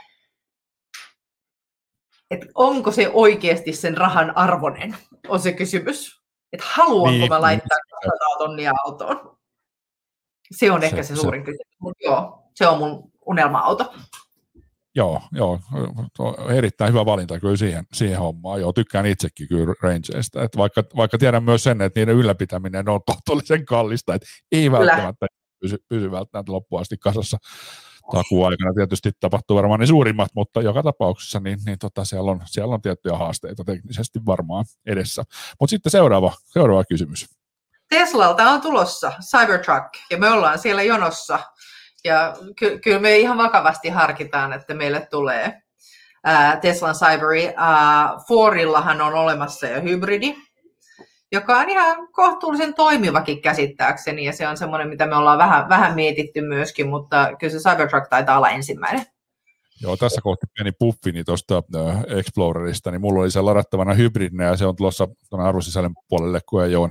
että 2.31 2.47
onko 2.55 2.93
se 2.93 3.11
oikeasti 3.13 3.73
sen 3.73 3.97
rahan 3.97 4.37
arvoinen, 4.37 4.97
on 5.29 5.41
se 5.41 5.53
kysymys. 5.53 6.25
Että 6.53 6.67
haluanko 6.69 7.11
niin, 7.11 7.29
mä 7.29 7.41
laittaa 7.41 7.79
200 8.03 8.29
tonnia 8.39 8.73
autoon. 8.85 9.39
Se 10.53 10.71
on 10.71 10.81
se, 10.81 10.87
ehkä 10.87 11.03
se, 11.03 11.17
se 11.17 11.21
suurin 11.21 11.45
kysymys, 11.45 11.81
mutta 11.81 12.05
joo, 12.05 12.51
se 12.55 12.67
on 12.67 12.79
mun 12.79 13.13
unelma-auto. 13.27 13.95
Joo, 14.97 15.23
joo, 15.33 15.61
erittäin 16.49 16.93
hyvä 16.93 17.05
valinta 17.07 17.41
kyllä 17.41 17.57
siihen, 17.57 17.87
siihen 17.93 18.19
hommaan. 18.19 18.61
Joo, 18.61 18.73
tykkään 18.73 19.07
itsekin 19.07 19.49
kyllä 19.49 19.75
Rangeista, 19.83 20.43
että 20.43 20.59
vaikka, 20.59 20.85
vaikka 20.97 21.19
tiedän 21.19 21.45
myös 21.45 21.63
sen, 21.63 21.81
että 21.81 22.01
niiden 22.01 22.17
ylläpitäminen 22.17 22.89
on 22.89 23.01
kohtuullisen 23.07 23.65
kallista, 23.65 24.15
että 24.15 24.27
ei 24.53 24.73
välttämättä 24.73 25.27
pysy, 25.61 25.79
pysy 25.89 26.11
välttämättä 26.11 26.53
loppuun 26.53 26.81
asti 26.81 26.97
kasassa 26.99 27.39
takuaikana 28.13 28.75
tietysti 28.75 29.11
tapahtuu 29.21 29.57
varmaan 29.57 29.81
ne 29.81 29.87
suurimmat, 29.87 30.29
mutta 30.35 30.63
joka 30.63 30.83
tapauksessa 30.83 31.41
niin, 31.41 31.59
niin 31.67 31.79
tota, 31.79 32.05
siellä, 32.05 32.31
on, 32.31 32.41
siellä 32.45 32.75
on 32.75 32.83
tiettyjä 32.83 33.17
haasteita 33.17 33.65
teknisesti 33.65 34.19
varmaan 34.27 34.65
edessä. 34.87 35.23
Mutta 35.61 35.71
sitten 35.71 35.93
seuraava, 35.93 36.33
seuraava 36.45 36.85
kysymys. 36.85 37.27
Teslalta 37.89 38.51
on 38.51 38.61
tulossa 38.61 39.13
Cybertruck 39.31 39.89
ja 40.11 40.19
me 40.19 40.31
ollaan 40.31 40.59
siellä 40.59 40.83
jonossa 40.83 41.39
ja 42.05 42.35
ky- 42.57 42.79
kyllä 42.79 42.99
me 42.99 43.17
ihan 43.17 43.39
vakavasti 43.39 43.89
harkitaan, 43.89 44.53
että 44.53 44.75
meille 44.75 45.07
tulee 45.11 45.63
ää, 46.25 46.57
Teslan 46.57 46.95
Cyberi. 46.95 47.53
Ää, 47.57 48.11
Fordillahan 48.29 49.01
on 49.01 49.15
olemassa 49.15 49.67
jo 49.67 49.83
hybridi, 49.83 50.35
joka 51.33 51.57
on 51.57 51.69
ihan 51.69 52.09
kohtuullisen 52.13 52.75
toimivakin 52.75 53.43
käsittääkseni, 53.43 54.25
ja 54.25 54.33
se 54.33 54.49
on 54.49 54.57
semmoinen, 54.57 54.89
mitä 54.89 55.07
me 55.07 55.17
ollaan 55.17 55.39
vähän, 55.39 55.69
vähän 55.69 55.95
mietitty 55.95 56.41
myöskin, 56.41 56.89
mutta 56.89 57.31
kyllä 57.39 57.53
se 57.53 57.71
Cybertruck 57.71 58.09
taitaa 58.09 58.37
olla 58.37 58.51
ensimmäinen. 58.51 59.07
Joo, 59.81 59.97
tässä 59.97 60.21
kohti 60.21 60.47
pieni 60.55 60.73
puffini 60.73 61.25
tuosta 61.25 61.63
Explorerista, 62.07 62.91
niin 62.91 63.01
mulla 63.01 63.21
oli 63.21 63.31
se 63.31 63.41
ladattavana 63.41 63.95
hybridinä 63.95 64.45
ja 64.45 64.57
se 64.57 64.67
on 64.67 64.77
tulossa 64.77 65.09
tuonne 65.31 65.49
arvosisällön 65.49 65.95
puolelle, 66.09 66.41
ole, 66.79 66.91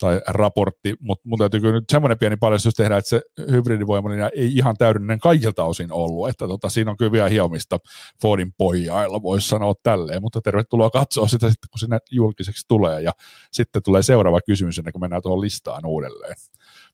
tai 0.00 0.20
raportti, 0.26 0.94
mutta 1.00 1.28
mun 1.28 1.38
täytyy 1.38 1.60
kyllä 1.60 1.74
nyt 1.74 1.84
semmoinen 1.90 2.18
pieni 2.18 2.36
paljastus 2.36 2.74
tehdä, 2.74 2.96
että 2.96 3.08
se 3.08 3.22
hybridivoimallinen 3.50 4.30
ei 4.36 4.56
ihan 4.56 4.76
täydellinen 4.76 5.18
kaikilta 5.18 5.64
osin 5.64 5.92
ollut, 5.92 6.28
että 6.28 6.48
tota, 6.48 6.68
siinä 6.68 6.90
on 6.90 6.96
kyllä 6.96 7.12
vielä 7.12 7.28
hiomista 7.28 7.78
Fordin 8.22 8.52
pohjailla, 8.58 9.22
voisi 9.22 9.48
sanoa 9.48 9.74
tälleen, 9.82 10.22
mutta 10.22 10.40
tervetuloa 10.40 10.90
katsoa 10.90 11.28
sitä 11.28 11.50
sitten, 11.50 11.68
kun 11.70 11.78
sinne 11.78 11.98
julkiseksi 12.10 12.64
tulee 12.68 13.02
ja 13.02 13.12
sitten 13.52 13.82
tulee 13.82 14.02
seuraava 14.02 14.40
kysymys 14.46 14.78
ennen 14.78 14.92
kuin 14.92 15.00
mennään 15.00 15.22
tuohon 15.22 15.40
listaan 15.40 15.86
uudelleen. 15.86 16.34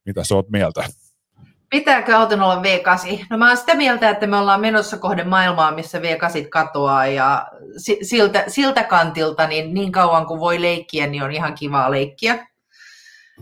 Mitä 0.07 0.25
sä 0.25 0.35
oot 0.35 0.51
mieltä? 0.51 0.85
Pitääkö 1.71 2.17
auton 2.17 2.43
olla 2.43 2.63
V8? 2.63 3.27
No 3.31 3.39
mä 3.39 3.49
oon 3.49 3.57
sitä 3.57 3.75
mieltä, 3.75 4.11
että 4.11 4.27
me 4.27 4.37
ollaan 4.37 4.61
menossa 4.61 4.99
kohden 4.99 5.29
maailmaa, 5.29 5.75
missä 5.75 5.99
V8 5.99 6.49
katoaa 6.49 7.07
ja 7.07 7.47
siltä, 8.03 8.45
siltä 8.49 8.85
kantilta 8.85 9.47
niin, 9.47 9.75
niin 9.75 9.93
kauan 9.93 10.27
kuin 10.27 10.41
voi 10.41 10.63
leikkiä, 10.63 11.07
niin 11.07 11.23
on 11.23 11.33
ihan 11.33 11.55
kivaa 11.55 11.91
leikkiä. 11.91 12.47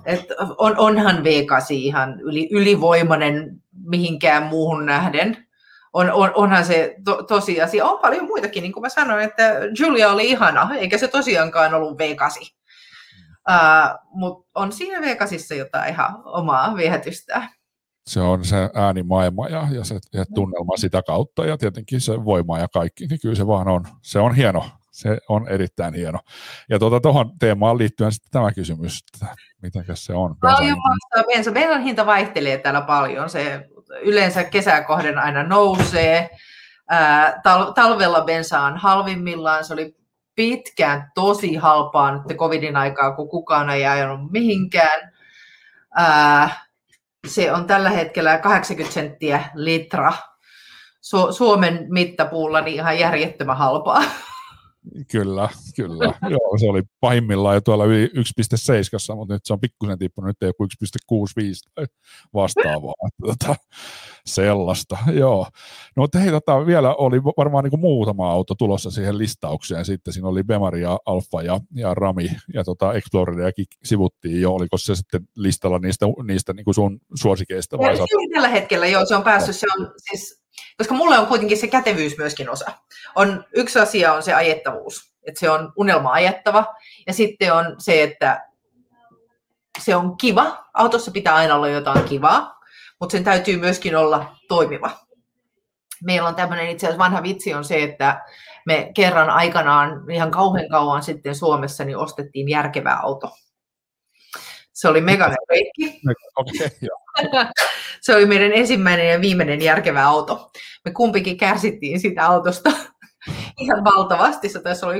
Et 0.04 0.26
on, 0.58 0.78
onhan 0.78 1.16
V8 1.16 1.66
ihan 1.70 2.20
yli, 2.20 2.48
ylivoimainen 2.50 3.62
mihinkään 3.84 4.42
muuhun 4.42 4.86
nähden. 4.86 5.46
On, 5.92 6.12
on, 6.12 6.32
onhan 6.34 6.64
se 6.64 6.96
to, 7.04 7.22
tosiasia. 7.22 7.84
On 7.84 7.98
paljon 7.98 8.26
muitakin, 8.26 8.62
niin 8.62 8.72
kuin 8.72 8.82
mä 8.82 8.88
sanoin, 8.88 9.24
että 9.24 9.52
Julia 9.78 10.10
oli 10.10 10.30
ihana, 10.30 10.70
eikä 10.74 10.98
se 10.98 11.08
tosiaankaan 11.08 11.74
ollut 11.74 11.98
V8. 11.98 12.56
Uh, 13.50 13.98
Mutta 14.10 14.50
on 14.54 14.72
siinä 14.72 15.00
V8 15.00 15.54
jotain 15.54 15.92
ihan 15.92 16.22
omaa 16.24 16.76
viehätystä 16.76 17.42
se 18.06 18.20
on 18.20 18.44
se 18.44 18.70
äänimaailma 18.74 19.48
ja, 19.48 19.68
ja 19.70 19.84
se 19.84 19.98
ja 20.12 20.24
tunnelma 20.34 20.76
sitä 20.76 21.02
kautta 21.06 21.44
ja 21.44 21.58
tietenkin 21.58 22.00
se 22.00 22.24
voima 22.24 22.58
ja 22.58 22.68
kaikki, 22.68 23.06
niin 23.06 23.20
kyllä 23.22 23.34
se 23.34 23.46
vaan 23.46 23.68
on. 23.68 23.84
Se 24.02 24.18
on 24.18 24.34
hieno, 24.34 24.64
se 24.90 25.18
on 25.28 25.48
erittäin 25.48 25.94
hieno. 25.94 26.18
Ja 26.70 26.78
tuota, 26.78 27.00
tuohon 27.00 27.38
teemaan 27.38 27.78
liittyen 27.78 28.12
sitten 28.12 28.30
tämä 28.30 28.52
kysymys, 28.52 29.04
että 29.14 29.34
miten 29.62 29.84
se 29.94 30.12
on? 30.12 30.36
Paljon 30.40 30.76
bensa. 31.26 31.52
Bensan 31.52 31.82
hinta 31.82 32.06
vaihtelee 32.06 32.58
täällä 32.58 32.80
paljon. 32.80 33.30
Se 33.30 33.68
yleensä 34.02 34.44
kesäkohden 34.44 35.18
aina 35.18 35.42
nousee. 35.42 36.30
Ää, 36.88 37.32
tal- 37.32 37.72
talvella 37.72 38.20
bensa 38.20 38.60
on 38.60 38.76
halvimmillaan. 38.76 39.64
Se 39.64 39.72
oli 39.72 39.96
pitkään 40.34 41.10
tosi 41.14 41.54
halpaa 41.54 42.12
nyt 42.12 42.38
covidin 42.38 42.76
aikaa, 42.76 43.12
kun 43.12 43.28
kukaan 43.28 43.70
ei 43.70 43.86
ajanut 43.86 44.32
mihinkään. 44.32 45.12
Ää, 45.96 46.65
se 47.26 47.52
on 47.52 47.66
tällä 47.66 47.90
hetkellä 47.90 48.38
80 48.38 48.94
senttiä 48.94 49.50
litra. 49.54 50.12
Su- 51.06 51.32
Suomen 51.32 51.86
mittapuulla 51.88 52.60
niin 52.60 52.74
ihan 52.74 52.98
järjettömän 52.98 53.56
halpaa. 53.56 54.02
Kyllä, 55.10 55.48
kyllä. 55.76 56.04
Joo, 56.30 56.58
se 56.60 56.66
oli 56.66 56.82
pahimmillaan 57.00 57.54
jo 57.54 57.60
tuolla 57.60 57.84
yli 57.84 58.06
1,7, 58.06 59.14
mutta 59.14 59.34
nyt 59.34 59.44
se 59.44 59.52
on 59.52 59.60
pikkusen 59.60 59.98
tippunut, 59.98 60.28
nyt 60.28 60.42
ei 60.42 60.48
joku 60.48 60.64
1,65 60.64 60.70
tai 61.74 61.86
vastaavaa. 62.34 62.94
Tota, 63.26 63.56
sellaista, 64.26 64.98
joo. 65.20 65.46
No 65.96 66.00
mutta 66.00 66.18
hei, 66.18 66.30
tota, 66.30 66.66
vielä 66.66 66.94
oli 66.94 67.24
varmaan 67.24 67.64
niin 67.64 67.70
kuin 67.70 67.80
muutama 67.80 68.30
auto 68.30 68.54
tulossa 68.54 68.90
siihen 68.90 69.18
listaukseen. 69.18 69.84
Sitten 69.84 70.12
siinä 70.12 70.28
oli 70.28 70.44
Bemari 70.44 70.82
ja 70.82 70.98
Alfa 71.06 71.42
ja, 71.42 71.60
ja 71.74 71.94
Rami 71.94 72.28
ja 72.54 72.64
tota 72.64 72.92
Exploreriakin 72.92 73.66
sivuttiin 73.84 74.40
jo. 74.40 74.52
Oliko 74.52 74.78
se 74.78 74.94
sitten 74.94 75.28
listalla 75.36 75.78
niistä, 75.78 76.06
niistä 76.26 76.52
niin 76.52 76.64
kuin 76.64 76.74
sun 76.74 76.98
suosikeista? 77.14 77.78
Vai 77.78 77.98
ja, 77.98 78.04
tällä 78.34 78.48
hetkellä, 78.48 78.86
joo, 78.86 79.06
se 79.06 79.16
on 79.16 79.22
päässyt. 79.22 79.56
Se 79.56 79.66
on 79.78 79.92
siis 79.98 80.46
koska 80.78 80.94
mulle 80.94 81.18
on 81.18 81.26
kuitenkin 81.26 81.58
se 81.58 81.66
kätevyys 81.66 82.18
myöskin 82.18 82.50
osa. 82.50 82.72
On, 83.14 83.44
yksi 83.54 83.78
asia 83.78 84.12
on 84.12 84.22
se 84.22 84.34
ajettavuus, 84.34 85.12
että 85.26 85.40
se 85.40 85.50
on 85.50 85.72
unelma 85.76 86.12
ajettava, 86.12 86.66
ja 87.06 87.12
sitten 87.12 87.54
on 87.54 87.74
se, 87.78 88.02
että 88.02 88.48
se 89.78 89.96
on 89.96 90.16
kiva. 90.16 90.64
Autossa 90.74 91.10
pitää 91.10 91.34
aina 91.34 91.54
olla 91.54 91.68
jotain 91.68 92.04
kivaa, 92.04 92.55
mutta 93.00 93.12
sen 93.12 93.24
täytyy 93.24 93.56
myöskin 93.56 93.96
olla 93.96 94.36
toimiva. 94.48 94.90
Meillä 96.04 96.28
on 96.28 96.34
tämmöinen 96.34 96.68
itse 96.68 96.86
asiassa 96.86 97.04
vanha 97.04 97.22
vitsi 97.22 97.54
on 97.54 97.64
se, 97.64 97.82
että 97.82 98.24
me 98.66 98.90
kerran 98.94 99.30
aikanaan 99.30 100.10
ihan 100.10 100.30
kauhean 100.30 100.68
kauan 100.68 101.02
sitten 101.02 101.34
Suomessa 101.34 101.84
niin 101.84 101.96
ostettiin 101.96 102.48
järkevä 102.48 102.98
auto. 103.02 103.30
Se 104.72 104.88
oli 104.88 105.00
meganen 105.00 105.36
reikki. 105.48 106.00
Okay, 106.36 106.68
se 108.00 108.16
oli 108.16 108.26
meidän 108.26 108.52
ensimmäinen 108.52 109.08
ja 109.08 109.20
viimeinen 109.20 109.62
järkevä 109.62 110.04
auto. 110.04 110.50
Me 110.84 110.90
kumpikin 110.90 111.36
kärsittiin 111.36 112.00
siitä 112.00 112.26
autosta 112.26 112.70
ihan 113.58 113.84
valtavasti. 113.84 114.48
Se 114.48 114.60
taisi 114.60 114.84
olla 114.84 114.94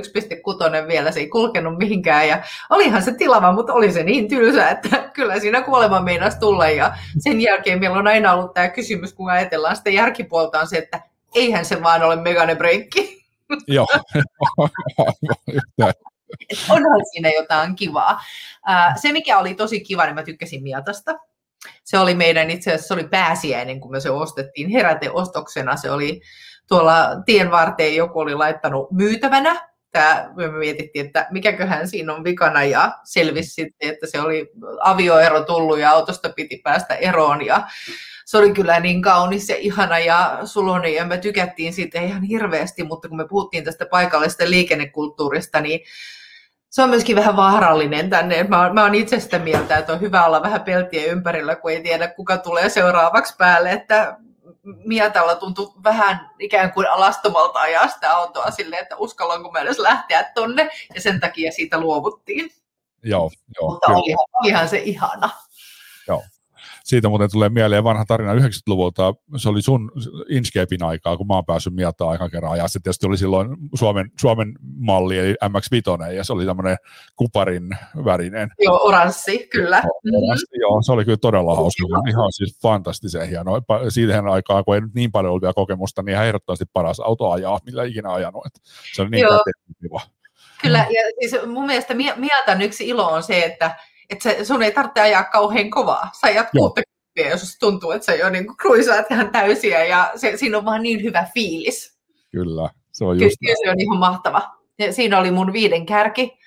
1.6 0.81 0.87
vielä, 0.87 1.11
se 1.11 1.19
ei 1.19 1.29
kulkenut 1.29 1.77
mihinkään. 1.77 2.27
Ja 2.27 2.43
olihan 2.69 3.01
se 3.01 3.13
tilava, 3.13 3.51
mutta 3.51 3.73
oli 3.73 3.91
se 3.91 4.03
niin 4.03 4.27
tylsä, 4.27 4.69
että 4.69 5.09
kyllä 5.13 5.39
siinä 5.39 5.61
kuolema 5.61 6.01
meinasi 6.01 6.39
tulla. 6.39 6.69
Ja 6.69 6.97
sen 7.19 7.41
jälkeen 7.41 7.79
meillä 7.79 7.97
on 7.97 8.07
aina 8.07 8.33
ollut 8.33 8.53
tämä 8.53 8.69
kysymys, 8.69 9.13
kun 9.13 9.29
ajatellaan 9.29 9.75
sitä 9.75 9.89
järkipuolta, 9.89 10.59
on 10.59 10.67
se, 10.67 10.77
että 10.77 11.01
eihän 11.35 11.65
se 11.65 11.83
vaan 11.83 12.03
ole 12.03 12.15
meganen 12.15 12.57
breikki. 12.57 13.25
Joo, 13.67 13.87
onhan 16.69 17.01
siinä 17.11 17.29
jotain 17.29 17.75
kivaa. 17.75 18.21
Se, 18.95 19.11
mikä 19.11 19.39
oli 19.39 19.53
tosi 19.53 19.79
kiva, 19.79 20.05
niin 20.05 20.15
mä 20.15 20.23
tykkäsin 20.23 20.63
Miatasta. 20.63 21.15
Se 21.83 21.99
oli 21.99 22.15
meidän, 22.15 22.49
itse 22.49 22.71
asiassa 22.71 22.87
se 22.87 22.93
oli 22.93 23.07
pääsiäinen, 23.07 23.79
kun 23.79 23.91
me 23.91 23.99
se 23.99 24.09
ostettiin 24.09 24.69
heräteostoksena. 24.69 25.75
Se 25.75 25.91
oli 25.91 26.21
tuolla 26.67 27.07
tien 27.25 27.51
varteen 27.51 27.95
joku 27.95 28.19
oli 28.19 28.35
laittanut 28.35 28.91
myytävänä. 28.91 29.67
Tämä, 29.91 30.29
me 30.35 30.47
mietittiin, 30.47 31.05
että 31.05 31.27
mikäköhän 31.31 31.87
siinä 31.87 32.13
on 32.13 32.23
vikana 32.23 32.63
ja 32.63 32.91
selvisi 33.03 33.49
sitten, 33.49 33.89
että 33.89 34.07
se 34.07 34.21
oli 34.21 34.51
avioero 34.79 35.43
tullut 35.43 35.79
ja 35.79 35.91
autosta 35.91 36.29
piti 36.35 36.61
päästä 36.63 36.95
eroon 36.95 37.45
ja 37.45 37.67
se 38.25 38.37
oli 38.37 38.53
kyllä 38.53 38.79
niin 38.79 39.01
kaunis 39.01 39.49
ja 39.49 39.55
ihana 39.55 39.99
ja 39.99 40.39
sulonen 40.45 40.93
ja 40.93 41.05
me 41.05 41.17
tykättiin 41.17 41.73
siitä 41.73 42.01
ihan 42.01 42.23
hirveästi, 42.23 42.83
mutta 42.83 43.07
kun 43.07 43.17
me 43.17 43.27
puhuttiin 43.27 43.63
tästä 43.63 43.85
paikallisesta 43.85 44.49
liikennekulttuurista, 44.49 45.61
niin 45.61 45.79
se 46.69 46.83
on 46.83 46.89
myöskin 46.89 47.15
vähän 47.15 47.35
vaarallinen 47.35 48.09
tänne. 48.09 48.43
Mä 48.43 48.73
mä 48.73 48.83
oon 48.83 48.95
itse 48.95 49.19
sitä 49.19 49.39
mieltä, 49.39 49.77
että 49.77 49.93
on 49.93 50.01
hyvä 50.01 50.25
olla 50.25 50.41
vähän 50.41 50.61
peltiä 50.61 51.05
ympärillä, 51.05 51.55
kun 51.55 51.71
ei 51.71 51.83
tiedä, 51.83 52.07
kuka 52.07 52.37
tulee 52.37 52.69
seuraavaksi 52.69 53.35
päälle. 53.37 53.71
Että 53.71 54.17
Mietalla 54.85 55.35
tuntuu 55.35 55.73
vähän 55.83 56.29
ikään 56.39 56.73
kuin 56.73 56.89
alastomalta 56.89 57.59
ajaa 57.59 57.87
sitä 57.87 58.11
autoa 58.11 58.51
silleen, 58.51 58.81
että 58.81 58.95
uskallanko 58.95 59.51
mä 59.51 59.59
edes 59.59 59.79
lähteä 59.79 60.23
tonne, 60.23 60.69
ja 60.95 61.01
sen 61.01 61.19
takia 61.19 61.51
siitä 61.51 61.79
luovuttiin. 61.79 62.51
Joo, 63.03 63.31
joo. 63.61 63.71
Mutta 63.71 63.87
olihan, 63.91 64.27
olihan 64.33 64.69
se 64.69 64.77
ihana. 64.77 65.29
Joo, 66.07 66.23
siitä 66.87 67.09
muuten 67.09 67.31
tulee 67.31 67.49
mieleen 67.49 67.83
vanha 67.83 68.05
tarina 68.05 68.33
90-luvulta. 68.33 69.13
Se 69.37 69.49
oli 69.49 69.61
sun 69.61 69.91
Inkscapein 70.29 70.83
aikaa, 70.83 71.17
kun 71.17 71.27
mä 71.27 71.33
oon 71.33 71.45
päässyt 71.45 71.73
Miataan 71.73 72.11
aikan 72.11 72.31
kerran. 72.31 72.57
Ja 72.57 72.67
se 72.67 72.79
tietysti 72.79 73.07
oli 73.07 73.17
silloin 73.17 73.57
Suomen, 73.75 74.11
Suomen 74.19 74.53
malli, 74.77 75.19
eli 75.19 75.35
MX-5, 75.43 76.11
ja 76.11 76.23
se 76.23 76.33
oli 76.33 76.45
tämmöinen 76.45 76.77
kuparin 77.15 77.69
värinen. 78.05 78.49
Joo, 78.59 78.79
oranssi, 78.83 79.47
kyllä. 79.51 79.77
Oranssi, 79.77 80.45
mm-hmm. 80.45 80.61
joo, 80.61 80.81
se 80.81 80.91
oli 80.91 81.05
kyllä 81.05 81.17
todella 81.17 81.55
hauska. 81.55 81.83
Ihan 82.09 82.31
siis 82.31 82.59
fantastisen 82.61 83.29
hieno. 83.29 83.51
Siihen 83.89 84.27
aikaan, 84.27 84.65
kun 84.65 84.75
ei 84.75 84.81
nyt 84.81 84.93
niin 84.93 85.11
paljon 85.11 85.29
ollut 85.29 85.41
vielä 85.41 85.53
kokemusta, 85.53 86.03
niin 86.03 86.13
ihan 86.13 86.27
ehdottomasti 86.27 86.65
paras 86.73 86.99
auto 86.99 87.31
ajaa, 87.31 87.59
millä 87.65 87.83
ikinä 87.83 88.13
ajanut. 88.13 88.43
Se 88.93 89.01
oli 89.01 89.09
niin 89.09 89.25
kiva. 89.81 90.01
Kyllä, 90.61 90.77
ja 90.79 91.29
siis 91.29 91.45
mun 91.47 91.65
mielestä 91.65 91.93
Miatan 92.15 92.61
yksi 92.61 92.87
ilo 92.87 93.07
on 93.07 93.23
se, 93.23 93.43
että 93.43 93.75
että 94.09 94.23
se, 94.23 94.45
sun 94.45 94.63
ei 94.63 94.71
tarvitse 94.71 95.01
ajaa 95.01 95.23
kauhean 95.23 95.69
kovaa. 95.69 96.09
Sä 96.21 96.27
ajat 96.27 96.47
60, 96.57 96.91
jos 97.29 97.57
tuntuu, 97.59 97.91
että 97.91 98.05
sä 98.05 98.15
jo 98.15 98.29
niin 98.29 98.57
kruisaat 98.57 99.11
ihan 99.11 99.31
täysiä 99.31 99.85
ja 99.85 100.11
se, 100.15 100.37
siinä 100.37 100.57
on 100.57 100.65
vaan 100.65 100.83
niin 100.83 101.03
hyvä 101.03 101.27
fiilis. 101.33 101.97
Kyllä, 102.31 102.69
se 102.91 103.05
on 103.05 103.21
just 103.21 103.35
Kyllä, 103.39 103.55
se 103.63 103.69
on 103.69 103.79
ihan 103.79 103.97
mahtava. 103.97 104.57
Ja 104.79 104.93
siinä 104.93 105.19
oli 105.19 105.31
mun 105.31 105.53
viiden 105.53 105.85
kärki. 105.85 106.39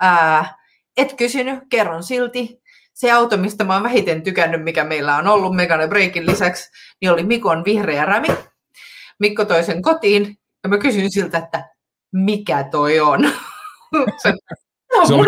Ää, 0.00 0.58
et 0.96 1.12
kysynyt, 1.12 1.58
kerron 1.70 2.02
silti. 2.02 2.62
Se 2.94 3.12
auto, 3.12 3.36
mistä 3.36 3.64
mä 3.64 3.74
oon 3.74 3.82
vähiten 3.82 4.22
tykännyt, 4.22 4.64
mikä 4.64 4.84
meillä 4.84 5.16
on 5.16 5.26
ollut 5.26 5.56
Megane 5.56 5.88
Breakin 5.88 6.26
lisäksi, 6.26 6.70
niin 7.00 7.12
oli 7.12 7.22
Mikon 7.22 7.64
vihreä 7.64 8.04
rämi. 8.04 8.28
Mikko 9.20 9.44
toi 9.44 9.64
sen 9.64 9.82
kotiin 9.82 10.36
ja 10.62 10.68
mä 10.68 10.78
kysyin 10.78 11.12
siltä, 11.12 11.38
että 11.38 11.68
mikä 12.12 12.68
toi 12.70 13.00
on. 13.00 13.32
se, 14.22 14.32
se 15.06 15.14
on 15.14 15.26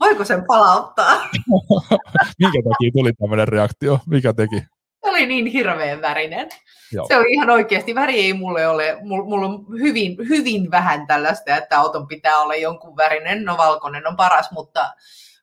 Voiko 0.00 0.24
sen 0.24 0.44
palauttaa? 0.46 1.14
Minkä 2.38 2.58
takia 2.68 2.90
tuli 2.92 3.12
tämmöinen 3.12 3.48
reaktio? 3.48 3.98
Mikä 4.06 4.32
teki? 4.32 4.56
Se 5.04 5.10
oli 5.10 5.26
niin 5.26 5.46
hirveän 5.46 6.02
värinen. 6.02 6.48
Joo. 6.92 7.06
Se 7.08 7.16
oli 7.16 7.32
ihan 7.32 7.50
oikeasti, 7.50 7.94
väri 7.94 8.20
ei 8.20 8.32
mulle 8.32 8.68
ole, 8.68 8.98
mulla 9.02 9.46
on 9.46 9.66
hyvin, 9.78 10.16
hyvin 10.28 10.70
vähän 10.70 11.06
tällaista, 11.06 11.56
että 11.56 11.80
auton 11.80 12.06
pitää 12.06 12.38
olla 12.38 12.54
jonkun 12.54 12.96
värinen, 12.96 13.44
no 13.44 13.56
valkoinen 13.56 14.06
on 14.06 14.16
paras, 14.16 14.50
mutta 14.50 14.94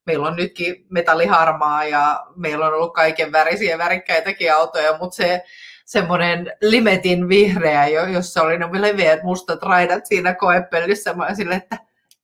meillä 0.05 0.27
on 0.27 0.35
nytkin 0.35 0.85
metalliharmaa 0.89 1.85
ja 1.85 2.25
meillä 2.35 2.67
on 2.67 2.73
ollut 2.73 2.93
kaiken 2.93 3.31
värisiä 3.31 3.77
värikkäitäkin 3.77 4.53
autoja, 4.53 4.97
mutta 4.97 5.15
se, 5.15 5.43
semmoinen 5.85 6.53
limetin 6.61 7.29
vihreä, 7.29 7.87
jossa 7.87 8.41
oli 8.41 8.57
ne 8.57 8.81
leveät 8.81 9.23
mustat 9.23 9.63
raidat 9.63 10.05
siinä 10.05 10.33
koepellissä. 10.33 11.13
Mä 11.13 11.35
sille, 11.35 11.55
että 11.55 11.77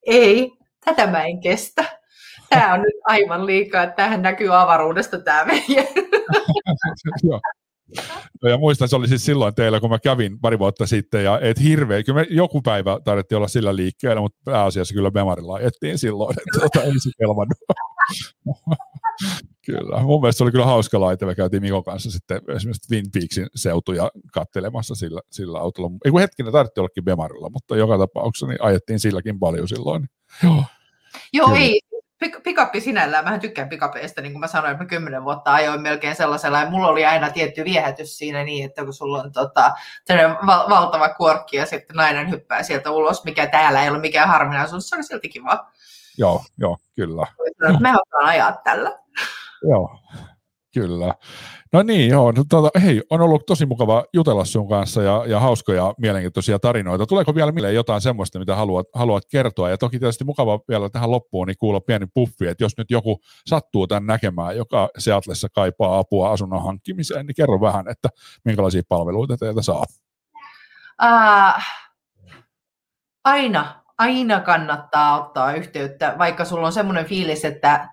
ei, 0.05 0.51
tätä 0.85 1.07
mä 1.07 1.23
en 1.23 1.39
kestä. 1.41 1.96
Tämä 2.49 2.73
on 2.73 2.81
nyt 2.81 2.95
aivan 3.05 3.45
liikaa, 3.45 3.83
että 3.83 3.95
tähän 3.95 4.21
näkyy 4.21 4.61
avaruudesta 4.61 5.19
tämä 5.19 5.45
meidän. 5.45 5.87
No 8.43 8.49
ja 8.49 8.57
muistan, 8.57 8.89
se 8.89 8.95
oli 8.95 9.07
siis 9.07 9.25
silloin 9.25 9.55
teillä, 9.55 9.79
kun 9.79 9.89
mä 9.89 9.99
kävin 9.99 10.39
pari 10.39 10.59
vuotta 10.59 10.87
sitten, 10.87 11.23
ja 11.23 11.39
et 11.39 11.59
hirveä, 11.59 12.03
kyllä 12.03 12.19
me 12.19 12.27
joku 12.29 12.61
päivä 12.61 12.99
taidettiin 13.03 13.37
olla 13.37 13.47
sillä 13.47 13.75
liikkeellä, 13.75 14.21
mutta 14.21 14.39
pääasiassa 14.45 14.93
kyllä 14.93 15.11
Bemarilla 15.11 15.55
ajettiin 15.55 15.97
silloin, 15.97 16.35
että 16.39 16.59
tota, 16.59 16.85
ei 16.85 16.99
se 16.99 17.09
kelvannut. 17.17 17.57
kyllä, 19.65 20.03
mun 20.03 20.21
mielestä 20.21 20.37
se 20.37 20.43
oli 20.43 20.51
kyllä 20.51 20.65
hauska 20.65 20.99
laite, 20.99 21.25
me 21.25 21.35
käytiin 21.35 21.61
Mikon 21.61 21.83
kanssa 21.83 22.11
sitten 22.11 22.41
esimerkiksi 22.55 22.87
Twin 22.87 23.05
Peaksin 23.13 23.47
seutuja 23.55 24.11
kattelemassa 24.33 24.95
sillä, 24.95 25.21
sillä 25.31 25.59
autolla. 25.59 25.91
Ei 26.05 26.11
kun 26.11 26.21
hetkinen, 26.21 26.51
tarvittiin 26.53 26.81
ollakin 26.81 27.05
Bemarilla, 27.05 27.49
mutta 27.49 27.77
joka 27.77 27.97
tapauksessa 27.97 28.47
niin 28.47 28.61
ajettiin 28.61 28.99
silläkin 28.99 29.39
paljon 29.39 29.67
silloin. 29.67 30.09
Joo, 30.43 30.63
Joo 31.33 31.55
ei, 31.55 31.81
pikappi 32.43 32.81
sinällään, 32.81 33.25
mä 33.25 33.39
tykkään 33.39 33.69
pikapeista, 33.69 34.21
niin 34.21 34.31
kuin 34.31 34.39
mä 34.39 34.47
sanoin, 34.47 34.71
että 34.71 34.83
mä 34.83 34.87
kymmenen 34.87 35.23
vuotta 35.23 35.53
ajoin 35.53 35.81
melkein 35.81 36.15
sellaisella, 36.15 36.59
ja 36.59 36.69
mulla 36.69 36.87
oli 36.87 37.05
aina 37.05 37.29
tietty 37.29 37.65
viehätys 37.65 38.17
siinä 38.17 38.43
niin, 38.43 38.65
että 38.65 38.83
kun 38.83 38.93
sulla 38.93 39.21
on 39.21 39.31
tota, 39.31 39.71
val- 40.45 40.69
valtava 40.69 41.09
kuorkki 41.09 41.57
ja 41.57 41.65
sitten 41.65 41.95
nainen 41.95 42.29
hyppää 42.29 42.63
sieltä 42.63 42.91
ulos, 42.91 43.23
mikä 43.23 43.47
täällä 43.47 43.83
ei 43.83 43.89
ole 43.89 43.99
mikään 43.99 44.29
harvinaisuus, 44.29 44.89
se 44.89 44.95
oli 44.95 45.03
silti 45.03 45.29
kiva. 45.29 45.71
Joo, 46.17 46.43
joo, 46.57 46.77
kyllä. 46.95 47.27
Mä 47.79 47.89
osaan 47.89 48.29
ajaa 48.29 48.57
tällä. 48.63 48.99
Joo, 49.69 49.99
kyllä. 50.73 51.13
No 51.73 51.83
niin, 51.83 52.09
joo. 52.09 52.31
No, 52.31 52.43
tuota, 52.49 52.79
hei, 52.79 53.01
on 53.09 53.21
ollut 53.21 53.45
tosi 53.45 53.65
mukava 53.65 54.05
jutella 54.13 54.45
sun 54.45 54.69
kanssa 54.69 55.01
ja, 55.01 55.23
ja 55.27 55.39
hauskoja, 55.39 55.93
mielenkiintoisia 55.97 56.59
tarinoita. 56.59 57.05
Tuleeko 57.05 57.35
vielä 57.35 57.51
mieleen 57.51 57.75
jotain 57.75 58.01
semmoista, 58.01 58.39
mitä 58.39 58.55
haluat, 58.55 58.85
haluat 58.93 59.23
kertoa? 59.31 59.69
Ja 59.69 59.77
toki 59.77 59.99
tietysti 59.99 60.23
mukava 60.23 60.59
vielä 60.69 60.89
tähän 60.89 61.11
loppuun 61.11 61.47
niin 61.47 61.57
kuulla 61.57 61.79
pieni 61.79 62.05
puffi, 62.13 62.47
että 62.47 62.63
jos 62.63 62.77
nyt 62.77 62.91
joku 62.91 63.19
sattuu 63.47 63.87
tämän 63.87 64.05
näkemään, 64.05 64.57
joka 64.57 64.89
Seatlessa 64.97 65.47
kaipaa 65.53 65.99
apua 65.99 66.31
asunnon 66.31 66.63
hankkimiseen, 66.63 67.25
niin 67.25 67.35
kerro 67.35 67.61
vähän, 67.61 67.87
että 67.89 68.09
minkälaisia 68.45 68.81
palveluita 68.89 69.37
teiltä 69.37 69.61
saa. 69.61 69.83
Uh, 71.03 71.63
aina, 73.23 73.83
aina 73.97 74.39
kannattaa 74.39 75.25
ottaa 75.25 75.53
yhteyttä, 75.53 76.15
vaikka 76.17 76.45
sulla 76.45 76.67
on 76.67 76.73
semmoinen 76.73 77.05
fiilis, 77.05 77.45
että 77.45 77.89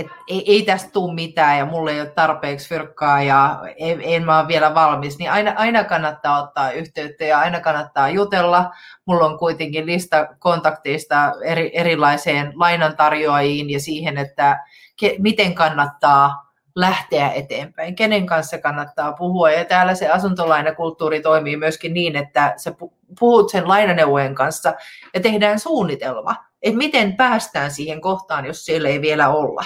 että 0.00 0.12
ei, 0.28 0.52
ei 0.52 0.62
tästä 0.62 0.90
tule 0.92 1.14
mitään 1.14 1.58
ja 1.58 1.66
mulle 1.66 1.92
ei 1.92 2.00
ole 2.00 2.10
tarpeeksi 2.10 2.68
fyrkkaa 2.68 3.22
ja 3.22 3.58
en, 3.76 4.00
en 4.02 4.24
mä 4.24 4.38
ole 4.38 4.48
vielä 4.48 4.74
valmis, 4.74 5.18
niin 5.18 5.30
aina, 5.30 5.52
aina 5.56 5.84
kannattaa 5.84 6.42
ottaa 6.42 6.70
yhteyttä 6.70 7.24
ja 7.24 7.38
aina 7.38 7.60
kannattaa 7.60 8.08
jutella. 8.08 8.70
Mulla 9.06 9.26
on 9.26 9.38
kuitenkin 9.38 9.86
lista 9.86 10.28
kontakteista 10.38 11.32
eri, 11.44 11.70
erilaiseen 11.74 12.52
lainantarjoajiin 12.54 13.70
ja 13.70 13.80
siihen, 13.80 14.18
että 14.18 14.64
ke, 15.00 15.16
miten 15.18 15.54
kannattaa 15.54 16.48
lähteä 16.74 17.30
eteenpäin, 17.30 17.94
kenen 17.94 18.26
kanssa 18.26 18.58
kannattaa 18.58 19.12
puhua. 19.12 19.50
Ja 19.50 19.64
täällä 19.64 19.94
se 19.94 20.08
asuntolainakulttuuri 20.08 21.20
toimii 21.20 21.56
myöskin 21.56 21.94
niin, 21.94 22.16
että 22.16 22.54
sä 22.56 22.72
puhut 23.18 23.50
sen 23.50 23.68
lainaneuvojen 23.68 24.34
kanssa 24.34 24.74
ja 25.14 25.20
tehdään 25.20 25.58
suunnitelma, 25.58 26.36
että 26.62 26.78
miten 26.78 27.16
päästään 27.16 27.70
siihen 27.70 28.00
kohtaan, 28.00 28.44
jos 28.44 28.64
siellä 28.64 28.88
ei 28.88 29.00
vielä 29.00 29.28
olla. 29.28 29.64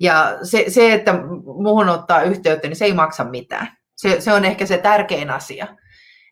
Ja 0.00 0.38
se, 0.42 0.64
se, 0.68 0.92
että 0.92 1.14
muuhun 1.44 1.88
ottaa 1.88 2.22
yhteyttä, 2.22 2.68
niin 2.68 2.76
se 2.76 2.84
ei 2.84 2.94
maksa 2.94 3.24
mitään. 3.24 3.68
Se, 3.96 4.20
se 4.20 4.32
on 4.32 4.44
ehkä 4.44 4.66
se 4.66 4.78
tärkein 4.78 5.30
asia. 5.30 5.66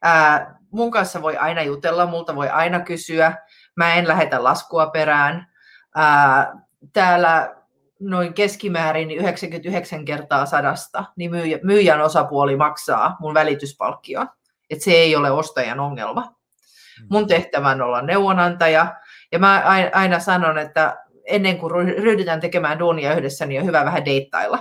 Ää, 0.03 0.59
mun 0.71 0.91
kanssa 0.91 1.23
voi 1.23 1.37
aina 1.37 1.63
jutella, 1.63 2.07
multa 2.07 2.37
voi 2.37 2.49
aina 2.49 2.81
kysyä. 2.81 3.37
Mä 3.77 3.95
en 3.95 4.09
lähetä 4.09 4.45
laskua 4.45 4.87
perään. 4.87 5.47
Ää, 5.95 6.53
täällä 6.93 7.57
noin 8.01 8.35
keskimäärin 8.35 9.11
99 9.11 10.05
kertaa 10.05 10.47
sadasta, 10.47 11.05
niin 11.17 11.31
myyjä, 11.31 11.59
myyjän 11.63 12.01
osapuoli 12.01 12.57
maksaa 12.57 13.17
mun 13.21 13.35
välityspalkkioon. 13.35 14.29
Et 14.71 14.83
se 14.83 14.91
ei 14.91 15.17
ole 15.17 15.31
ostajan 15.31 15.81
ongelma. 15.81 16.21
Mm. 16.21 17.07
Mun 17.11 17.27
tehtävä 17.27 17.71
on 17.71 17.83
olla 17.83 18.03
neuvonantaja. 18.03 18.95
Ja 19.33 19.39
mä 19.39 19.63
aina 19.93 20.19
sanon, 20.19 20.59
että 20.59 20.97
ennen 21.27 21.59
kuin 21.59 21.72
ryhdytään 21.89 22.41
tekemään 22.41 22.79
duunia 22.79 23.14
yhdessä, 23.14 23.47
niin 23.47 23.61
on 23.61 23.66
hyvä 23.66 23.85
vähän 23.85 24.05
deittailla. 24.05 24.59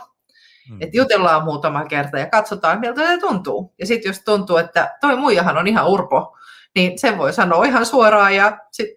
Mm. 0.70 0.82
Että 0.82 0.98
jutellaan 0.98 1.44
muutama 1.44 1.86
kerta 1.86 2.20
ja 2.20 2.30
katsotaan, 2.30 2.80
miltä 2.80 3.08
se 3.08 3.18
tuntuu. 3.18 3.74
Ja 3.80 3.86
sitten 3.86 4.10
jos 4.10 4.20
tuntuu, 4.20 4.58
että 4.58 4.98
toi 5.02 5.16
muijahan 5.16 5.58
on 5.58 5.68
ihan 5.68 5.88
urpo, 5.88 6.38
niin 6.76 7.00
sen 7.00 7.18
voi 7.18 7.34
sanoa 7.34 7.66
ihan 7.66 7.86
suoraan 7.86 8.36
ja 8.36 8.58
sit 8.72 8.88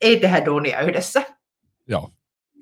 ei 0.00 0.20
tehdä 0.20 0.44
duunia 0.44 0.80
yhdessä. 0.80 1.22
Joo, 1.88 2.10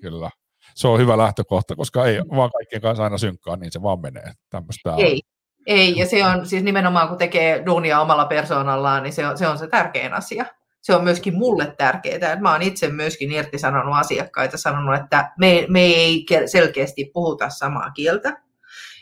kyllä. 0.01 0.31
Se 0.75 0.89
on 0.89 0.99
hyvä 0.99 1.19
lähtökohta, 1.19 1.77
koska 1.77 2.07
ei 2.07 2.19
vaan 2.19 2.51
kaikkien 2.51 2.83
kanssa 2.83 3.05
aina 3.05 3.19
synkkaa, 3.19 3.57
niin 3.57 3.73
se 3.73 3.83
vaan 3.83 4.01
menee. 4.01 4.33
Tämmöistä 4.51 4.95
ei, 4.99 5.21
ei, 5.67 5.99
ja 5.99 6.07
se 6.07 6.27
on 6.27 6.47
siis 6.47 6.63
nimenomaan, 6.63 7.09
kun 7.09 7.19
tekee 7.19 7.63
duunia 7.67 8.01
omalla 8.01 8.25
persoonallaan, 8.25 9.03
niin 9.03 9.13
se 9.13 9.27
on 9.27 9.39
se, 9.39 9.49
on 9.49 9.59
se 9.59 9.67
tärkein 9.67 10.15
asia 10.15 10.45
se 10.83 10.95
on 10.95 11.05
myöskin 11.05 11.35
mulle 11.35 11.75
tärkeää. 11.79 12.41
Mä 12.41 12.53
oon 12.53 12.63
itse 12.63 12.89
myöskin 12.89 13.33
irtisanonut 13.33 13.97
asiakkaita, 13.97 14.57
sanonut, 14.57 15.01
että 15.01 15.33
me, 15.39 15.67
me 15.69 15.81
ei 15.81 16.27
selkeästi 16.47 17.11
puhuta 17.15 17.51
samaa 17.51 17.91
kieltä. 17.91 18.43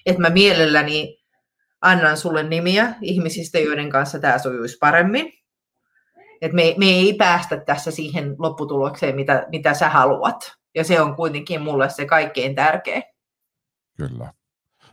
Että 0.07 0.23
mä 0.23 0.31
mielelläni 0.31 1.19
annan 1.81 2.17
sulle 2.17 2.43
nimiä 2.43 2.95
ihmisistä, 3.03 3.59
joiden 3.59 3.91
kanssa 3.91 4.19
tämä 4.19 4.39
sujuisi 4.39 4.79
paremmin. 4.81 5.33
Että 6.43 6.55
me, 6.55 6.75
me 6.79 6.87
ei 6.87 7.15
päästä 7.15 7.61
tässä 7.61 7.91
siihen 7.91 8.35
lopputulokseen, 8.39 9.17
mitä, 9.17 9.47
mitä 9.51 9.75
sä 9.75 9.89
haluat. 9.89 10.53
Ja 10.75 10.85
se 10.85 11.01
on 11.01 11.17
kuitenkin 11.17 11.63
mulle 11.63 11.89
se 11.91 12.07
kaikkein 12.07 12.55
tärkein. 12.55 13.03
Kyllä. 13.97 14.33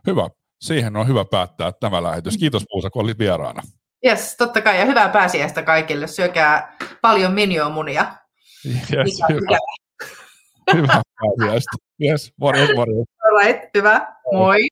Hyvä. 0.08 0.30
Siihen 0.62 0.96
on 0.96 1.08
hyvä 1.08 1.26
päättää 1.26 1.72
tämä 1.72 2.04
lähetys. 2.04 2.38
Kiitos 2.38 2.64
Puusa, 2.70 2.90
kun 2.90 3.04
olit 3.04 3.20
vieraana. 3.20 3.62
Yes, 4.06 4.36
totta 4.38 4.62
kai. 4.62 4.80
Ja 4.80 4.86
hyvää 4.86 5.10
pääsiäistä 5.10 5.64
kaikille. 5.64 6.08
Syökää 6.08 6.78
paljon 7.02 7.34
miniomunia. 7.34 8.06
Yes, 8.66 9.22
hyvä. 9.30 9.58
hyvä 10.74 11.02
pääsiäistä. 11.20 11.78
Yes, 12.02 12.34
morjens, 12.38 12.70
morjens. 12.76 13.08
All 13.26 13.38
right, 13.38 13.70
hyvä. 13.78 14.08
Moi. 14.34 14.68